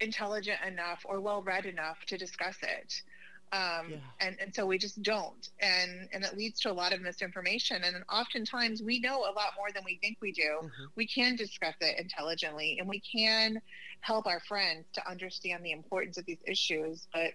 intelligent 0.00 0.58
enough 0.66 1.00
or 1.06 1.20
well 1.20 1.42
read 1.42 1.64
enough 1.64 1.98
to 2.06 2.18
discuss 2.18 2.56
it 2.62 3.02
um, 3.52 3.90
Yeah. 3.90 3.96
and, 4.20 4.36
and 4.40 4.54
so 4.54 4.66
we 4.66 4.76
just 4.76 5.00
don't 5.02 5.50
and 5.60 6.08
and 6.12 6.24
it 6.24 6.36
leads 6.36 6.60
to 6.62 6.70
a 6.70 6.72
lot 6.74 6.92
of 6.92 7.00
misinformation 7.00 7.84
and 7.84 8.02
oftentimes 8.12 8.82
we 8.82 8.98
know 8.98 9.20
a 9.20 9.32
lot 9.32 9.52
more 9.56 9.68
than 9.72 9.84
we 9.84 9.98
think 10.02 10.18
we 10.20 10.32
do 10.32 10.58
Mhm. 10.62 10.70
we 10.96 11.06
can 11.06 11.36
discuss 11.36 11.74
it 11.80 11.98
intelligently 11.98 12.78
and 12.80 12.88
we 12.88 13.00
can 13.00 13.60
help 14.00 14.26
our 14.26 14.40
friends 14.40 14.84
to 14.94 15.08
understand 15.08 15.64
the 15.64 15.70
importance 15.70 16.18
of 16.18 16.24
these 16.26 16.42
issues 16.46 17.06
but 17.12 17.32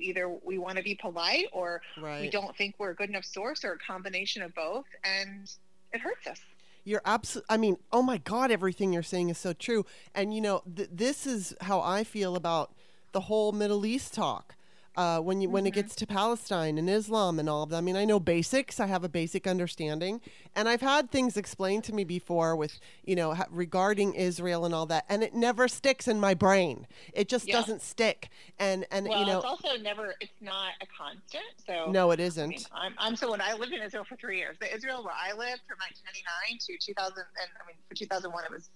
either 0.00 0.28
we 0.28 0.58
want 0.58 0.76
to 0.76 0.82
be 0.84 0.94
polite 0.94 1.46
or 1.52 1.80
Right. 1.96 2.20
we 2.20 2.30
don't 2.30 2.54
think 2.56 2.76
we're 2.78 2.90
a 2.90 2.94
good 2.94 3.08
enough 3.08 3.24
source 3.24 3.64
or 3.64 3.72
a 3.72 3.78
combination 3.78 4.42
of 4.42 4.54
both 4.54 4.84
and 5.04 5.50
it 5.92 6.00
hurts 6.00 6.26
us 6.26 6.40
You're 6.84 7.02
absolutely, 7.04 7.46
I 7.50 7.56
mean, 7.58 7.76
oh 7.92 8.02
my 8.02 8.16
God, 8.18 8.50
everything 8.50 8.92
you're 8.94 9.02
saying 9.02 9.28
is 9.28 9.36
so 9.36 9.52
true. 9.52 9.84
And, 10.14 10.32
you 10.34 10.40
know, 10.40 10.62
th- 10.74 10.88
this 10.90 11.26
is 11.26 11.54
how 11.62 11.80
I 11.82 12.02
feel 12.02 12.34
about 12.34 12.74
the 13.12 13.20
whole 13.22 13.52
Middle 13.52 13.84
East 13.84 14.14
talk. 14.14 14.54
Uh, 14.98 15.20
when 15.20 15.40
you 15.40 15.48
when 15.48 15.64
it 15.64 15.70
gets 15.70 15.94
to 15.94 16.04
Palestine 16.08 16.76
and 16.76 16.90
Islam 16.90 17.38
and 17.38 17.48
all 17.48 17.62
of 17.62 17.70
that, 17.70 17.76
I 17.76 17.80
mean, 17.80 17.94
I 17.96 18.04
know 18.04 18.18
basics. 18.18 18.80
I 18.80 18.86
have 18.88 19.04
a 19.04 19.08
basic 19.08 19.46
understanding, 19.46 20.20
and 20.56 20.68
I've 20.68 20.80
had 20.80 21.12
things 21.12 21.36
explained 21.36 21.84
to 21.84 21.92
me 21.94 22.02
before 22.02 22.56
with 22.56 22.80
you 23.04 23.14
know 23.14 23.32
ha- 23.34 23.46
regarding 23.48 24.14
Israel 24.14 24.64
and 24.64 24.74
all 24.74 24.86
that, 24.86 25.04
and 25.08 25.22
it 25.22 25.34
never 25.34 25.68
sticks 25.68 26.08
in 26.08 26.18
my 26.18 26.34
brain. 26.34 26.84
It 27.12 27.28
just 27.28 27.46
Yeah. 27.46 27.54
doesn't 27.60 27.80
stick. 27.80 28.28
And 28.58 28.86
and 28.90 29.06
well 29.08 29.20
you 29.20 29.26
know, 29.26 29.36
it's 29.38 29.46
also 29.46 29.76
never 29.80 30.16
it's 30.20 30.32
not 30.40 30.72
a 30.80 30.86
constant 30.86 31.44
so 31.64 31.92
no, 31.92 32.10
it 32.10 32.18
I 32.18 32.24
isn't. 32.24 32.48
mean, 32.48 32.64
I'm, 32.72 32.94
I'm 32.98 33.14
someone 33.14 33.40
I 33.40 33.54
lived 33.54 33.72
in 33.72 33.80
Israel 33.80 34.02
for 34.04 34.16
three 34.16 34.38
years. 34.38 34.56
The 34.60 34.74
Israel 34.74 35.04
where 35.04 35.14
I 35.14 35.28
lived 35.30 35.62
from 35.68 35.78
1999 35.78 36.58
to 36.66 36.86
2000, 36.92 37.14
and 37.18 37.50
I 37.62 37.66
mean 37.68 37.76
for 37.88 37.94
2001 37.94 38.44
it 38.46 38.50
was 38.50 38.68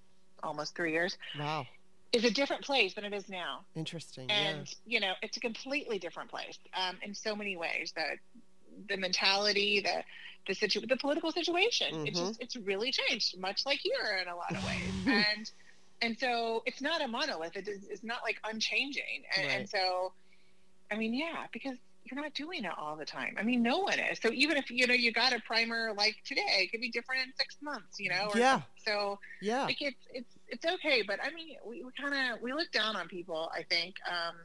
almost 0.45 0.77
three 0.77 0.93
years. 0.93 1.19
Wow, 1.37 1.67
Is 2.13 2.25
a 2.25 2.31
different 2.31 2.63
place 2.63 2.95
than 2.95 3.05
it 3.05 3.15
is 3.15 3.29
now, 3.29 3.65
interesting. 3.75 4.31
and 4.31 4.73
you 4.85 5.01
know 5.01 5.13
it's 5.23 5.37
a 5.39 5.41
completely 5.41 5.99
different 5.99 6.31
place 6.31 6.59
um, 6.75 6.99
in 7.03 7.15
so 7.15 7.35
many 7.35 7.57
ways. 7.57 7.93
The 7.97 8.19
the 8.89 8.97
mentality, 8.99 9.81
the 9.81 10.03
the 10.47 10.55
situ- 10.55 10.87
the 10.87 10.97
political 10.97 11.33
situation. 11.33 12.07
It's 12.07 12.21
Mhm. 12.21 12.27
just 12.29 12.43
it's 12.43 12.57
really 12.57 12.93
changed, 12.93 13.39
much 13.39 13.65
like 13.65 13.79
here 13.83 14.19
in 14.21 14.29
a 14.29 14.37
lot 14.37 14.55
of 14.55 14.63
ways, 14.63 14.93
and 15.07 15.51
and 16.03 16.19
so 16.19 16.63
it's 16.67 16.83
not 16.83 17.01
a 17.01 17.09
monolith. 17.09 17.57
It 17.57 17.67
is, 17.69 17.85
it's 17.89 18.03
not 18.05 18.19
like 18.25 18.39
unchanging, 18.45 19.25
and, 19.37 19.47
Right. 19.47 19.57
and 19.61 19.69
so 19.69 20.13
I 20.91 20.97
mean, 20.97 21.15
yeah, 21.15 21.47
because 21.53 21.79
you're 22.05 22.21
not 22.21 22.35
doing 22.35 22.65
it 22.65 22.73
all 22.77 22.97
the 22.97 23.05
time. 23.07 23.37
I 23.39 23.43
mean, 23.45 23.63
no 23.63 23.79
one 23.79 23.99
is. 23.99 24.19
So 24.21 24.31
even 24.33 24.57
if 24.59 24.71
you 24.71 24.87
know 24.87 24.93
you 24.93 25.13
got 25.13 25.33
a 25.33 25.41
primer 25.47 25.95
like 25.97 26.17
today, 26.27 26.43
it 26.65 26.71
could 26.73 26.81
be 26.83 26.91
different 26.91 27.23
in 27.27 27.33
six 27.39 27.57
months. 27.63 27.99
You 27.99 28.11
know, 28.11 28.29
or 28.35 28.39
Yeah. 28.39 28.61
So 28.85 29.19
Yeah, 29.41 29.65
like 29.65 29.81
it's 29.81 29.97
it's 30.13 30.35
it's 30.53 30.67
okay, 30.67 31.03
but 31.03 31.19
I 31.25 31.33
mean, 31.35 31.57
we, 31.67 31.83
we 31.83 31.91
kind 31.99 32.15
of 32.15 32.43
we 32.43 32.53
look 32.53 32.71
down 32.73 32.95
on 32.95 33.09
people. 33.09 33.51
I 33.55 33.63
think 33.63 33.95
um, 34.07 34.37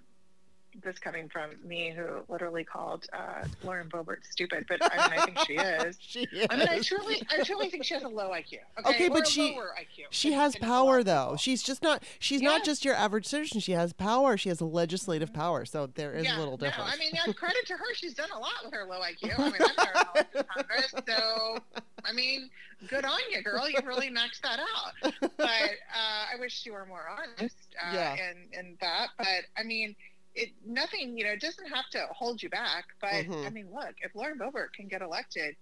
this 0.84 1.00
coming 1.00 1.28
from 1.30 1.52
me, 1.66 1.94
who 1.96 2.06
literally 2.30 2.64
called 2.64 3.06
uh, 3.14 3.46
Lauren 3.64 3.90
Boebert 3.90 4.26
stupid, 4.30 4.66
but 4.68 4.80
I 4.82 5.10
mean, 5.10 5.20
I 5.20 5.26
think 5.26 5.40
she 5.48 5.54
is. 5.54 5.98
she 6.02 6.20
is. 6.22 6.48
I 6.50 6.58
mean, 6.58 6.68
I 6.70 6.80
truly, 6.80 7.22
I 7.30 7.44
truly 7.44 7.70
think 7.70 7.84
she 7.84 7.94
has 7.94 8.04
a 8.04 8.08
low 8.08 8.30
IQ. 8.32 8.60
Okay, 8.80 8.90
Okay, 8.90 9.10
but 9.10 9.28
she- 9.28 9.54
lower 9.54 9.74
IQ 9.80 10.06
She 10.12 10.34
has 10.34 10.56
power 10.56 11.04
though. 11.04 11.36
She's 11.40 11.64
just 11.64 11.82
not 11.82 12.04
she's 12.20 12.42
not 12.42 12.64
just 12.64 12.86
your 12.86 12.96
average 12.96 13.26
citizen. 13.26 13.60
She 13.60 13.72
has 13.74 13.94
power. 13.94 14.38
She 14.38 14.50
has 14.50 14.62
legislative 14.62 15.34
power. 15.34 15.66
So 15.66 15.88
there 15.88 16.14
is 16.14 16.26
yeah, 16.26 16.38
a 16.38 16.40
little 16.40 16.58
difference. 16.58 16.90
No, 16.90 16.94
I 16.96 16.98
mean, 16.98 17.12
yeah, 17.14 17.32
credit 17.34 17.66
to 17.68 17.74
her. 17.74 17.94
She's 17.94 18.14
done 18.14 18.30
a 18.32 18.40
lot 18.40 18.52
with 18.64 18.74
her 18.74 18.86
low 18.86 19.00
IQ. 19.02 19.38
I 19.38 19.44
mean, 19.46 19.54
I'm 19.60 20.26
to 20.34 20.44
Congress, 20.44 20.94
so 21.08 21.58
I 22.06 22.14
mean, 22.14 22.50
good 22.88 23.06
on 23.06 23.20
you, 23.32 23.42
girl. 23.42 23.70
You 23.70 23.80
really 23.86 24.10
maxed 24.10 24.42
that 24.44 24.60
out. 24.60 25.14
But 25.22 25.42
uh, 25.42 26.26
I 26.34 26.40
wish 26.40 26.66
you 26.66 26.74
were 26.74 26.86
more 26.86 27.06
honest 27.10 27.56
uh, 27.84 27.92
Yeah. 27.94 28.14
in 28.16 28.60
in 28.60 28.78
that. 28.82 29.08
But 29.18 29.46
I 29.58 29.64
mean, 29.64 29.96
it 30.38 30.50
nothing. 30.66 31.18
You 31.18 31.26
know, 31.26 31.32
it 31.32 31.42
doesn't 31.42 31.68
have 31.68 31.90
to 31.92 32.06
hold 32.12 32.42
you 32.42 32.50
back. 32.50 32.86
But 33.02 33.26
Mhm. 33.26 33.46
I 33.46 33.50
mean, 33.50 33.70
look, 33.74 33.96
if 34.02 34.16
Lauren 34.16 34.38
Boebert 34.40 34.74
can 34.74 34.88
get 34.88 35.02
elected. 35.02 35.56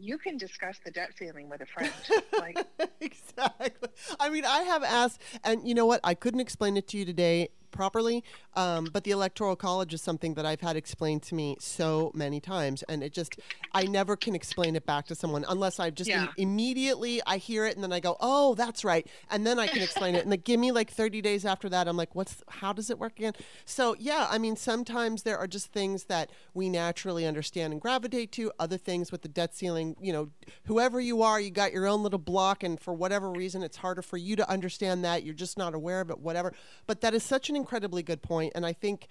you 0.00 0.16
can 0.16 0.36
discuss 0.36 0.78
the 0.84 0.92
debt 0.92 1.10
ceiling 1.18 1.48
with 1.48 1.60
a 1.60 1.66
friend. 1.66 1.92
Like 2.38 2.56
exactly. 3.00 3.88
I 4.20 4.28
mean, 4.30 4.44
I 4.44 4.60
have 4.62 4.84
asked, 4.84 5.20
and 5.42 5.66
you 5.66 5.74
know 5.74 5.86
what? 5.86 5.98
I 6.04 6.14
couldn't 6.14 6.38
explain 6.38 6.76
it 6.76 6.86
to 6.88 6.98
you 6.98 7.04
today 7.04 7.48
properly, 7.70 8.24
um, 8.54 8.88
but 8.92 9.04
the 9.04 9.10
electoral 9.10 9.56
college 9.56 9.94
is 9.94 10.02
something 10.02 10.34
that 10.34 10.44
I've 10.46 10.60
had 10.60 10.76
explained 10.76 11.22
to 11.24 11.34
me 11.34 11.56
so 11.60 12.10
many 12.14 12.40
times, 12.40 12.82
and 12.88 13.02
it 13.02 13.12
just 13.12 13.36
I 13.72 13.84
never 13.84 14.16
can 14.16 14.34
explain 14.34 14.76
it 14.76 14.86
back 14.86 15.06
to 15.06 15.14
someone 15.14 15.44
unless 15.48 15.78
I 15.78 15.90
just 15.90 16.08
Yeah. 16.10 16.24
im- 16.24 16.28
immediately 16.36 17.20
I 17.26 17.36
hear 17.38 17.64
it 17.66 17.74
and 17.74 17.82
then 17.84 17.92
I 17.92 18.00
go, 18.00 18.16
oh, 18.20 18.54
that's 18.54 18.84
right, 18.84 19.06
and 19.30 19.46
then 19.46 19.58
I 19.58 19.66
can 19.66 19.82
explain 19.82 20.14
it, 20.14 20.22
and 20.22 20.32
then 20.32 20.40
give 20.44 20.58
me 20.58 20.72
like 20.72 20.90
30 20.90 21.20
days 21.22 21.44
after 21.44 21.68
that, 21.68 21.86
I'm 21.88 21.96
like, 21.96 22.14
what's 22.14 22.42
how 22.48 22.72
does 22.72 22.90
it 22.90 22.98
work 22.98 23.12
again? 23.18 23.32
So 23.64 23.94
yeah, 23.98 24.26
I 24.30 24.38
mean, 24.38 24.56
sometimes 24.56 25.22
there 25.22 25.38
are 25.38 25.46
just 25.46 25.72
things 25.72 26.04
that 26.04 26.30
we 26.54 26.68
naturally 26.68 27.26
understand 27.26 27.72
and 27.72 27.80
gravitate 27.80 28.32
to. 28.32 28.50
Other 28.58 28.76
things 28.78 29.12
with 29.12 29.22
the 29.22 29.28
debt 29.28 29.54
ceiling, 29.54 29.96
you 30.00 30.12
know, 30.12 30.30
whoever 30.64 31.00
you 31.00 31.22
are, 31.22 31.40
you 31.40 31.50
got 31.50 31.72
your 31.72 31.86
own 31.86 32.02
little 32.02 32.18
block, 32.18 32.62
and 32.62 32.80
for 32.80 32.92
whatever 32.92 33.30
reason, 33.30 33.62
it's 33.62 33.76
harder 33.78 34.02
for 34.02 34.16
you 34.16 34.36
to 34.36 34.48
understand 34.50 35.04
that. 35.04 35.22
You're 35.24 35.34
just 35.34 35.56
not 35.56 35.74
aware 35.74 36.00
of 36.00 36.10
it, 36.10 36.18
whatever. 36.18 36.52
But 36.86 37.00
that 37.02 37.14
is 37.14 37.22
such 37.22 37.48
an 37.50 37.56
incredibly 37.58 38.02
good 38.02 38.22
point, 38.22 38.52
and 38.54 38.64
I 38.64 38.72
think 38.72 39.08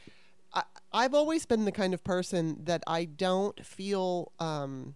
I, 0.53 0.63
I've 0.91 1.13
always 1.13 1.45
been 1.45 1.65
the 1.65 1.71
kind 1.71 1.93
of 1.93 2.03
person 2.03 2.61
that 2.63 2.83
I 2.87 3.05
don't 3.05 3.63
feel. 3.65 4.31
Um, 4.39 4.95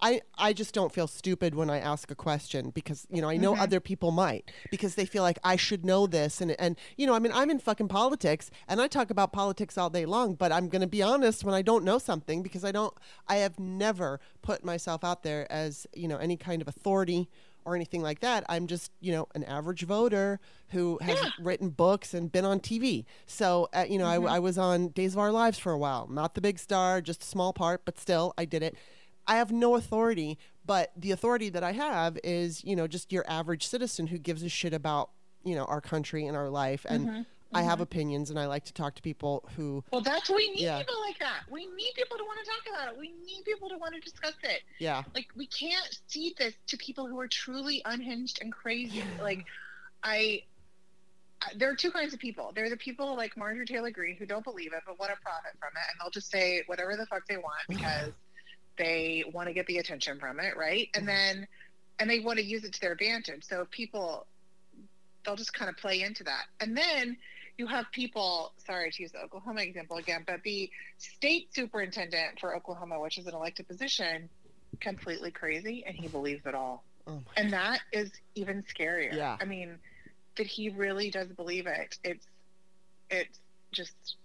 I, 0.00 0.22
I 0.36 0.54
just 0.54 0.72
don't 0.72 0.90
feel 0.92 1.06
stupid 1.06 1.54
when 1.54 1.68
I 1.68 1.78
ask 1.78 2.10
a 2.10 2.14
question 2.14 2.70
because 2.70 3.06
you 3.10 3.20
know 3.20 3.28
I 3.28 3.36
know 3.36 3.54
other 3.54 3.78
people 3.78 4.10
might 4.10 4.50
because 4.70 4.94
they 4.94 5.04
feel 5.04 5.22
like 5.22 5.38
I 5.44 5.56
should 5.56 5.84
know 5.84 6.06
this 6.06 6.40
and 6.40 6.52
and 6.58 6.76
you 6.96 7.06
know 7.06 7.14
I 7.14 7.18
mean 7.18 7.32
I'm 7.32 7.50
in 7.50 7.58
fucking 7.58 7.88
politics 7.88 8.50
and 8.68 8.80
I 8.80 8.88
talk 8.88 9.10
about 9.10 9.32
politics 9.32 9.76
all 9.76 9.90
day 9.90 10.06
long 10.06 10.34
but 10.34 10.50
I'm 10.50 10.68
gonna 10.68 10.86
be 10.86 11.02
honest 11.02 11.44
when 11.44 11.54
I 11.54 11.60
don't 11.60 11.84
know 11.84 11.98
something 11.98 12.42
because 12.42 12.64
I 12.64 12.72
don't 12.72 12.94
I 13.28 13.36
have 13.36 13.58
never 13.58 14.18
put 14.40 14.64
myself 14.64 15.04
out 15.04 15.22
there 15.22 15.46
as 15.52 15.86
you 15.94 16.08
know 16.08 16.16
any 16.16 16.38
kind 16.38 16.62
of 16.62 16.68
authority 16.68 17.28
or 17.66 17.74
anything 17.74 18.00
like 18.00 18.20
that. 18.20 18.44
I'm 18.48 18.68
just, 18.68 18.92
you 19.00 19.12
know, 19.12 19.26
an 19.34 19.42
average 19.44 19.82
voter 19.82 20.38
who 20.68 20.98
has 21.02 21.18
written 21.40 21.68
books 21.68 22.14
and 22.14 22.30
been 22.30 22.44
on 22.44 22.60
TV. 22.60 23.04
So, 23.26 23.68
uh, 23.74 23.84
you 23.88 23.98
know, 23.98 24.06
I, 24.06 24.36
I 24.36 24.38
was 24.38 24.56
on 24.56 24.88
Days 24.88 25.14
of 25.14 25.18
Our 25.18 25.32
Lives 25.32 25.58
for 25.58 25.72
a 25.72 25.78
while. 25.78 26.06
Not 26.08 26.34
the 26.34 26.40
big 26.40 26.60
star, 26.60 27.00
just 27.00 27.24
a 27.24 27.26
small 27.26 27.52
part, 27.52 27.84
but 27.84 27.98
still, 27.98 28.32
I 28.38 28.44
did 28.44 28.62
it. 28.62 28.76
I 29.26 29.36
have 29.36 29.50
no 29.50 29.74
authority, 29.74 30.38
but 30.64 30.92
the 30.96 31.10
authority 31.10 31.48
that 31.50 31.64
I 31.64 31.72
have 31.72 32.16
is, 32.22 32.62
you 32.62 32.76
know, 32.76 32.86
just 32.86 33.12
your 33.12 33.24
average 33.28 33.66
citizen 33.66 34.06
who 34.06 34.18
gives 34.18 34.44
a 34.44 34.48
shit 34.48 34.72
about, 34.72 35.10
you 35.44 35.56
know, 35.56 35.64
our 35.64 35.80
country 35.80 36.24
and 36.26 36.36
our 36.36 36.48
life. 36.48 36.86
And 36.88 37.26
I 37.52 37.62
have 37.62 37.74
mm-hmm. 37.74 37.82
opinions 37.82 38.30
and 38.30 38.38
I 38.38 38.46
like 38.46 38.64
to 38.64 38.72
talk 38.72 38.94
to 38.96 39.02
people 39.02 39.48
who, 39.56 39.84
Well, 39.92 40.00
that's 40.00 40.28
we 40.28 40.50
need 40.50 40.60
Yeah. 40.60 40.78
people 40.78 41.00
like 41.00 41.18
that. 41.20 41.42
We 41.50 41.66
need 41.66 41.92
people 41.94 42.18
to 42.18 42.24
want 42.24 42.40
to 42.44 42.50
talk 42.50 42.74
about 42.74 42.92
it. 42.92 42.98
We 42.98 43.12
need 43.24 43.44
people 43.44 43.68
to 43.68 43.78
want 43.78 43.94
to 43.94 44.00
discuss 44.00 44.34
it. 44.42 44.62
yeah, 44.78 45.02
Like 45.14 45.28
we 45.36 45.46
can't 45.46 45.98
see 46.08 46.34
this 46.38 46.54
to 46.68 46.76
people 46.76 47.06
who 47.06 47.18
are 47.20 47.28
truly 47.28 47.82
unhinged 47.84 48.40
and 48.42 48.52
crazy. 48.52 49.02
Like 49.20 49.46
I, 50.02 50.42
I 51.40 51.52
there 51.56 51.70
are 51.70 51.76
two 51.76 51.90
kinds 51.90 52.14
of 52.14 52.20
people. 52.20 52.52
There 52.54 52.64
are 52.64 52.70
the 52.70 52.76
people 52.76 53.16
like 53.16 53.36
Marjorie 53.36 53.66
Taylor 53.66 53.90
Greene 53.90 54.16
who 54.16 54.26
don't 54.26 54.44
believe 54.44 54.72
it 54.72 54.82
but 54.86 54.98
want 54.98 55.12
to 55.12 55.20
profit 55.22 55.52
from 55.60 55.70
it, 55.74 55.86
and 55.90 56.00
they'll 56.00 56.10
just 56.10 56.30
say 56.30 56.62
whatever 56.66 56.96
the 56.96 57.06
fuck 57.06 57.26
they 57.28 57.36
want 57.36 57.60
because 57.68 58.12
they 58.76 59.24
want 59.32 59.48
to 59.48 59.54
get 59.54 59.66
the 59.66 59.78
attention 59.78 60.18
from 60.18 60.40
it, 60.40 60.56
right? 60.56 60.88
And 60.94 61.08
then, 61.08 61.46
and 61.98 62.08
they 62.08 62.20
want 62.20 62.38
to 62.38 62.44
use 62.44 62.64
it 62.64 62.72
to 62.74 62.80
their 62.80 62.92
advantage. 62.92 63.44
So 63.44 63.62
if 63.62 63.70
people, 63.70 64.26
they'll 65.26 65.36
just 65.36 65.52
kind 65.52 65.68
of 65.68 65.76
play 65.76 66.00
into 66.02 66.24
that, 66.24 66.44
and 66.60 66.76
then 66.76 67.16
you 67.58 67.66
have 67.66 67.86
people 67.92 68.52
sorry 68.58 68.90
to 68.90 69.02
use 69.02 69.12
the 69.12 69.18
oklahoma 69.18 69.62
example 69.62 69.96
again 69.96 70.22
but 70.26 70.42
the 70.44 70.68
state 70.98 71.48
superintendent 71.54 72.38
for 72.38 72.54
oklahoma 72.54 73.00
which 73.00 73.16
is 73.16 73.26
an 73.26 73.34
elected 73.34 73.66
position 73.66 74.28
completely 74.80 75.30
crazy 75.30 75.82
and 75.86 75.96
he 75.96 76.06
believes 76.06 76.44
it 76.44 76.54
all 76.54 76.84
oh 77.06 77.18
and 77.38 77.50
that 77.54 77.80
is 77.92 78.10
even 78.34 78.62
scarier 78.64 79.16
Yeah. 79.16 79.38
i 79.40 79.46
mean 79.46 79.78
that 80.36 80.46
he 80.46 80.68
really 80.68 81.10
does 81.10 81.28
believe 81.28 81.66
it 81.66 81.96
it's 82.04 82.26
it's 83.08 83.38
just 83.72 84.16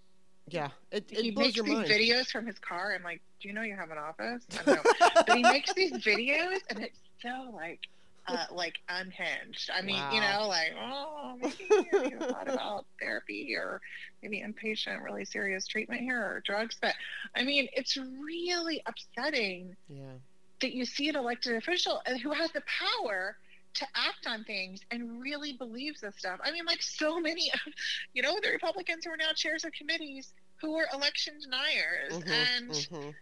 yeah, 0.50 0.70
it, 0.92 1.06
he 1.10 1.30
it 1.30 1.36
blows 1.36 1.46
makes 1.46 1.56
your 1.56 1.66
these 1.66 1.76
mind. 1.76 1.88
videos 1.88 2.28
from 2.28 2.46
his 2.46 2.60
car 2.60 2.94
I'm 2.94 3.04
like 3.04 3.22
do 3.42 3.48
you 3.48 3.54
know 3.54 3.62
you 3.62 3.78
have 3.78 3.92
an 3.92 3.98
office 3.98 4.44
I 4.60 4.64
don't 4.64 4.76
know. 4.76 4.92
but 5.26 5.38
he 5.38 5.44
makes 5.44 5.74
these 5.74 5.94
videos 6.06 6.58
and 6.70 6.80
it's 6.80 7.00
so 7.22 7.50
like 7.56 7.80
uh, 8.28 8.46
like 8.52 8.76
unhinged. 8.90 9.70
I 9.74 9.82
mean, 9.82 10.02
you 10.12 10.22
know, 10.22 10.48
like 10.48 10.74
oh, 10.80 11.38
maybe 11.42 12.10
you 12.10 12.20
thought 12.20 12.48
about 12.48 12.86
therapy 13.00 13.56
or 13.56 13.82
maybe 14.22 14.42
inpatient, 14.42 15.04
really 15.04 15.26
serious 15.26 15.68
treatment 15.68 16.02
here 16.02 16.20
or 16.20 16.42
drugs. 16.46 16.78
But 16.82 16.94
I 17.36 17.44
mean, 17.44 17.68
it's 17.74 17.98
really 17.98 18.84
upsetting 18.86 19.76
yeah, 19.90 20.14
that 20.62 20.74
you 20.74 20.86
see 20.86 21.10
an 21.10 21.16
elected 21.16 21.56
official 21.56 22.02
who 22.22 22.32
has 22.32 22.52
the 22.52 22.62
power 22.62 23.38
to 23.74 23.88
act 23.96 24.28
on 24.28 24.44
things 24.44 24.82
and 24.92 25.22
really 25.22 25.54
believes 25.54 26.02
this 26.02 26.16
stuff. 26.18 26.40
I 26.44 26.52
mean, 26.52 26.66
like 26.66 26.82
so 26.82 27.20
many 27.20 27.50
of, 27.54 27.74
you 28.14 28.22
know, 28.22 28.38
the 28.42 28.50
Republicans 28.50 29.06
who 29.06 29.12
are 29.12 29.18
now 29.18 29.32
chairs 29.34 29.64
of 29.64 29.72
committees 29.72 30.34
who 30.58 30.74
were 30.74 30.88
election 30.94 31.36
deniers 31.42 32.14
Mhm, 32.14 32.30
and, 32.30 32.70
mhm. 32.70 33.16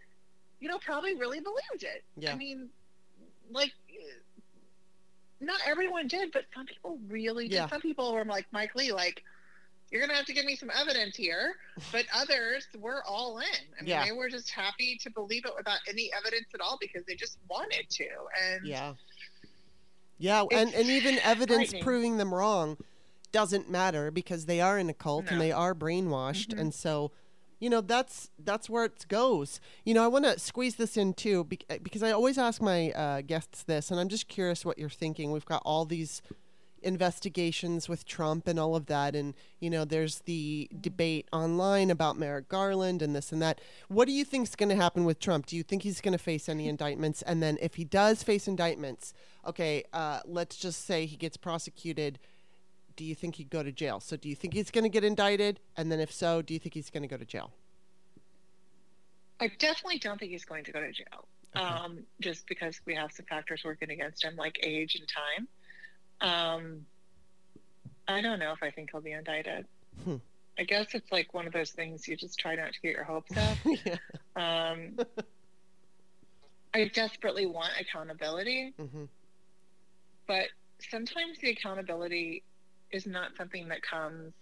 you 0.60 0.68
know, 0.68 0.78
probably 0.78 1.14
really 1.14 1.40
believed 1.40 1.84
it. 1.84 2.04
Yeah. 2.16 2.32
I 2.32 2.34
mean, 2.34 2.68
like, 3.50 3.72
not 5.40 5.60
everyone 5.66 6.06
did, 6.06 6.32
but 6.32 6.44
some 6.54 6.66
people 6.66 6.98
really 7.08 7.48
did. 7.48 7.54
Yeah. 7.56 7.68
Some 7.68 7.80
people 7.80 8.12
were 8.12 8.24
like 8.24 8.46
Mike 8.52 8.74
Lee, 8.74 8.92
like, 8.92 9.22
you're 9.90 10.00
gonna 10.00 10.14
have 10.14 10.26
to 10.26 10.32
give 10.32 10.44
me 10.44 10.54
some 10.54 10.70
evidence 10.70 11.16
here. 11.16 11.54
But 11.90 12.04
others 12.14 12.68
were 12.78 13.02
all 13.08 13.38
in. 13.38 13.44
I 13.78 13.82
mean, 13.82 13.88
Yeah. 13.90 14.04
they 14.04 14.12
were 14.12 14.28
just 14.28 14.50
happy 14.50 14.96
to 15.02 15.10
believe 15.10 15.44
it 15.46 15.52
without 15.56 15.78
any 15.88 16.10
evidence 16.16 16.46
at 16.54 16.60
all 16.60 16.78
because 16.80 17.04
they 17.06 17.14
just 17.16 17.38
wanted 17.48 17.88
to. 17.90 18.06
And 18.44 18.66
Yeah. 18.66 18.94
Yeah, 20.18 20.44
and, 20.52 20.72
and 20.74 20.86
even 20.88 21.18
evidence 21.20 21.72
proving 21.80 22.18
them 22.18 22.32
wrong 22.34 22.76
doesn't 23.32 23.70
matter 23.70 24.10
because 24.10 24.44
they 24.46 24.60
are 24.60 24.78
in 24.78 24.90
a 24.90 24.94
cult 24.94 25.24
No. 25.26 25.32
and 25.32 25.40
they 25.40 25.50
are 25.50 25.74
brainwashed. 25.74 26.48
Mhm. 26.48 26.60
And 26.60 26.74
so, 26.74 27.10
you 27.60 27.70
know, 27.70 27.80
that's 27.80 28.30
that's 28.42 28.68
where 28.68 28.84
it 28.86 29.06
goes. 29.08 29.60
You 29.84 29.94
know, 29.94 30.02
I 30.02 30.08
want 30.08 30.24
to 30.24 30.38
squeeze 30.38 30.76
this 30.76 30.96
in 30.96 31.12
too 31.14 31.44
because 31.44 32.02
I 32.02 32.10
always 32.10 32.38
ask 32.38 32.60
my 32.60 32.90
uh, 32.92 33.20
guests 33.20 33.62
this, 33.62 33.90
and 33.90 34.00
I'm 34.00 34.08
just 34.08 34.28
curious 34.28 34.64
what 34.64 34.78
you're 34.78 34.88
thinking. 34.88 35.30
We've 35.30 35.44
got 35.44 35.62
all 35.64 35.84
these 35.84 36.22
investigations 36.82 37.88
with 37.88 38.04
Trump 38.06 38.46
and 38.46 38.58
all 38.58 38.74
of 38.74 38.86
that. 38.86 39.14
And, 39.14 39.34
you 39.58 39.70
know, 39.70 39.84
there's 39.84 40.20
the 40.20 40.68
debate 40.80 41.28
online 41.32 41.90
about 41.90 42.18
Merrick 42.18 42.48
Garland 42.48 43.02
and 43.02 43.14
this 43.14 43.32
and 43.32 43.42
that. 43.42 43.60
What 43.88 44.06
do 44.06 44.12
you 44.12 44.24
think 44.24 44.48
is 44.48 44.56
going 44.56 44.68
to 44.70 44.76
happen 44.76 45.04
with 45.04 45.20
Trump? 45.20 45.46
Do 45.46 45.56
you 45.56 45.62
think 45.62 45.82
he's 45.82 46.00
going 46.00 46.12
to 46.12 46.18
face 46.18 46.48
any 46.48 46.68
indictments? 46.68 47.22
And 47.22 47.42
then 47.42 47.58
if 47.60 47.74
he 47.74 47.84
does 47.84 48.22
face 48.22 48.48
indictments, 48.48 49.12
okay, 49.46 49.84
uh, 49.92 50.20
let's 50.24 50.56
just 50.56 50.84
say 50.84 51.06
he 51.06 51.16
gets 51.16 51.36
prosecuted. 51.36 52.18
Do 53.00 53.06
you 53.06 53.14
think 53.14 53.36
he'd 53.36 53.48
go 53.48 53.62
to 53.62 53.72
jail? 53.72 53.98
So 53.98 54.18
do 54.18 54.28
you 54.28 54.36
think 54.36 54.52
he's 54.52 54.70
going 54.70 54.84
to 54.84 54.90
get 54.90 55.04
indicted? 55.04 55.58
And 55.74 55.90
then 55.90 56.00
if 56.00 56.12
so, 56.12 56.42
do 56.42 56.52
you 56.52 56.60
think 56.60 56.74
he's 56.74 56.90
going 56.90 57.02
to 57.02 57.08
go 57.08 57.16
to 57.16 57.24
jail? 57.24 57.50
I 59.40 59.50
definitely 59.58 59.98
don't 60.00 60.20
think 60.20 60.32
he's 60.32 60.44
going 60.44 60.64
to 60.64 60.70
go 60.70 60.82
to 60.82 60.92
jail. 60.92 61.26
Um, 61.54 62.00
just 62.20 62.46
because 62.46 62.78
we 62.84 62.94
have 62.94 63.10
some 63.10 63.24
factors 63.24 63.62
working 63.64 63.88
against 63.88 64.22
him, 64.22 64.36
like 64.36 64.58
age 64.62 64.96
and 64.96 65.08
time. 65.08 66.28
Um, 66.30 66.86
I 68.06 68.20
don't 68.20 68.38
know 68.38 68.52
if 68.52 68.62
I 68.62 68.70
think 68.70 68.90
he'll 68.92 69.00
be 69.00 69.12
indicted. 69.12 69.64
Hmm. 70.04 70.16
I 70.58 70.64
guess 70.64 70.88
it's 70.92 71.10
like 71.10 71.32
one 71.32 71.46
of 71.46 71.54
those 71.54 71.70
things 71.70 72.06
you 72.06 72.18
just 72.18 72.38
try 72.38 72.54
not 72.54 72.74
to 72.74 72.80
get 72.82 72.92
your 72.92 73.04
hopes 73.04 73.34
up. 73.34 73.56
yeah. 73.86 73.96
Um, 74.36 74.98
I 76.74 76.90
desperately 76.92 77.46
want 77.46 77.70
accountability, 77.80 78.74
hmm 78.78 79.04
but 80.26 80.48
sometimes 80.88 81.38
the 81.40 81.50
accountability 81.50 82.44
is 82.92 83.06
not 83.06 83.36
something 83.36 83.68
that 83.68 83.82
comes. 83.82 84.32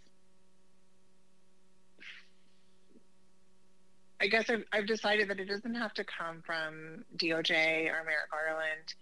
I 4.20 4.26
guess 4.26 4.51
I've, 4.51 4.64
I've 4.72 4.86
decided 4.86 5.28
that 5.30 5.38
it 5.38 5.44
doesn't 5.46 5.76
have 5.76 5.94
to 5.94 6.05
come 6.05 6.42
from 6.44 7.05
DOJ 7.16 7.86
or 7.86 8.03
Merrick 8.05 8.30
Garland. 8.32 8.94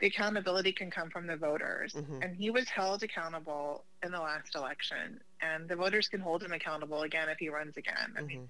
The 0.00 0.06
accountability 0.06 0.72
can 0.72 0.90
come 0.90 1.10
from 1.10 1.26
the 1.26 1.36
voters. 1.36 1.92
Mhm. 1.92 2.24
And 2.24 2.36
he 2.36 2.50
was 2.50 2.66
held 2.68 3.02
accountable 3.02 3.84
in 4.02 4.10
the 4.10 4.20
last 4.20 4.54
election. 4.54 5.20
And 5.42 5.68
the 5.68 5.76
voters 5.76 6.08
can 6.08 6.20
hold 6.20 6.42
him 6.42 6.52
accountable 6.52 7.02
again 7.02 7.28
if 7.28 7.38
he 7.38 7.48
runs 7.50 7.76
again. 7.76 8.14
I 8.16 8.22
mean, 8.22 8.38
hmm 8.40 8.44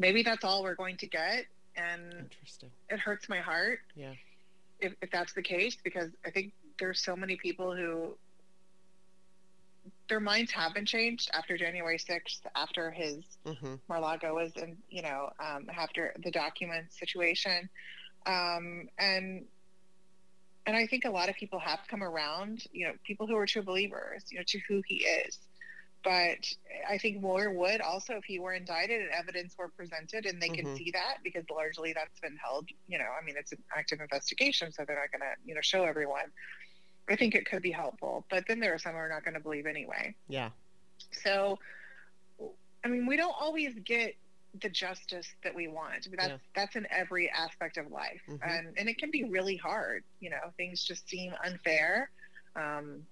maybe 0.00 0.22
that's 0.22 0.44
all 0.44 0.62
we're 0.62 0.76
going 0.76 0.96
to 0.96 1.08
get. 1.08 1.46
And 1.74 2.12
Interesting. 2.14 2.70
it 2.88 3.00
hurts 3.00 3.28
my 3.28 3.40
heart 3.40 3.80
Yeah. 3.96 4.12
if, 4.78 4.94
if 5.02 5.10
that's 5.10 5.32
the 5.32 5.42
case 5.42 5.76
because 5.82 6.10
i 6.24 6.30
think 6.30 6.52
there's 6.78 7.02
so 7.02 7.16
many 7.16 7.34
people 7.36 7.74
who 7.74 8.16
their 10.08 10.20
minds 10.20 10.50
have 10.52 10.74
been 10.74 10.86
changed 10.86 11.30
after 11.32 11.56
january 11.56 11.98
6th 11.98 12.40
after 12.54 12.90
his 12.90 13.38
hmm 13.46 13.74
mar-lago 13.88 14.34
was 14.34 14.52
in 14.56 14.76
you 14.88 15.02
know 15.02 15.30
um, 15.40 15.66
after 15.70 16.14
the 16.22 16.30
document 16.30 16.92
situation 16.92 17.68
um, 18.26 18.88
and 18.98 19.46
and 20.66 20.76
i 20.76 20.86
think 20.86 21.04
a 21.04 21.10
lot 21.10 21.28
of 21.28 21.36
people 21.36 21.58
have 21.58 21.80
come 21.88 22.02
around 22.02 22.62
you 22.72 22.86
know 22.86 22.94
people 23.06 23.26
who 23.26 23.36
are 23.36 23.46
true 23.46 23.62
believers 23.62 24.24
you 24.30 24.38
know 24.38 24.44
to 24.46 24.60
who 24.68 24.82
he 24.86 24.96
is 25.04 25.38
but 26.04 26.38
I 26.88 26.98
think 26.98 27.20
more 27.20 27.52
would 27.52 27.80
also 27.80 28.14
if 28.14 28.24
he 28.24 28.38
were 28.38 28.54
indicted 28.54 29.00
and 29.02 29.10
evidence 29.10 29.54
were 29.58 29.70
presented 29.76 30.26
and 30.26 30.40
they 30.40 30.48
Mhm. 30.48 30.56
could 30.56 30.76
see 30.76 30.90
that 30.92 31.18
because 31.24 31.44
largely 31.50 31.92
that's 31.92 32.20
been 32.20 32.36
held, 32.42 32.68
you 32.86 32.98
know, 32.98 33.04
I 33.20 33.24
mean, 33.24 33.34
it's 33.36 33.52
an 33.52 33.64
active 33.76 34.00
investigation, 34.00 34.72
so 34.72 34.84
they're 34.86 34.96
not 34.96 35.10
going 35.10 35.22
to, 35.28 35.34
you 35.44 35.54
know, 35.54 35.60
show 35.60 35.84
everyone. 35.84 36.32
I 37.08 37.16
think 37.16 37.34
it 37.34 37.46
could 37.46 37.62
be 37.62 37.70
helpful, 37.70 38.24
but 38.30 38.44
then 38.46 38.60
there 38.60 38.74
are 38.74 38.78
some 38.78 38.92
who 38.92 38.98
are 38.98 39.08
not 39.08 39.24
going 39.24 39.34
to 39.34 39.40
believe 39.40 39.66
anyway. 39.66 40.14
Yeah. 40.28 40.50
So, 41.24 41.58
I 42.84 42.88
mean, 42.88 43.06
we 43.06 43.16
don't 43.16 43.34
always 43.38 43.74
get 43.84 44.14
the 44.60 44.68
justice 44.68 45.26
that 45.44 45.54
we 45.54 45.68
want. 45.68 46.08
That's 46.16 46.28
Yeah. 46.28 46.36
that's 46.54 46.74
in 46.76 46.86
every 46.90 47.30
aspect 47.30 47.76
of 47.76 47.90
life, 47.90 48.20
Mhm. 48.28 48.38
and 48.42 48.78
and 48.78 48.88
it 48.88 48.98
can 48.98 49.10
be 49.10 49.24
really 49.24 49.56
hard. 49.56 50.04
You 50.20 50.30
know, 50.30 50.52
things 50.56 50.82
just 50.84 51.08
seem 51.08 51.34
unfair. 51.44 52.10
Um, 52.56 53.06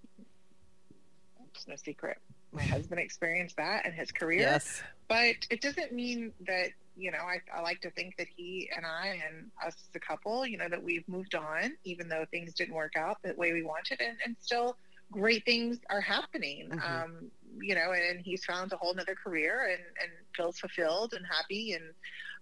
it's 1.55 1.66
no 1.68 1.76
secret. 1.76 2.18
My 2.53 2.62
husband 2.62 3.01
experienced 3.01 3.57
that 3.57 3.86
in 3.86 3.92
his 3.92 4.11
career, 4.11 4.40
Yes. 4.40 4.82
but 5.09 5.36
it 5.51 5.61
doesn't 5.61 5.92
mean 5.92 6.32
that 6.47 6.70
you 6.97 7.11
know. 7.11 7.18
I, 7.18 7.40
I 7.57 7.61
like 7.61 7.80
to 7.82 7.90
think 7.90 8.16
that 8.16 8.26
he 8.34 8.68
and 8.76 8.84
I 8.86 9.20
and 9.26 9.51
us 9.64 9.74
as 9.88 9.94
a 9.94 10.01
couple, 10.01 10.47
you 10.47 10.59
know, 10.59 10.68
that 10.68 10.82
we've 10.82 11.07
moved 11.09 11.34
on, 11.34 11.72
even 11.84 12.09
though 12.09 12.24
things 12.30 12.55
didn't 12.55 12.74
work 12.74 12.97
out 12.97 13.18
the 13.22 13.34
way 13.36 13.53
we 13.53 13.62
wanted, 13.62 14.01
and, 14.01 14.16
and 14.24 14.36
still 14.40 14.76
great 15.12 15.44
things 15.44 15.78
are 15.90 16.01
happening. 16.01 16.70
Mhm. 16.70 17.05
Um, 17.05 17.30
you 17.59 17.74
know, 17.74 17.92
and 17.92 18.20
he's 18.20 18.44
found 18.44 18.72
a 18.72 18.76
whole 18.76 18.92
nother 18.94 19.14
career 19.14 19.68
and, 19.70 19.82
and 20.03 20.12
feels 20.36 20.59
fulfilled 20.59 21.14
and 21.14 21.24
happy 21.26 21.72
and 21.72 21.94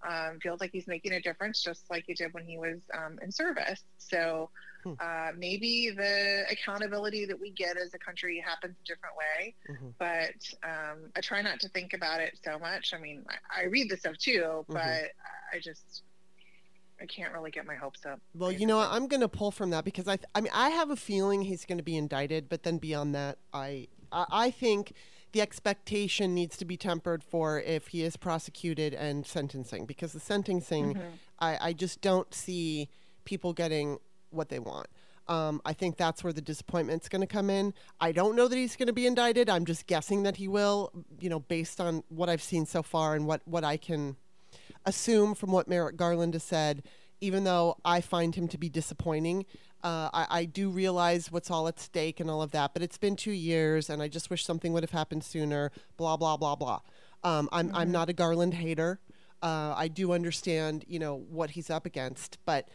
um, 0.09 0.41
feels 0.41 0.61
like 0.61 0.71
he's 0.73 0.87
making 0.87 1.13
a 1.13 1.21
difference, 1.21 1.63
just 1.63 1.89
like 1.91 2.05
he 2.07 2.15
did 2.15 2.33
when 2.35 2.45
he 2.45 2.59
was 2.59 2.81
um, 2.97 3.19
in 3.23 3.31
service. 3.31 3.83
So 3.99 4.51
Hmm. 4.85 4.93
uh, 5.01 5.30
maybe 5.37 5.91
the 5.91 6.45
accountability 6.51 7.24
that 7.24 7.41
we 7.41 7.51
get 7.51 7.78
as 7.78 7.95
a 7.95 7.99
country 7.99 8.39
happens 8.45 8.76
a 8.78 8.85
different 8.87 9.16
way. 9.16 9.55
Mhm. 9.70 9.95
But 9.99 10.68
um, 10.68 11.11
I 11.16 11.20
try 11.22 11.41
not 11.41 11.59
to 11.61 11.68
think 11.70 11.95
about 11.95 12.20
it 12.20 12.39
so 12.45 12.59
much. 12.59 12.93
I 12.93 12.99
mean, 12.99 13.24
I, 13.28 13.62
I 13.62 13.64
read 13.64 13.89
the 13.91 13.97
stuff 13.97 14.18
too, 14.18 14.64
but 14.68 14.76
Mhm. 14.78 15.09
I 15.55 15.59
just 15.59 16.03
I 17.01 17.07
can't 17.07 17.32
really 17.32 17.51
get 17.51 17.66
my 17.66 17.74
hopes 17.74 18.07
up. 18.07 18.20
Well, 18.35 18.53
you 18.53 18.66
know. 18.66 18.78
I'm 18.78 19.09
going 19.09 19.20
to 19.22 19.28
pull 19.28 19.51
from 19.51 19.70
that 19.70 19.85
because 19.85 20.07
I, 20.07 20.16
th- 20.16 20.28
I 20.35 20.41
mean, 20.41 20.53
I 20.55 20.68
have 20.70 20.91
a 20.91 20.97
feeling 20.97 21.43
he's 21.43 21.64
going 21.64 21.78
to 21.78 21.85
be 21.85 21.97
indicted, 21.97 22.49
but 22.49 22.62
then 22.62 22.78
beyond 22.78 23.14
that, 23.16 23.39
I, 23.53 23.89
I, 24.12 24.26
I 24.30 24.51
think 24.53 24.93
the 25.32 25.41
expectation 25.41 26.35
needs 26.35 26.57
to 26.59 26.64
be 26.64 26.76
tempered 26.76 27.24
for 27.24 27.61
if 27.61 27.89
he 27.89 28.03
is 28.05 28.16
prosecuted 28.16 28.95
and 28.95 29.26
sentencing, 29.26 29.87
because 29.87 30.12
the 30.12 30.20
sentencing, 30.20 30.97
I, 31.41 31.59
I 31.68 31.72
just 31.72 32.01
don't 32.01 32.32
see 32.32 32.89
people 33.24 33.53
getting 33.53 33.99
what 34.35 34.49
they 34.49 34.59
want. 34.59 34.87
Um, 35.26 35.62
I 35.64 35.72
think 35.72 35.97
that's 35.97 36.22
where 36.22 36.32
the 36.32 36.43
disappointment's 36.43 37.09
going 37.09 37.22
to 37.22 37.26
come 37.26 37.49
in. 37.49 37.72
I 37.99 38.12
don't 38.12 38.37
know 38.37 38.47
that 38.47 38.57
he's 38.57 38.76
going 38.76 38.89
to 38.89 38.93
be 38.93 39.07
indicted. 39.07 39.49
I'm 39.49 39.64
just 39.64 39.87
guessing 39.87 40.22
that 40.24 40.37
he 40.37 40.49
will, 40.49 40.93
you 41.18 41.30
know, 41.30 41.41
based 41.41 41.80
on 41.80 42.05
what 42.09 42.28
I've 42.28 42.43
seen 42.43 42.66
so 42.66 42.82
far 42.82 43.14
and 43.14 43.26
what, 43.26 43.41
what 43.47 43.64
I 43.64 43.78
can 43.78 44.16
assume 44.85 45.35
from 45.35 45.51
what 45.51 45.66
Merrick 45.66 45.97
Garland 45.97 46.35
has 46.35 46.43
said, 46.43 46.82
even 47.20 47.45
though 47.45 47.78
I 47.85 48.03
find 48.03 48.35
him 48.35 48.49
to 48.49 48.59
be 48.59 48.68
disappointing, 48.68 49.47
uh, 49.82 50.11
I, 50.12 50.26
I 50.30 50.45
do 50.45 50.68
realize 50.68 51.32
what's 51.32 51.51
all 51.51 51.68
at 51.68 51.78
stake 51.80 52.20
and 52.20 52.30
all 52.30 52.43
of 52.43 52.51
that. 52.51 52.74
But 52.74 52.82
it's 52.82 52.99
been 52.99 53.16
two 53.16 53.32
years, 53.32 53.89
and 53.89 54.03
I 54.03 54.09
just 54.09 54.30
wish 54.30 54.45
something 54.45 54.72
would 54.72 54.82
have 54.82 54.91
happened 54.91 55.24
sooner. 55.24 55.70
Blah 55.97 56.16
blah 56.16 56.37
blah 56.37 56.57
blah. 56.57 56.80
Um, 57.22 57.49
I'm 57.53 57.70
I'm 57.74 57.93
not 57.93 58.09
a 58.09 58.12
Garland 58.12 58.55
hater. 58.55 59.01
Uh, 59.43 59.74
I 59.76 59.89
do 59.89 60.12
understand, 60.12 60.85
you 60.89 60.99
know, 60.99 61.16
what 61.28 61.51
he's 61.51 61.68
up 61.68 61.85
against, 61.85 62.39
but 62.47 62.68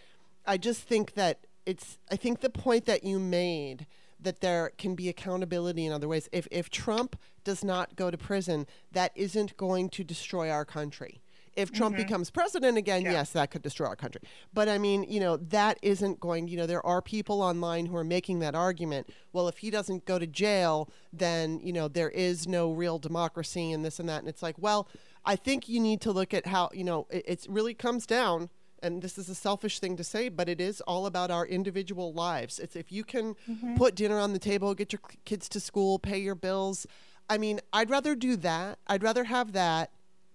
I 0.45 0.57
just 0.57 0.81
think 0.83 1.15
that 1.15 1.47
it's. 1.65 1.97
I 2.11 2.15
think 2.15 2.41
the 2.41 2.49
point 2.49 2.85
that 2.85 3.03
you 3.03 3.19
made 3.19 3.85
that 4.19 4.41
there 4.41 4.71
can 4.77 4.95
be 4.95 5.09
accountability 5.09 5.85
in 5.85 5.93
other 5.93 6.07
ways. 6.07 6.27
If 6.31 6.47
if 6.51 6.69
Trump 6.69 7.17
does 7.43 7.63
not 7.63 7.95
go 7.95 8.11
to 8.11 8.17
prison, 8.17 8.67
that 8.91 9.11
isn't 9.15 9.55
going 9.57 9.89
to 9.89 10.03
destroy 10.03 10.49
our 10.49 10.65
country. 10.65 11.21
If 11.55 11.71
Trump 11.71 11.95
mm-hmm. 11.95 12.05
becomes 12.05 12.29
president 12.29 12.77
again, 12.77 13.01
yes, 13.01 13.31
that 13.31 13.51
could 13.51 13.61
destroy 13.61 13.87
our 13.87 13.95
country. 13.95 14.21
But 14.53 14.69
I 14.69 14.77
mean, 14.77 15.03
you 15.03 15.19
know, 15.19 15.35
that 15.37 15.77
isn't 15.81 16.19
going, 16.19 16.47
you 16.47 16.55
know, 16.55 16.65
there 16.65 16.85
are 16.85 17.01
people 17.01 17.41
online 17.41 17.87
who 17.87 17.97
are 17.97 18.03
making 18.03 18.39
that 18.39 18.55
argument. 18.55 19.09
Well, 19.33 19.47
if 19.49 19.57
he 19.57 19.69
doesn't 19.69 20.05
go 20.05 20.19
to 20.19 20.27
jail, 20.27 20.89
then, 21.11 21.59
you 21.61 21.73
know, 21.73 21.89
there 21.89 22.11
is 22.11 22.47
no 22.47 22.71
real 22.71 22.97
democracy 22.97 23.73
and 23.73 23.83
this 23.83 23.99
and 23.99 24.07
that. 24.07 24.19
And 24.19 24.29
it's 24.29 24.43
like, 24.43 24.55
well, 24.57 24.87
I 25.25 25.35
think 25.35 25.67
you 25.67 25.81
need 25.81 25.99
to 26.01 26.11
look 26.11 26.33
at 26.33 26.47
how, 26.47 26.69
you 26.71 26.83
know, 26.83 27.07
it, 27.09 27.25
it 27.27 27.45
really 27.49 27.73
comes 27.73 28.05
down 28.05 28.49
and 28.81 29.01
this 29.01 29.17
is 29.17 29.29
a 29.29 29.35
selfish 29.35 29.79
thing 29.79 29.95
to 29.97 30.03
say, 30.03 30.29
but 30.29 30.49
it 30.49 30.59
is 30.61 30.81
all 30.81 31.05
about 31.05 31.31
our 31.31 31.45
individual 31.45 32.13
lives. 32.13 32.59
It's 32.59 32.75
if 32.75 32.91
you 32.91 33.03
can 33.03 33.35
mm-hmm. 33.49 33.75
put 33.75 33.95
dinner 33.95 34.19
on 34.19 34.33
the 34.33 34.39
table, 34.39 34.73
get 34.73 34.93
your 34.93 35.01
kids 35.25 35.49
to 35.49 35.59
school, 35.59 35.99
pay 35.99 36.19
your 36.19 36.35
bills. 36.35 36.85
I 37.29 37.37
mean, 37.37 37.59
I'd 37.71 37.89
rather 37.89 38.15
do 38.15 38.35
that. 38.37 38.79
I'd 38.87 39.03
rather 39.03 39.25
have 39.25 39.53
that 39.53 39.91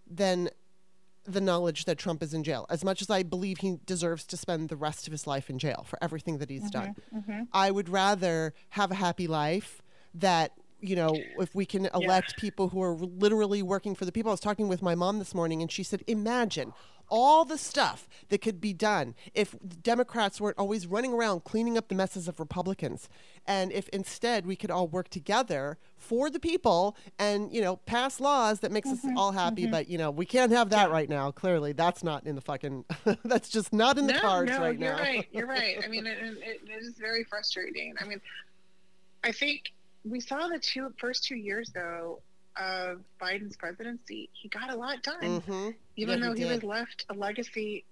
than 0.07 0.51
the 1.25 1.41
knowledge 1.41 1.87
that 1.87 1.97
Trump 1.97 2.23
is 2.23 2.35
in 2.35 2.45
jail. 2.45 2.67
As 2.69 2.85
much 2.85 3.01
as 3.01 3.09
I 3.09 3.23
believe 3.23 3.59
he 3.59 3.79
deserves 3.87 4.25
to 4.27 4.37
spend 4.37 4.69
the 4.69 4.77
rest 4.77 5.07
of 5.07 5.13
his 5.13 5.27
life 5.27 5.49
in 5.49 5.59
jail 5.59 5.85
for 5.89 5.99
everything 6.03 6.39
that 6.39 6.51
he's 6.51 6.71
done, 6.71 6.95
mm-hmm, 7.15 7.33
mm-hmm. 7.33 7.43
I 7.53 7.71
would 7.71 7.89
rather 7.89 8.53
have 8.71 8.91
a 8.91 8.95
happy 8.95 9.27
life 9.27 9.83
that 10.15 10.53
you 10.85 10.97
know, 10.97 11.17
if 11.39 11.55
we 11.55 11.65
can 11.65 11.89
elect 11.95 12.37
people 12.37 12.69
who 12.69 12.83
are 12.83 12.95
literally 12.95 13.63
working 13.63 13.95
for 13.95 14.05
the 14.05 14.13
people. 14.13 14.31
I 14.31 14.35
was 14.35 14.41
talking 14.41 14.69
with 14.69 14.83
my 14.83 14.95
mom 14.95 15.19
this 15.19 15.35
morning 15.35 15.63
and 15.63 15.73
she 15.73 15.83
said, 15.83 16.05
imagine 16.07 16.75
all 17.17 17.45
the 17.45 17.57
stuff 17.57 18.09
that 18.29 18.41
could 18.41 18.61
be 18.61 18.73
done 18.73 19.15
if 19.35 19.55
Democrats 19.81 20.41
weren't 20.41 20.59
always 20.59 20.85
running 20.85 21.13
around 21.13 21.45
cleaning 21.45 21.79
up 21.79 21.87
the 21.87 21.95
messes 21.95 22.27
of 22.27 22.41
Republicans. 22.41 23.09
And 23.47 23.71
if 23.71 23.89
instead 23.91 24.47
we 24.47 24.57
could 24.57 24.73
all 24.73 24.89
work 24.89 25.09
together 25.11 25.79
for 25.97 26.29
the 26.29 26.41
people 26.41 26.97
and, 27.17 27.53
you 27.53 27.61
know, 27.61 27.77
pass 27.77 28.19
laws 28.19 28.59
that 28.61 28.73
makes 28.73 28.89
us 28.89 28.99
mm-hmm, 28.99 29.17
all 29.17 29.31
happy. 29.31 29.63
Mm-hmm. 29.63 29.71
But, 29.71 29.89
you 29.89 29.97
know, 29.97 30.11
we 30.11 30.27
can't 30.27 30.51
have 30.51 30.71
that 30.71 30.91
right 30.91 31.09
now. 31.09 31.31
Clearly, 31.31 31.73
that's 31.73 32.03
not 32.03 32.27
in 32.27 32.35
the 32.35 32.41
fucking, 32.41 32.85
that's 33.25 33.49
just 33.49 33.73
not 33.73 33.97
in 33.97 34.09
the 34.09 34.15
no, 34.15 34.21
cards 34.21 34.51
no, 34.51 34.59
right 34.59 34.77
you're 34.77 34.97
now. 34.97 35.01
right. 35.01 35.29
You're 35.31 35.47
right. 35.47 35.77
I 35.85 35.87
mean, 35.87 36.07
it, 36.09 36.19
it, 36.21 36.63
it 36.67 36.83
is 36.83 36.99
very 36.99 37.23
frustrating. 37.23 37.95
I 38.01 38.07
mean, 38.07 38.21
I 39.23 39.31
think 39.31 39.73
we 40.05 40.19
saw 40.19 40.49
the 40.49 40.59
two 40.59 40.93
first 40.99 41.23
two 41.23 41.37
years 41.37 41.71
though 41.73 42.19
of 42.57 43.03
Biden's 43.21 43.57
presidency. 43.57 44.31
He 44.33 44.49
got 44.49 44.71
a 44.71 44.77
lot 44.77 45.03
done, 45.03 45.41
hmm 45.41 45.71
even 45.97 46.19
Yeah, 46.21 46.29
though 46.29 46.35
he 46.35 46.43
he, 46.45 46.49
was 46.51 46.63
left 46.63 47.05
a 47.09 47.15
legacy 47.15 47.85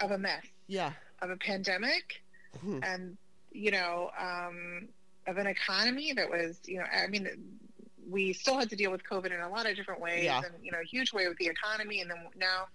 of 0.00 0.10
a 0.10 0.18
mess, 0.18 0.46
Yeah. 0.66 0.92
of 1.20 1.30
a 1.30 1.36
pandemic, 1.36 2.22
Mhm. 2.56 2.84
and 2.84 3.18
you 3.52 3.70
know, 3.70 4.10
um, 4.18 4.88
of 5.26 5.36
an 5.36 5.46
economy 5.46 6.12
that 6.12 6.30
was, 6.30 6.60
you 6.66 6.78
know, 6.78 6.84
I 6.84 7.06
mean. 7.08 7.58
We 8.08 8.32
still 8.32 8.58
had 8.58 8.68
to 8.70 8.76
deal 8.76 8.90
with 8.90 9.04
COVID 9.04 9.26
in 9.32 9.38
a 9.40 9.48
lot 9.48 9.66
of 9.66 9.76
different 9.76 10.00
ways, 10.00 10.24
Yeah. 10.24 10.42
and 10.44 10.64
you 10.64 10.72
know, 10.72 10.80
a 10.80 10.84
huge 10.84 11.12
way 11.12 11.28
with 11.28 11.38
the 11.38 11.46
economy, 11.46 12.00
and 12.00 12.10
then 12.10 12.26
now, 12.34 12.66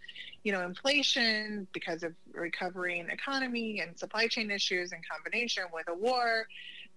you 0.44 0.54
know, 0.54 0.62
inflation 0.62 1.68
because 1.74 2.04
of 2.04 2.16
recovering 2.32 3.10
economy 3.10 3.82
and 3.82 4.00
supply 4.00 4.28
chain 4.28 4.50
issues 4.50 4.94
in 4.94 5.02
combination 5.12 5.66
with 5.74 5.90
a 5.90 5.94
war, 5.94 6.48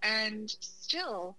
and 0.04 0.48
still, 0.60 1.36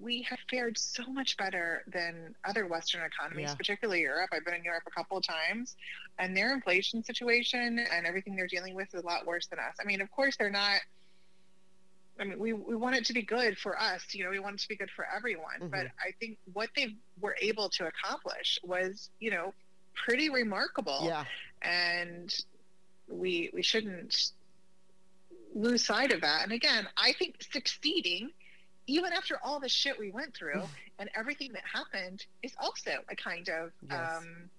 we 0.00 0.22
have 0.22 0.38
fared 0.48 0.76
so 0.78 1.04
much 1.12 1.36
better 1.36 1.82
than 1.86 2.34
other 2.44 2.66
Western 2.66 3.02
economies, 3.02 3.50
Yeah. 3.50 3.54
particularly 3.54 4.00
Europe. 4.02 4.30
I've 4.32 4.44
been 4.44 4.54
in 4.54 4.64
Europe 4.64 4.84
a 4.86 4.90
couple 4.90 5.16
of 5.16 5.24
times, 5.26 5.76
and 6.18 6.36
their 6.36 6.52
inflation 6.54 7.02
situation 7.04 7.78
and 7.78 8.06
everything 8.06 8.36
they're 8.36 8.46
dealing 8.46 8.74
with 8.74 8.94
is 8.94 9.02
a 9.02 9.06
lot 9.06 9.26
worse 9.26 9.46
than 9.46 9.58
us. 9.58 9.76
I 9.80 9.84
mean, 9.84 10.00
of 10.00 10.10
course, 10.10 10.36
they're 10.36 10.50
not. 10.50 10.80
I 12.18 12.24
mean, 12.24 12.38
we, 12.38 12.54
we 12.54 12.74
want 12.76 12.96
it 12.96 13.04
to 13.06 13.12
be 13.12 13.20
good 13.22 13.58
for 13.58 13.78
us, 13.78 14.14
you 14.14 14.24
know, 14.24 14.30
we 14.30 14.38
want 14.38 14.54
it 14.54 14.60
to 14.62 14.68
be 14.68 14.76
good 14.76 14.90
for 14.90 15.06
everyone. 15.14 15.56
Mm-hmm. 15.60 15.68
But 15.68 15.88
I 16.02 16.12
think 16.18 16.38
what 16.54 16.70
they 16.74 16.96
were 17.20 17.36
able 17.42 17.68
to 17.70 17.86
accomplish 17.86 18.58
was, 18.64 19.10
you 19.20 19.30
know, 19.30 19.52
pretty 19.94 20.30
remarkable 20.30 21.00
Yeah. 21.04 21.24
and 21.62 22.34
we 23.08 23.50
we 23.52 23.62
shouldn't 23.62 24.32
lose 25.54 25.84
sight 25.84 26.12
of 26.12 26.20
that. 26.22 26.42
And 26.42 26.52
again, 26.52 26.86
I 26.96 27.12
think 27.12 27.42
succeeding, 27.52 28.30
even 28.86 29.12
after 29.12 29.38
all 29.42 29.58
the 29.60 29.68
shit 29.68 29.98
we 29.98 30.10
went 30.10 30.34
through 30.34 30.62
and 30.98 31.10
everything 31.14 31.52
that 31.52 31.62
happened, 31.72 32.24
is 32.42 32.52
also 32.58 32.92
a 33.10 33.16
kind 33.16 33.48
of 33.48 33.72
Yes. 33.90 34.16
um, 34.18 34.50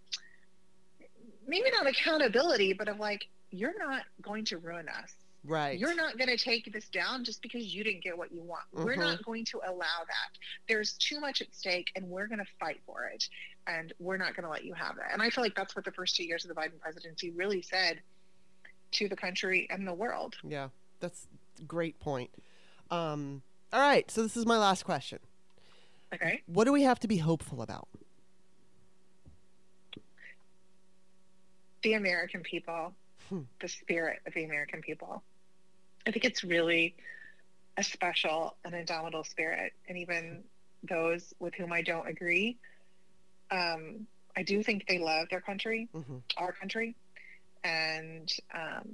maybe 1.48 1.70
not 1.72 1.88
accountability, 1.88 2.74
but 2.74 2.88
of 2.88 3.00
like 3.00 3.28
you're 3.52 3.78
not 3.78 4.04
going 4.22 4.46
to 4.46 4.58
ruin 4.58 4.88
us. 4.90 5.14
Right. 5.46 5.80
You're 5.80 5.96
not 5.96 6.18
going 6.18 6.28
to 6.28 6.38
take 6.38 6.74
this 6.74 6.90
down 6.90 7.24
just 7.24 7.42
because 7.42 7.74
you 7.74 7.82
didn't 7.84 8.04
get 8.04 8.18
what 8.18 8.34
you 8.34 8.42
want. 8.42 8.64
We're 8.74 8.96
Mhm. 8.96 9.00
not 9.00 9.24
going 9.24 9.46
to 9.46 9.62
allow 9.66 10.04
that. 10.06 10.38
There's 10.68 10.94
too 10.98 11.22
much 11.22 11.42
at 11.42 11.54
stake, 11.56 11.90
and 11.96 12.10
we're 12.10 12.28
going 12.28 12.40
to 12.40 12.52
fight 12.60 12.82
for 12.86 13.06
it. 13.06 13.30
And 13.66 13.94
we're 14.00 14.18
not 14.18 14.36
going 14.36 14.44
to 14.44 14.50
let 14.50 14.66
you 14.66 14.74
have 14.74 14.98
that. 14.98 15.14
And 15.14 15.22
I 15.22 15.30
feel 15.30 15.44
like 15.44 15.56
that's 15.56 15.74
what 15.76 15.86
the 15.86 15.92
first 15.94 16.18
two 16.18 16.26
years 16.26 16.44
of 16.44 16.50
the 16.50 16.56
Biden 16.56 16.78
presidency 16.80 17.30
really 17.32 17.62
said 17.62 18.02
to 18.92 19.08
the 19.08 19.16
country 19.16 19.68
and 19.70 19.88
the 19.88 19.94
world. 19.94 20.36
Yeah, 20.44 20.70
that's 21.00 21.28
a 21.60 21.64
great 21.64 21.98
point. 22.00 22.32
Um, 22.92 23.42
all 23.74 23.80
right, 23.82 24.10
so 24.10 24.22
this 24.24 24.38
is 24.38 24.46
my 24.46 24.58
last 24.58 24.84
question. 24.86 25.20
Okay. 26.14 26.42
What 26.46 26.64
do 26.66 26.72
we 26.72 26.84
have 26.84 27.00
to 27.00 27.08
be 27.08 27.18
hopeful 27.18 27.62
about? 27.62 27.88
The 31.84 31.94
American 31.94 32.42
people, 32.44 32.94
Hmm. 33.30 33.42
the 33.60 33.68
spirit 33.68 34.20
of 34.26 34.34
the 34.34 34.44
American 34.46 34.82
people. 34.82 35.22
I 36.06 36.12
think 36.12 36.24
it's 36.26 36.44
really 36.44 36.96
a 37.76 37.84
special 37.84 38.56
and 38.64 38.74
indomitable 38.74 39.24
spirit. 39.26 39.74
And 39.88 39.98
even 39.98 40.44
those 40.84 41.34
with 41.40 41.54
whom 41.56 41.74
I 41.74 41.82
don't 41.82 42.08
agree. 42.08 42.58
Um, 43.52 44.08
I 44.36 44.44
do 44.44 44.64
think 44.64 44.88
they 44.88 45.00
love 45.00 45.28
their 45.30 45.42
country, 45.42 45.90
hmm 45.92 46.18
our 46.38 46.52
country, 46.52 46.96
and 47.64 48.32
um, 48.54 48.88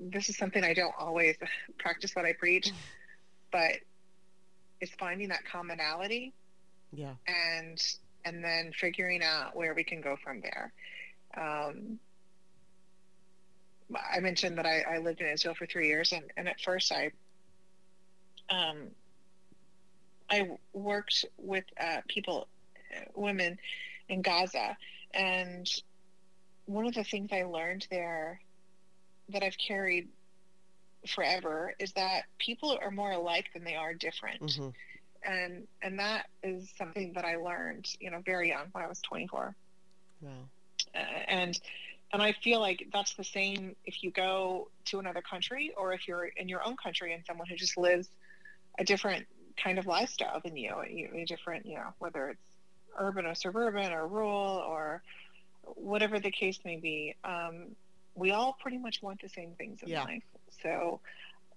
this 0.00 0.28
is 0.28 0.36
something 0.36 0.62
I 0.64 0.74
don't 0.74 0.94
always 0.98 1.36
practice 1.78 2.14
what 2.14 2.24
I 2.24 2.32
preach, 2.32 2.70
but 3.50 3.72
it's 4.80 4.92
finding 4.98 5.28
that 5.28 5.44
commonality 5.44 6.32
Yeah. 6.92 7.14
and 7.26 7.78
and 8.24 8.44
then 8.44 8.72
figuring 8.72 9.22
out 9.22 9.56
where 9.56 9.74
we 9.74 9.84
can 9.84 10.00
go 10.00 10.16
from 10.22 10.40
there. 10.40 10.72
Um, 11.36 11.98
I 14.12 14.20
mentioned 14.20 14.58
that 14.58 14.66
I, 14.66 14.82
I 14.82 14.98
lived 14.98 15.20
in 15.20 15.28
Israel 15.28 15.54
for 15.54 15.66
three 15.66 15.88
years, 15.88 16.12
and, 16.12 16.24
and 16.36 16.48
at 16.48 16.60
first 16.60 16.92
I 16.92 17.10
um, 18.50 18.88
I 20.30 20.50
worked 20.72 21.24
with 21.38 21.64
uh, 21.80 21.98
people, 22.08 22.48
uh, 22.94 23.00
women 23.14 23.58
in 24.08 24.20
Gaza, 24.22 24.76
and 25.14 25.66
one 26.66 26.86
of 26.86 26.94
the 26.94 27.04
things 27.04 27.30
I 27.32 27.44
learned 27.44 27.86
there 27.90 28.40
that 29.30 29.42
I've 29.42 29.58
carried 29.58 30.08
forever 31.06 31.74
is 31.78 31.92
that 31.92 32.24
people 32.38 32.76
are 32.82 32.90
more 32.90 33.12
alike 33.12 33.46
than 33.54 33.64
they 33.64 33.76
are 33.76 33.94
different 33.94 34.56
hmm 34.58 34.68
and 35.24 35.66
and 35.82 35.98
that 35.98 36.26
is 36.42 36.68
something 36.76 37.12
that 37.14 37.24
I 37.24 37.36
learned, 37.36 37.88
you 38.00 38.10
know, 38.10 38.20
very 38.24 38.48
young 38.48 38.66
when 38.72 38.84
I 38.84 38.88
was 38.88 39.00
24. 39.00 39.54
Wow. 40.20 40.30
Uh, 40.94 40.98
and 41.28 41.58
and 42.12 42.22
I 42.22 42.32
feel 42.32 42.60
like 42.60 42.88
that's 42.92 43.14
the 43.14 43.24
same 43.24 43.76
if 43.84 44.02
you 44.02 44.10
go 44.10 44.70
to 44.86 44.98
another 44.98 45.22
country 45.22 45.72
or 45.76 45.92
if 45.92 46.08
you're 46.08 46.24
in 46.24 46.48
your 46.48 46.66
own 46.66 46.76
country 46.76 47.12
and 47.12 47.22
someone 47.26 47.46
who 47.48 47.56
just 47.56 47.76
lives 47.76 48.08
a 48.78 48.84
different 48.84 49.26
kind 49.62 49.78
of 49.78 49.86
lifestyle 49.86 50.40
than 50.42 50.56
you, 50.56 50.74
you 50.88 51.10
a 51.14 51.24
different, 51.24 51.66
you 51.66 51.74
know, 51.74 51.92
whether 51.98 52.30
it's 52.30 52.56
urban 52.98 53.26
or 53.26 53.34
suburban 53.34 53.92
or 53.92 54.06
rural 54.06 54.62
or 54.66 55.02
whatever 55.64 56.18
the 56.18 56.30
case 56.30 56.58
may 56.64 56.76
be. 56.76 57.14
Um, 57.24 57.76
we 58.18 58.32
all 58.32 58.54
pretty 58.60 58.78
much 58.78 58.98
want 59.02 59.20
the 59.22 59.28
same 59.28 59.54
things 59.56 59.82
in 59.82 59.90
Yeah. 59.90 60.04
life. 60.04 60.24
So 60.62 61.00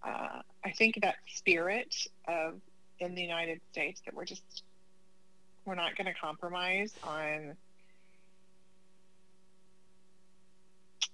uh, 0.05 0.41
I 0.63 0.71
think 0.77 0.99
that 1.01 1.15
spirit 1.27 1.93
of 2.27 2.61
in 2.99 3.15
the 3.15 3.21
United 3.21 3.59
States 3.71 4.01
that 4.05 4.13
we're 4.13 4.25
just 4.25 4.63
we're 5.65 5.75
not 5.75 5.95
going 5.95 6.07
to 6.07 6.13
compromise 6.13 6.93
on 7.03 7.57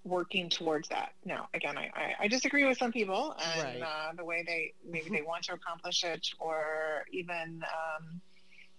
working 0.04 0.50
towards 0.50 0.88
that. 0.90 1.10
Now, 1.26 1.50
again, 1.54 1.78
I, 1.78 1.90
I, 1.94 2.14
I 2.22 2.28
disagree 2.28 2.66
with 2.66 2.78
some 2.78 2.92
people 2.92 3.36
and 3.42 3.60
Right. 3.60 3.82
uh, 3.84 4.14
the 4.16 4.24
way 4.26 4.44
they 4.48 4.74
maybe 4.90 5.10
they 5.10 5.22
want 5.22 5.44
to 5.46 5.54
accomplish 5.54 6.04
it, 6.04 6.26
or 6.40 7.04
even 7.12 7.62
um, 7.64 8.22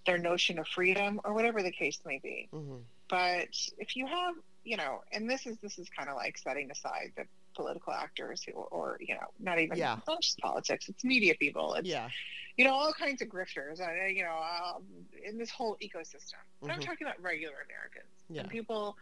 their 0.06 0.18
notion 0.18 0.58
of 0.58 0.66
freedom, 0.68 1.20
or 1.24 1.34
whatever 1.34 1.62
the 1.62 1.72
case 1.72 1.98
may 2.06 2.18
be. 2.22 2.48
hmm 2.52 2.78
But 3.10 3.48
if 3.78 3.94
you 3.96 4.06
have, 4.06 4.34
you 4.64 4.76
know, 4.76 5.00
and 5.12 5.30
this 5.30 5.46
is 5.46 5.58
this 5.58 5.78
is 5.78 5.88
kind 5.88 6.08
of 6.08 6.16
like 6.16 6.36
setting 6.38 6.70
aside 6.70 7.12
the 7.16 7.24
political 7.54 7.92
actors 7.92 8.42
who, 8.44 8.52
or 8.52 8.98
you 9.00 9.14
know, 9.14 9.26
not 9.38 9.58
even 9.58 9.78
Yeah. 9.78 9.98
not 10.06 10.22
just 10.22 10.38
politics; 10.38 10.88
it's 10.88 11.04
media 11.04 11.34
people. 11.38 11.74
It's 11.74 11.88
Yeah. 11.88 12.10
you 12.56 12.64
know, 12.64 12.74
all 12.74 12.92
kinds 12.92 13.22
of 13.22 13.28
grifters, 13.28 13.80
uh, 13.80 14.06
you 14.06 14.24
know, 14.24 14.36
um, 14.36 14.84
in 15.24 15.38
this 15.38 15.50
whole 15.50 15.76
ecosystem. 15.80 16.42
But 16.60 16.72
I'm 16.72 16.80
Mhm. 16.80 16.86
talking 16.86 17.06
about 17.06 17.20
regular 17.20 17.54
Americans 17.62 18.24
Yeah. 18.28 18.42
and 18.42 18.50
people 18.50 18.96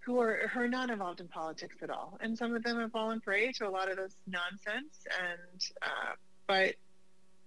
who 0.00 0.20
are 0.20 0.48
who 0.48 0.60
are 0.60 0.68
not 0.68 0.90
involved 0.90 1.20
in 1.20 1.28
politics 1.28 1.76
at 1.82 1.90
all, 1.90 2.18
and 2.20 2.36
some 2.36 2.54
of 2.54 2.62
them 2.62 2.78
have 2.78 2.92
fallen 2.92 3.20
prey 3.20 3.52
to 3.52 3.68
a 3.68 3.70
lot 3.70 3.90
of 3.90 3.96
this 3.96 4.16
nonsense. 4.26 5.06
And 5.20 5.60
uh, 5.82 6.14
but 6.46 6.74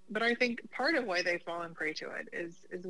but 0.09 0.23
I 0.23 0.35
think 0.35 0.69
part 0.71 0.95
of 0.95 1.05
why 1.05 1.21
they've 1.21 1.41
fallen 1.43 1.73
prey 1.73 1.93
to 1.93 2.11
it 2.11 2.29
is 2.33 2.65
is 2.71 2.85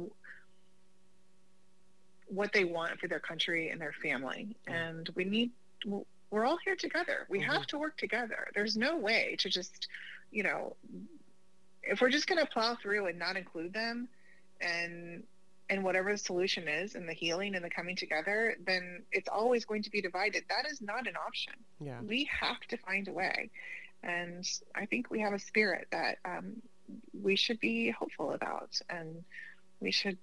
what 2.28 2.52
they 2.54 2.64
want 2.64 3.00
for 3.00 3.08
their 3.08 3.20
country 3.20 3.70
and 3.70 3.80
their 3.80 3.94
family, 4.02 4.56
and 4.68 5.10
we 5.16 5.24
need. 5.26 5.52
We're 6.32 6.46
all 6.46 6.58
here 6.58 6.76
together. 6.76 7.26
We 7.30 7.40
Mhm. 7.40 7.46
have 7.46 7.68
to 7.68 7.78
work 7.78 7.98
together. 7.98 8.50
There's 8.56 8.76
no 8.76 8.98
way 8.98 9.36
to 9.40 9.50
just, 9.50 9.88
you 10.32 10.44
know, 10.44 10.76
if 11.84 12.02
we're 12.02 12.10
just 12.10 12.28
going 12.28 12.40
to 12.44 12.52
plow 12.52 12.76
through 12.76 13.06
and 13.08 13.18
not 13.20 13.38
include 13.38 13.74
them 13.74 14.10
and 14.62 15.24
and 15.70 15.84
whatever 15.84 16.12
the 16.12 16.18
solution 16.18 16.68
is 16.68 16.94
and 16.96 17.08
the 17.10 17.14
healing 17.14 17.56
and 17.56 17.64
the 17.66 17.70
coming 17.70 17.96
together 17.96 18.56
then 18.66 19.04
it's 19.12 19.28
always 19.28 19.66
going 19.66 19.82
to 19.82 19.90
be 19.90 20.00
divided 20.00 20.44
that 20.48 20.70
is 20.70 20.80
not 20.82 21.08
an 21.08 21.16
option 21.16 21.54
Yeah. 21.80 22.00
we 22.02 22.26
have 22.26 22.60
to 22.70 22.78
find 22.78 23.08
a 23.08 23.12
way 23.14 23.50
and 24.04 24.48
i 24.76 24.86
think 24.86 25.10
we 25.10 25.20
have 25.22 25.34
a 25.34 25.40
spirit 25.40 25.88
that 25.92 26.20
um, 26.24 26.62
we 27.20 27.36
should 27.36 27.60
be 27.60 27.90
hopeful 27.90 28.32
about 28.34 28.80
and 28.92 29.24
we 29.80 29.90
should 29.92 30.18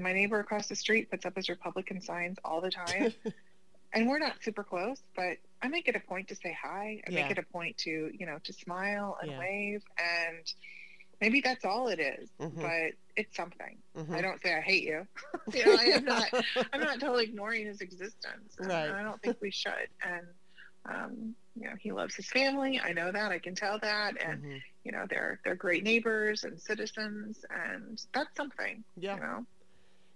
my 0.00 0.12
neighbor 0.12 0.40
across 0.40 0.68
the 0.68 0.76
street 0.76 1.10
puts 1.10 1.24
up 1.26 1.36
his 1.36 1.48
republican 1.48 2.00
signs 2.00 2.38
all 2.44 2.60
the 2.60 2.70
time 2.70 3.12
and 3.94 4.08
we're 4.08 4.18
not 4.18 4.42
super 4.42 4.64
close 4.64 5.02
but 5.16 5.36
i 5.62 5.68
make 5.68 5.88
it 5.88 5.96
a 5.96 6.00
point 6.00 6.28
to 6.28 6.34
say 6.36 6.56
hi 6.60 7.00
i 7.06 7.10
Yeah. 7.10 7.22
make 7.22 7.30
it 7.30 7.38
a 7.38 7.42
point 7.52 7.76
to 7.78 8.10
you 8.12 8.26
know 8.26 8.38
to 8.44 8.52
smile 8.52 9.16
and 9.20 9.30
Yeah. 9.30 9.38
wave 9.38 9.82
and 9.98 10.52
maybe 11.20 11.42
that's 11.42 11.64
all 11.66 11.88
it 11.88 12.00
is, 12.00 12.30
Mhm. 12.40 12.62
but 12.62 12.92
it's 13.16 13.36
something 13.36 13.76
Mhm. 13.96 14.14
i 14.14 14.20
don't 14.22 14.40
say 14.42 14.54
i 14.54 14.60
hate 14.60 14.84
you 14.84 15.06
you 15.52 15.64
know 15.64 15.74
i 15.76 15.84
am 15.84 16.04
not 16.04 16.28
i'm 16.72 16.80
not 16.80 16.98
totally 17.00 17.24
ignoring 17.24 17.66
his 17.66 17.80
existence 17.80 18.56
Right. 18.58 18.90
i 18.90 19.02
don't 19.02 19.20
think 19.20 19.36
we 19.40 19.50
should 19.50 19.88
and 20.02 20.26
um 20.88 21.34
you 21.56 21.64
know 21.68 21.74
he 21.78 21.92
loves 21.92 22.14
his 22.14 22.26
family 22.30 22.80
i 22.82 22.92
know 22.92 23.12
that 23.12 23.32
i 23.32 23.38
can 23.38 23.54
tell 23.54 23.78
that 23.80 24.14
and 24.22 24.42
Mhm. 24.42 24.62
you 24.84 24.92
know 24.92 25.04
they're 25.10 25.40
they're 25.44 25.56
great 25.56 25.82
neighbors 25.84 26.44
and 26.44 26.58
citizens 26.58 27.44
and 27.50 28.00
that's 28.14 28.34
something 28.36 28.82
Yeah. 28.96 29.16
you 29.16 29.20
know 29.20 29.46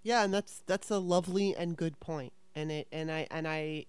Yeah, 0.05 0.23
and 0.23 0.31
that's 0.31 0.61
that's 0.67 0.91
a 0.91 0.99
lovely 0.99 1.55
and 1.55 1.75
good 1.75 1.99
point. 1.99 2.31
And 2.55 2.71
it 2.71 2.87
and 2.91 3.11
I 3.11 3.25
and 3.31 3.47
I 3.47 3.87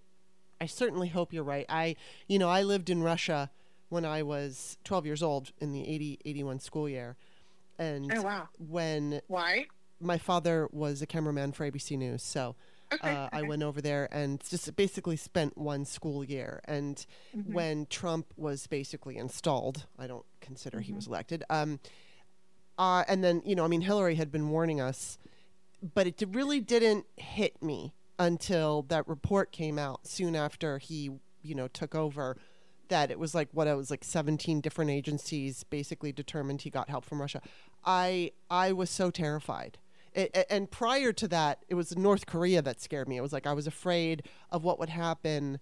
I 0.61 0.65
certainly 0.67 1.09
hope 1.09 1.33
you're 1.33 1.45
right. 1.45 1.67
I 1.69 1.95
you 2.27 2.39
know, 2.39 2.49
I 2.49 2.63
lived 2.63 2.89
in 2.89 3.03
Russia 3.03 3.51
when 3.91 4.05
I 4.07 4.23
was 4.23 4.79
12 4.85 5.05
years 5.05 5.23
old 5.23 5.53
in 5.61 5.73
the 5.73 5.87
80 5.87 6.19
81 6.25 6.61
school 6.61 6.89
year. 6.89 7.17
And 7.79 8.11
oh 8.17 8.23
wow 8.23 8.49
when 8.59 9.21
why 9.29 9.67
my 10.01 10.17
father 10.17 10.69
was 10.73 11.03
a 11.03 11.07
cameraman 11.07 11.53
for 11.53 11.71
ABC 11.71 11.99
News, 11.99 12.23
so 12.23 12.57
okay, 12.95 13.09
uh, 13.11 13.29
I 13.33 13.43
went 13.43 13.63
over 13.63 13.83
there 13.83 14.09
and 14.11 14.43
just 14.49 14.75
basically 14.75 15.17
spent 15.17 15.59
one 15.59 15.85
school 15.85 16.25
year. 16.25 16.61
And 16.65 17.05
Mhm. 17.37 17.53
when 17.53 17.87
Trump 17.87 18.33
was 18.39 18.67
basically 18.67 19.19
installed, 19.19 19.85
I 19.99 20.07
don't 20.07 20.25
consider 20.41 20.81
he 20.81 20.93
Mm-hmm. 20.93 20.97
was 20.97 21.07
elected. 21.09 21.45
Um, 21.51 21.79
uh, 22.79 23.05
and 23.07 23.23
then 23.23 23.43
you 23.45 23.55
know, 23.55 23.65
I 23.65 23.69
mean, 23.69 23.83
Hillary 23.83 24.15
had 24.15 24.33
been 24.33 24.49
warning 24.51 24.81
us, 24.81 25.19
but 25.95 26.07
it 26.07 26.23
really 26.31 26.61
didn't 26.61 27.07
hit 27.17 27.63
me 27.63 27.95
until 28.19 28.83
that 28.89 29.07
report 29.07 29.53
came 29.53 29.79
out 29.79 30.07
soon 30.07 30.35
after 30.35 30.79
he, 30.79 31.11
you 31.43 31.55
know, 31.55 31.69
took 31.69 31.95
over. 31.95 32.37
That 32.89 33.11
it 33.11 33.19
was 33.19 33.35
like 33.35 33.49
what 33.51 33.67
it 33.67 33.77
was 33.77 33.91
like 33.91 34.05
17 34.05 34.61
different 34.61 34.93
agencies 34.93 35.65
basically 35.65 36.13
determined 36.13 36.63
he 36.63 36.71
got 36.71 36.89
help 36.89 37.05
from 37.05 37.21
Russia. 37.21 37.41
I 37.85 38.31
I 38.49 38.73
was 38.73 38.91
so 38.91 39.11
terrified. 39.11 39.79
A- 40.15 40.53
and 40.53 40.71
prior 40.71 41.13
to 41.13 41.27
that, 41.29 41.65
it 41.69 41.75
was 41.75 41.97
North 41.97 42.27
Korea 42.27 42.63
that 42.63 42.81
scared 42.81 43.09
me. 43.09 43.17
It 43.17 43.23
was 43.23 43.33
like 43.33 43.47
I 43.47 43.53
was 43.53 43.67
afraid 43.67 44.23
of 44.53 44.63
what 44.63 44.79
would 44.79 44.89
happen 44.89 45.59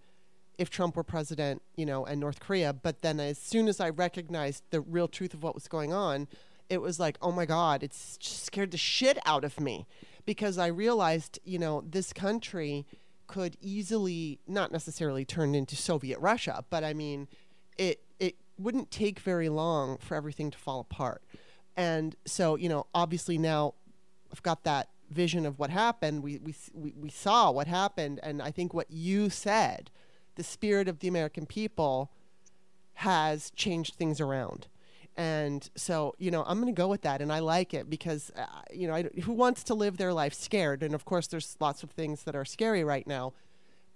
if 0.59 0.71
Trump 0.71 0.97
were 0.97 1.03
president, 1.03 1.63
you 1.77 1.87
know, 1.87 2.05
and 2.05 2.21
North 2.21 2.41
Korea. 2.41 2.73
But 2.73 3.03
then 3.03 3.19
as 3.21 3.39
soon 3.39 3.69
as 3.69 3.81
I 3.81 3.89
recognized 3.89 4.63
the 4.71 4.81
real 4.81 5.09
truth 5.09 5.35
of 5.35 5.43
what 5.43 5.55
was 5.55 5.67
going 5.67 5.93
on, 5.93 6.29
it 6.69 6.81
was 6.81 7.01
like, 7.01 7.19
oh 7.21 7.33
my 7.33 7.47
God, 7.47 7.83
it's 7.83 8.19
scared 8.21 8.71
the 8.71 8.77
shit 8.77 9.19
out 9.27 9.45
of 9.45 9.61
me 9.61 9.87
because 10.25 10.59
I 10.59 10.67
realized, 10.67 11.39
you 11.45 11.59
know, 11.59 11.83
this 11.89 12.13
country 12.13 12.87
could 13.27 13.57
easily 13.61 14.39
not 14.47 14.73
necessarily 14.73 15.25
turn 15.25 15.55
into 15.55 15.77
Soviet 15.77 16.19
Russia, 16.19 16.65
but 16.71 16.85
I 16.85 16.95
mean, 16.95 17.29
it 17.79 18.01
it 18.19 18.37
wouldn't 18.59 18.91
take 18.91 19.19
very 19.21 19.49
long 19.49 19.99
for 19.99 20.15
everything 20.15 20.51
to 20.51 20.59
fall 20.59 20.81
apart. 20.81 21.23
And 21.77 22.15
so, 22.25 22.57
you 22.57 22.69
know, 22.69 22.87
obviously 22.95 23.39
now 23.39 23.75
I've 24.31 24.43
got 24.43 24.65
that 24.65 24.89
vision 25.11 25.47
of 25.47 25.59
what 25.59 25.71
happened. 25.71 26.23
We, 26.23 26.39
we, 26.39 26.55
we, 26.73 26.95
we 26.97 27.11
saw 27.11 27.51
what 27.51 27.67
happened. 27.67 28.21
And 28.23 28.41
I 28.41 28.51
think 28.51 28.73
what 28.73 28.91
you 28.91 29.31
said, 29.31 29.91
the 30.37 30.45
spirit 30.45 30.89
of 30.89 31.01
the 31.01 31.09
American 31.09 31.47
people 31.47 32.11
has 32.95 33.51
changed 33.51 33.95
things 33.95 34.21
around. 34.21 34.67
And 35.17 35.69
so, 35.77 36.15
you 36.19 36.31
know, 36.31 36.43
I'm 36.47 36.61
going 36.61 36.75
to 36.75 36.77
go 36.77 36.89
with 36.89 37.03
that. 37.03 37.21
And 37.23 37.33
I 37.33 37.39
like 37.39 37.73
it 37.73 37.89
because, 37.89 38.33
uh, 38.37 38.47
you 38.73 38.89
know, 38.89 38.95
I, 38.95 39.05
who 39.23 39.33
wants 39.33 39.63
to 39.65 39.75
live 39.75 39.97
their 39.97 40.13
life 40.13 40.35
scared? 40.35 40.83
And 40.83 40.95
of 40.95 41.05
course, 41.05 41.29
there's 41.29 41.57
lots 41.61 41.83
of 41.85 41.91
things 41.91 42.25
that 42.25 42.35
are 42.35 42.45
scary 42.45 42.83
right 42.83 43.07
now. 43.07 43.33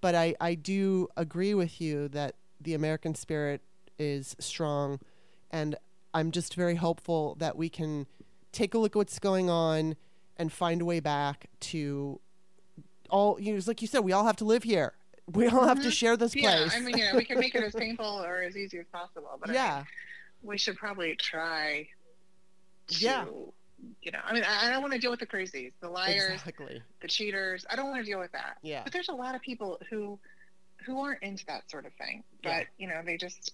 But 0.01 0.15
I, 0.15 0.37
I 0.41 0.55
do 0.55 1.09
agree 1.17 1.55
with 1.55 1.81
you 1.81 2.07
that 2.11 2.37
the 2.61 2.75
American 2.75 3.17
spirit 3.17 3.63
is 3.99 4.37
strong. 4.39 5.01
And 5.51 5.75
I'm 6.15 6.31
just 6.31 6.55
very 6.55 6.77
hopeful 6.77 7.35
that 7.41 7.57
we 7.57 7.69
can 7.69 8.07
take 8.53 8.75
a 8.75 8.79
look 8.79 8.93
at 8.93 8.97
what's 8.97 9.19
going 9.19 9.51
on 9.51 9.97
and 10.37 10.53
find 10.53 10.81
a 10.83 10.85
way 10.85 11.01
back 11.01 11.47
to 11.61 12.21
all, 13.11 13.41
you 13.41 13.51
know, 13.53 13.59
it's 13.59 13.67
like 13.67 13.83
you 13.83 13.89
said, 13.89 14.01
we 14.01 14.13
all 14.13 14.25
have 14.25 14.37
to 14.37 14.45
live 14.45 14.63
here. 14.63 14.93
We 15.33 15.49
all 15.49 15.65
have 15.67 15.81
to 15.83 15.89
Mhm. 15.89 15.93
share 15.93 16.17
this 16.17 16.35
Yeah, 16.37 16.43
place. 16.43 16.75
I 16.75 16.81
mean, 16.81 16.97
you 16.97 17.05
know, 17.05 17.13
we 17.17 17.25
can 17.25 17.39
make 17.41 17.55
it 17.55 17.63
as 17.65 17.75
painful 17.75 18.07
or 18.25 18.43
as 18.43 18.57
easy 18.57 18.79
as 18.79 18.87
possible, 18.93 19.29
but 19.41 19.51
I 19.51 19.53
mean, 19.53 19.55
yeah. 19.61 19.85
We 20.43 20.59
should 20.59 20.77
probably 20.77 21.15
try 21.17 21.89
to, 22.89 23.05
Yeah. 23.05 23.25
you 24.03 24.11
know, 24.13 24.21
I 24.25 24.33
mean, 24.33 24.45
I, 24.45 24.67
I 24.69 24.71
don't 24.71 24.81
want 24.83 24.95
to 24.95 24.99
deal 24.99 25.11
with 25.11 25.21
the 25.21 25.27
crazies, 25.27 25.73
the 25.81 25.89
liars, 25.89 26.33
Exactly. 26.41 26.83
the 27.01 27.09
cheaters. 27.09 27.67
I 27.71 27.77
don't 27.77 27.87
want 27.91 28.05
to 28.05 28.11
deal 28.11 28.19
with 28.19 28.33
that. 28.33 28.59
Yeah. 28.63 28.83
But 28.85 28.93
there's 28.93 29.09
a 29.09 29.15
lot 29.15 29.35
of 29.35 29.43
people 29.43 29.81
who 29.91 30.19
who 30.87 31.01
aren't 31.01 31.23
into 31.23 31.45
that 31.47 31.69
sort 31.71 31.85
of 31.87 31.93
thing. 31.95 32.23
But 32.43 32.49
Yeah. 32.51 32.63
you 32.79 32.89
know, 32.89 33.03
they 33.05 33.17
just 33.17 33.53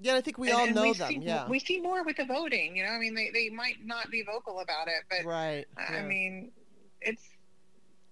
Yeah, 0.00 0.14
I 0.16 0.20
think 0.20 0.38
we 0.38 0.48
and- 0.50 0.56
all 0.58 0.66
and 0.66 0.74
know 0.74 0.82
we 0.82 0.92
them. 0.94 1.08
See, 1.08 1.18
yeah. 1.18 1.48
we 1.48 1.58
see 1.58 1.80
more 1.80 2.02
with 2.04 2.16
the 2.16 2.24
voting. 2.24 2.76
You 2.76 2.84
know, 2.84 2.90
I 2.90 2.98
mean, 2.98 3.14
they 3.14 3.30
they 3.30 3.50
might 3.50 3.84
not 3.84 4.10
be 4.10 4.22
vocal 4.22 4.60
about 4.60 4.88
it, 4.88 5.02
but 5.10 5.24
right. 5.24 5.66
I 5.76 6.02
mean, 6.02 6.52
it's 7.00 7.22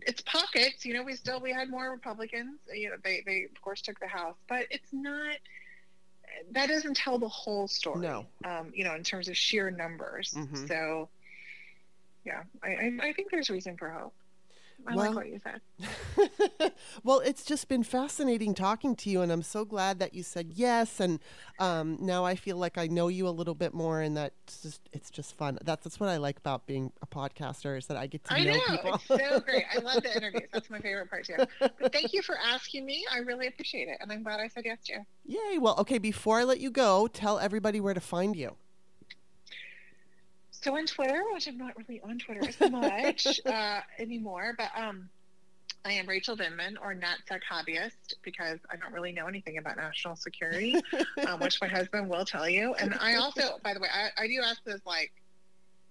it's 0.00 0.20
pockets. 0.22 0.84
You 0.84 0.92
know, 0.94 1.02
we 1.02 1.14
still 1.14 1.40
we 1.40 1.52
had 1.52 1.70
more 1.70 1.90
Republicans. 1.90 2.60
You 2.72 2.90
know, 2.90 2.96
they 3.02 3.22
they 3.24 3.44
of 3.44 3.60
course 3.62 3.80
took 3.80 3.98
the 4.00 4.08
House, 4.08 4.36
but 4.48 4.66
it's 4.70 4.92
not. 4.92 5.36
That 6.52 6.68
doesn't 6.68 6.96
tell 6.96 7.18
the 7.18 7.28
whole 7.28 7.68
story. 7.68 8.00
No. 8.00 8.26
Um, 8.44 8.72
you 8.74 8.84
know, 8.84 8.94
in 8.94 9.02
terms 9.02 9.28
of 9.28 9.36
sheer 9.36 9.70
numbers. 9.70 10.32
Mhm. 10.36 10.68
So, 10.68 11.08
yeah, 12.24 12.42
I, 12.62 12.68
I 12.68 12.98
I 13.08 13.12
think 13.12 13.30
there's 13.30 13.50
reason 13.50 13.76
for 13.76 13.90
hope. 13.90 14.14
I 14.86 14.94
Well- 14.94 15.06
like 15.06 15.14
what 15.16 15.28
you 15.28 15.38
said. 15.38 15.60
well, 17.04 17.20
it's 17.20 17.44
just 17.44 17.68
been 17.68 17.82
fascinating 17.82 18.54
talking 18.54 18.94
to 18.96 19.10
you, 19.10 19.22
and 19.22 19.32
I'm 19.32 19.42
so 19.42 19.64
glad 19.64 19.98
that 19.98 20.14
you 20.14 20.22
said 20.22 20.52
yes. 20.54 21.00
And 21.00 21.20
um, 21.58 21.96
now 22.00 22.24
I 22.24 22.34
feel 22.36 22.56
like 22.56 22.76
I 22.78 22.86
know 22.86 23.08
you 23.08 23.26
a 23.26 23.30
little 23.30 23.54
bit 23.54 23.72
more, 23.74 24.00
and 24.00 24.16
that's 24.16 24.62
just 24.62 24.80
it's 24.92 25.10
just 25.10 25.36
fun. 25.36 25.58
That's 25.64 25.84
that's 25.84 25.98
what 26.00 26.08
I 26.08 26.16
like 26.18 26.38
about 26.38 26.66
being 26.66 26.92
a 27.02 27.06
podcaster 27.06 27.76
is 27.78 27.86
that 27.86 27.96
I 27.96 28.06
get 28.06 28.24
to 28.24 28.34
I 28.34 28.44
know, 28.44 28.52
know 28.54 28.60
people. 28.68 28.94
it's 28.94 29.06
so 29.06 29.40
great. 29.40 29.64
I 29.74 29.78
love 29.80 30.02
the 30.02 30.14
interviews. 30.16 30.48
That's 30.52 30.70
my 30.70 30.80
favorite 30.80 31.10
part 31.10 31.24
too. 31.24 31.36
But 31.60 31.92
thank 31.92 32.12
you 32.12 32.22
for 32.22 32.36
asking 32.38 32.84
me. 32.84 33.04
I 33.12 33.18
really 33.18 33.46
appreciate 33.46 33.88
it, 33.88 33.98
and 34.00 34.10
I'm 34.12 34.22
glad 34.22 34.40
I 34.40 34.48
said 34.48 34.64
yes 34.64 34.78
to 34.86 34.92
you. 34.94 35.00
Yay! 35.52 35.58
Well, 35.58 35.76
okay. 35.78 35.98
Before 35.98 36.38
I 36.40 36.44
let 36.44 36.60
you 36.60 36.70
go, 36.70 37.06
tell 37.06 37.38
everybody 37.38 37.80
where 37.80 37.94
to 37.94 38.00
find 38.00 38.36
you. 38.36 38.56
So 40.64 40.74
on 40.78 40.86
Twitter, 40.86 41.22
which 41.34 41.46
I'm 41.46 41.58
not 41.58 41.74
really 41.76 42.00
on 42.00 42.18
Twitter 42.18 42.40
as 42.48 42.70
much 42.70 43.38
uh, 43.46 43.80
anymore, 43.98 44.54
but 44.56 44.70
um, 44.74 45.10
I 45.84 45.92
am 45.92 46.08
Rachel 46.08 46.38
Vindman 46.38 46.76
or 46.80 46.94
NatSec 46.94 47.40
hobbyist 47.52 48.14
because 48.22 48.60
I 48.70 48.76
don't 48.76 48.94
really 48.94 49.12
know 49.12 49.26
anything 49.26 49.58
about 49.58 49.76
national 49.76 50.16
security, 50.16 50.80
um, 51.28 51.40
which 51.40 51.60
my 51.60 51.68
husband 51.68 52.08
will 52.08 52.24
tell 52.24 52.48
you. 52.48 52.72
And 52.76 52.94
I 52.94 53.16
also, 53.16 53.58
by 53.62 53.74
the 53.74 53.80
way, 53.80 53.88
I, 53.92 54.22
I 54.22 54.26
do 54.26 54.40
ask 54.42 54.64
those 54.64 54.80
like 54.86 55.12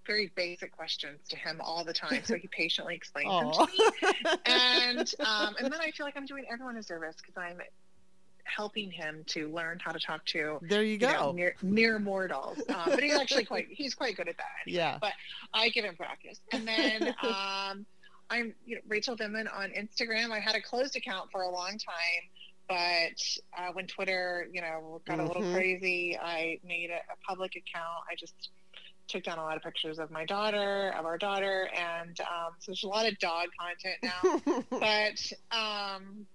very 0.08 0.32
basic 0.34 0.72
questions 0.72 1.20
to 1.28 1.36
him 1.36 1.60
all 1.60 1.84
the 1.84 1.94
time, 1.94 2.24
so 2.24 2.34
he 2.34 2.48
patiently 2.48 2.96
explains 2.96 3.30
them 3.30 3.52
to 3.52 3.66
me. 3.78 4.30
And 4.44 5.14
um, 5.20 5.54
and 5.60 5.72
then 5.72 5.80
I 5.80 5.92
feel 5.92 6.04
like 6.04 6.16
I'm 6.16 6.26
doing 6.26 6.46
everyone 6.50 6.76
a 6.78 6.82
service 6.82 7.14
because 7.16 7.36
I'm 7.36 7.60
helping 8.44 8.90
him 8.90 9.24
to 9.26 9.48
learn 9.48 9.78
how 9.82 9.90
to 9.92 9.98
talk 9.98 10.24
to 10.26 10.58
there 10.62 10.82
you 10.82 10.92
you 10.92 10.98
know, 10.98 11.12
go. 11.26 11.32
near 11.32 11.54
mere 11.62 11.98
mortals. 11.98 12.58
Um, 12.68 12.82
but 12.86 13.02
he's 13.02 13.16
actually 13.16 13.44
quite 13.44 13.66
he's 13.70 13.94
quite 13.94 14.16
good 14.16 14.28
at 14.28 14.36
that. 14.36 14.70
yeah. 14.70 14.98
But 15.00 15.12
i 15.52 15.68
give 15.70 15.84
him 15.84 15.96
practice. 15.96 16.40
And 16.52 16.66
then 16.66 17.08
um, 17.22 17.86
I'm 18.30 18.54
you 18.66 18.76
know, 18.76 18.80
Rachel 18.88 19.16
Vindman 19.16 19.46
on 19.54 19.70
Instagram. 19.70 20.30
I 20.30 20.40
had 20.40 20.54
a 20.54 20.60
closed 20.62 20.96
account 20.96 21.30
for 21.30 21.42
a 21.42 21.50
long 21.50 21.78
time, 21.78 22.24
but 22.68 23.20
uh, 23.62 23.72
when 23.72 23.86
Twitter, 23.86 24.48
you 24.52 24.60
know, 24.60 25.00
got 25.06 25.20
a 25.20 25.24
little 25.24 25.42
Mhm. 25.42 25.52
crazy, 25.54 26.18
I 26.20 26.58
made 26.64 26.90
a, 26.90 26.96
a 26.96 27.16
public 27.28 27.52
account. 27.56 28.04
I 28.10 28.14
just 28.18 28.50
took 29.06 29.22
down 29.22 29.36
a 29.38 29.42
lot 29.42 29.56
of 29.56 29.62
pictures 29.62 29.98
of 29.98 30.10
my 30.10 30.24
daughter, 30.24 30.94
of 30.98 31.04
our 31.04 31.18
daughter, 31.18 31.68
and 31.76 32.18
um, 32.20 32.54
so 32.58 32.70
there's 32.72 32.84
a 32.84 32.88
lot 32.88 33.06
of 33.06 33.18
dog 33.18 33.48
content 33.60 33.96
now. 34.02 34.64
but 34.70 35.56
um, 35.56 36.26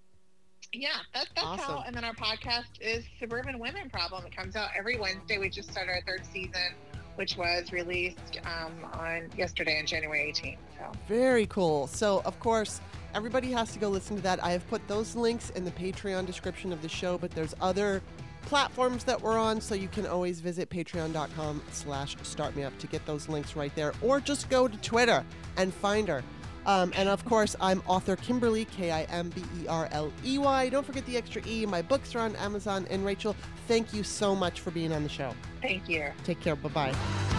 yeah, 0.74 0.90
that, 1.14 1.28
that's 1.36 1.62
how. 1.62 1.84
And 1.86 1.96
then 1.96 2.04
our 2.04 2.14
podcast 2.14 2.80
is 2.80 3.04
Suburban 3.20 3.60
Women 3.60 3.90
Problem. 3.90 4.26
It 4.26 4.36
comes 4.36 4.56
out 4.56 4.70
every 4.78 5.00
Wednesday. 5.00 5.38
We 5.38 5.50
just 5.50 5.72
started 5.72 5.92
our 5.92 6.02
third 6.02 6.26
season, 6.32 6.74
which 7.16 7.38
was 7.38 7.72
released 7.72 8.40
um, 8.46 8.74
on 8.94 9.30
yesterday 9.38 9.80
on 9.80 9.86
January 9.86 10.32
18th. 10.32 10.58
So 10.78 10.92
Very 11.08 11.48
cool. 11.48 11.88
So, 11.88 12.22
of 12.26 12.40
course, 12.40 12.82
everybody 13.16 13.52
has 13.52 13.74
to 13.74 13.80
go 13.80 13.90
listen 13.90 14.18
to 14.18 14.24
that. 14.24 14.44
I 14.44 14.52
have 14.52 14.68
put 14.70 14.88
those 14.88 15.16
links 15.16 15.50
in 15.52 15.66
the 15.66 15.72
Patreon 15.72 16.26
description 16.26 16.72
of 16.72 16.82
the 16.82 16.90
show, 16.90 17.18
but 17.18 17.32
there's 17.32 17.56
other 17.62 18.02
platforms 18.44 19.04
that 19.04 19.22
we're 19.22 19.38
on, 19.38 19.62
so 19.62 19.76
you 19.76 19.88
can 19.88 20.06
always 20.06 20.40
visit 20.40 20.70
patreon.com 20.70 21.62
slash 21.72 22.16
startmeup 22.18 22.78
to 22.80 22.88
get 22.88 23.06
those 23.06 23.28
links 23.28 23.56
right 23.56 23.74
there, 23.76 23.94
or 24.02 24.20
just 24.20 24.50
go 24.50 24.68
to 24.68 24.78
Twitter 24.78 25.24
and 25.58 25.74
find 25.74 26.08
her. 26.08 26.24
Um, 26.70 26.94
and 26.96 27.10
of 27.10 27.26
course, 27.26 27.56
I'm 27.60 27.82
author 27.88 28.16
Kimberly, 28.16 28.66
K 28.66 28.92
I 28.92 29.02
M 29.06 29.30
B 29.30 29.42
E 29.60 29.68
R 29.68 29.90
L 29.92 30.14
E 30.24 30.38
Y. 30.38 30.70
Don't 30.70 30.86
forget 30.86 31.04
the 31.08 31.18
extra 31.18 31.42
E. 31.48 31.66
My 31.66 31.82
books 31.82 32.14
are 32.14 32.20
on 32.20 32.36
Amazon. 32.36 32.86
And 32.92 33.04
Rachel, 33.04 33.36
thank 33.68 33.92
you 33.92 34.04
so 34.04 34.36
much 34.36 34.62
for 34.62 34.70
being 34.70 34.94
on 34.94 35.02
the 35.02 35.10
show. 35.10 35.34
thank 35.64 35.90
you. 35.90 36.12
Take 36.24 36.42
care. 36.42 36.56
Bye 36.56 36.70
bye. 36.70 37.39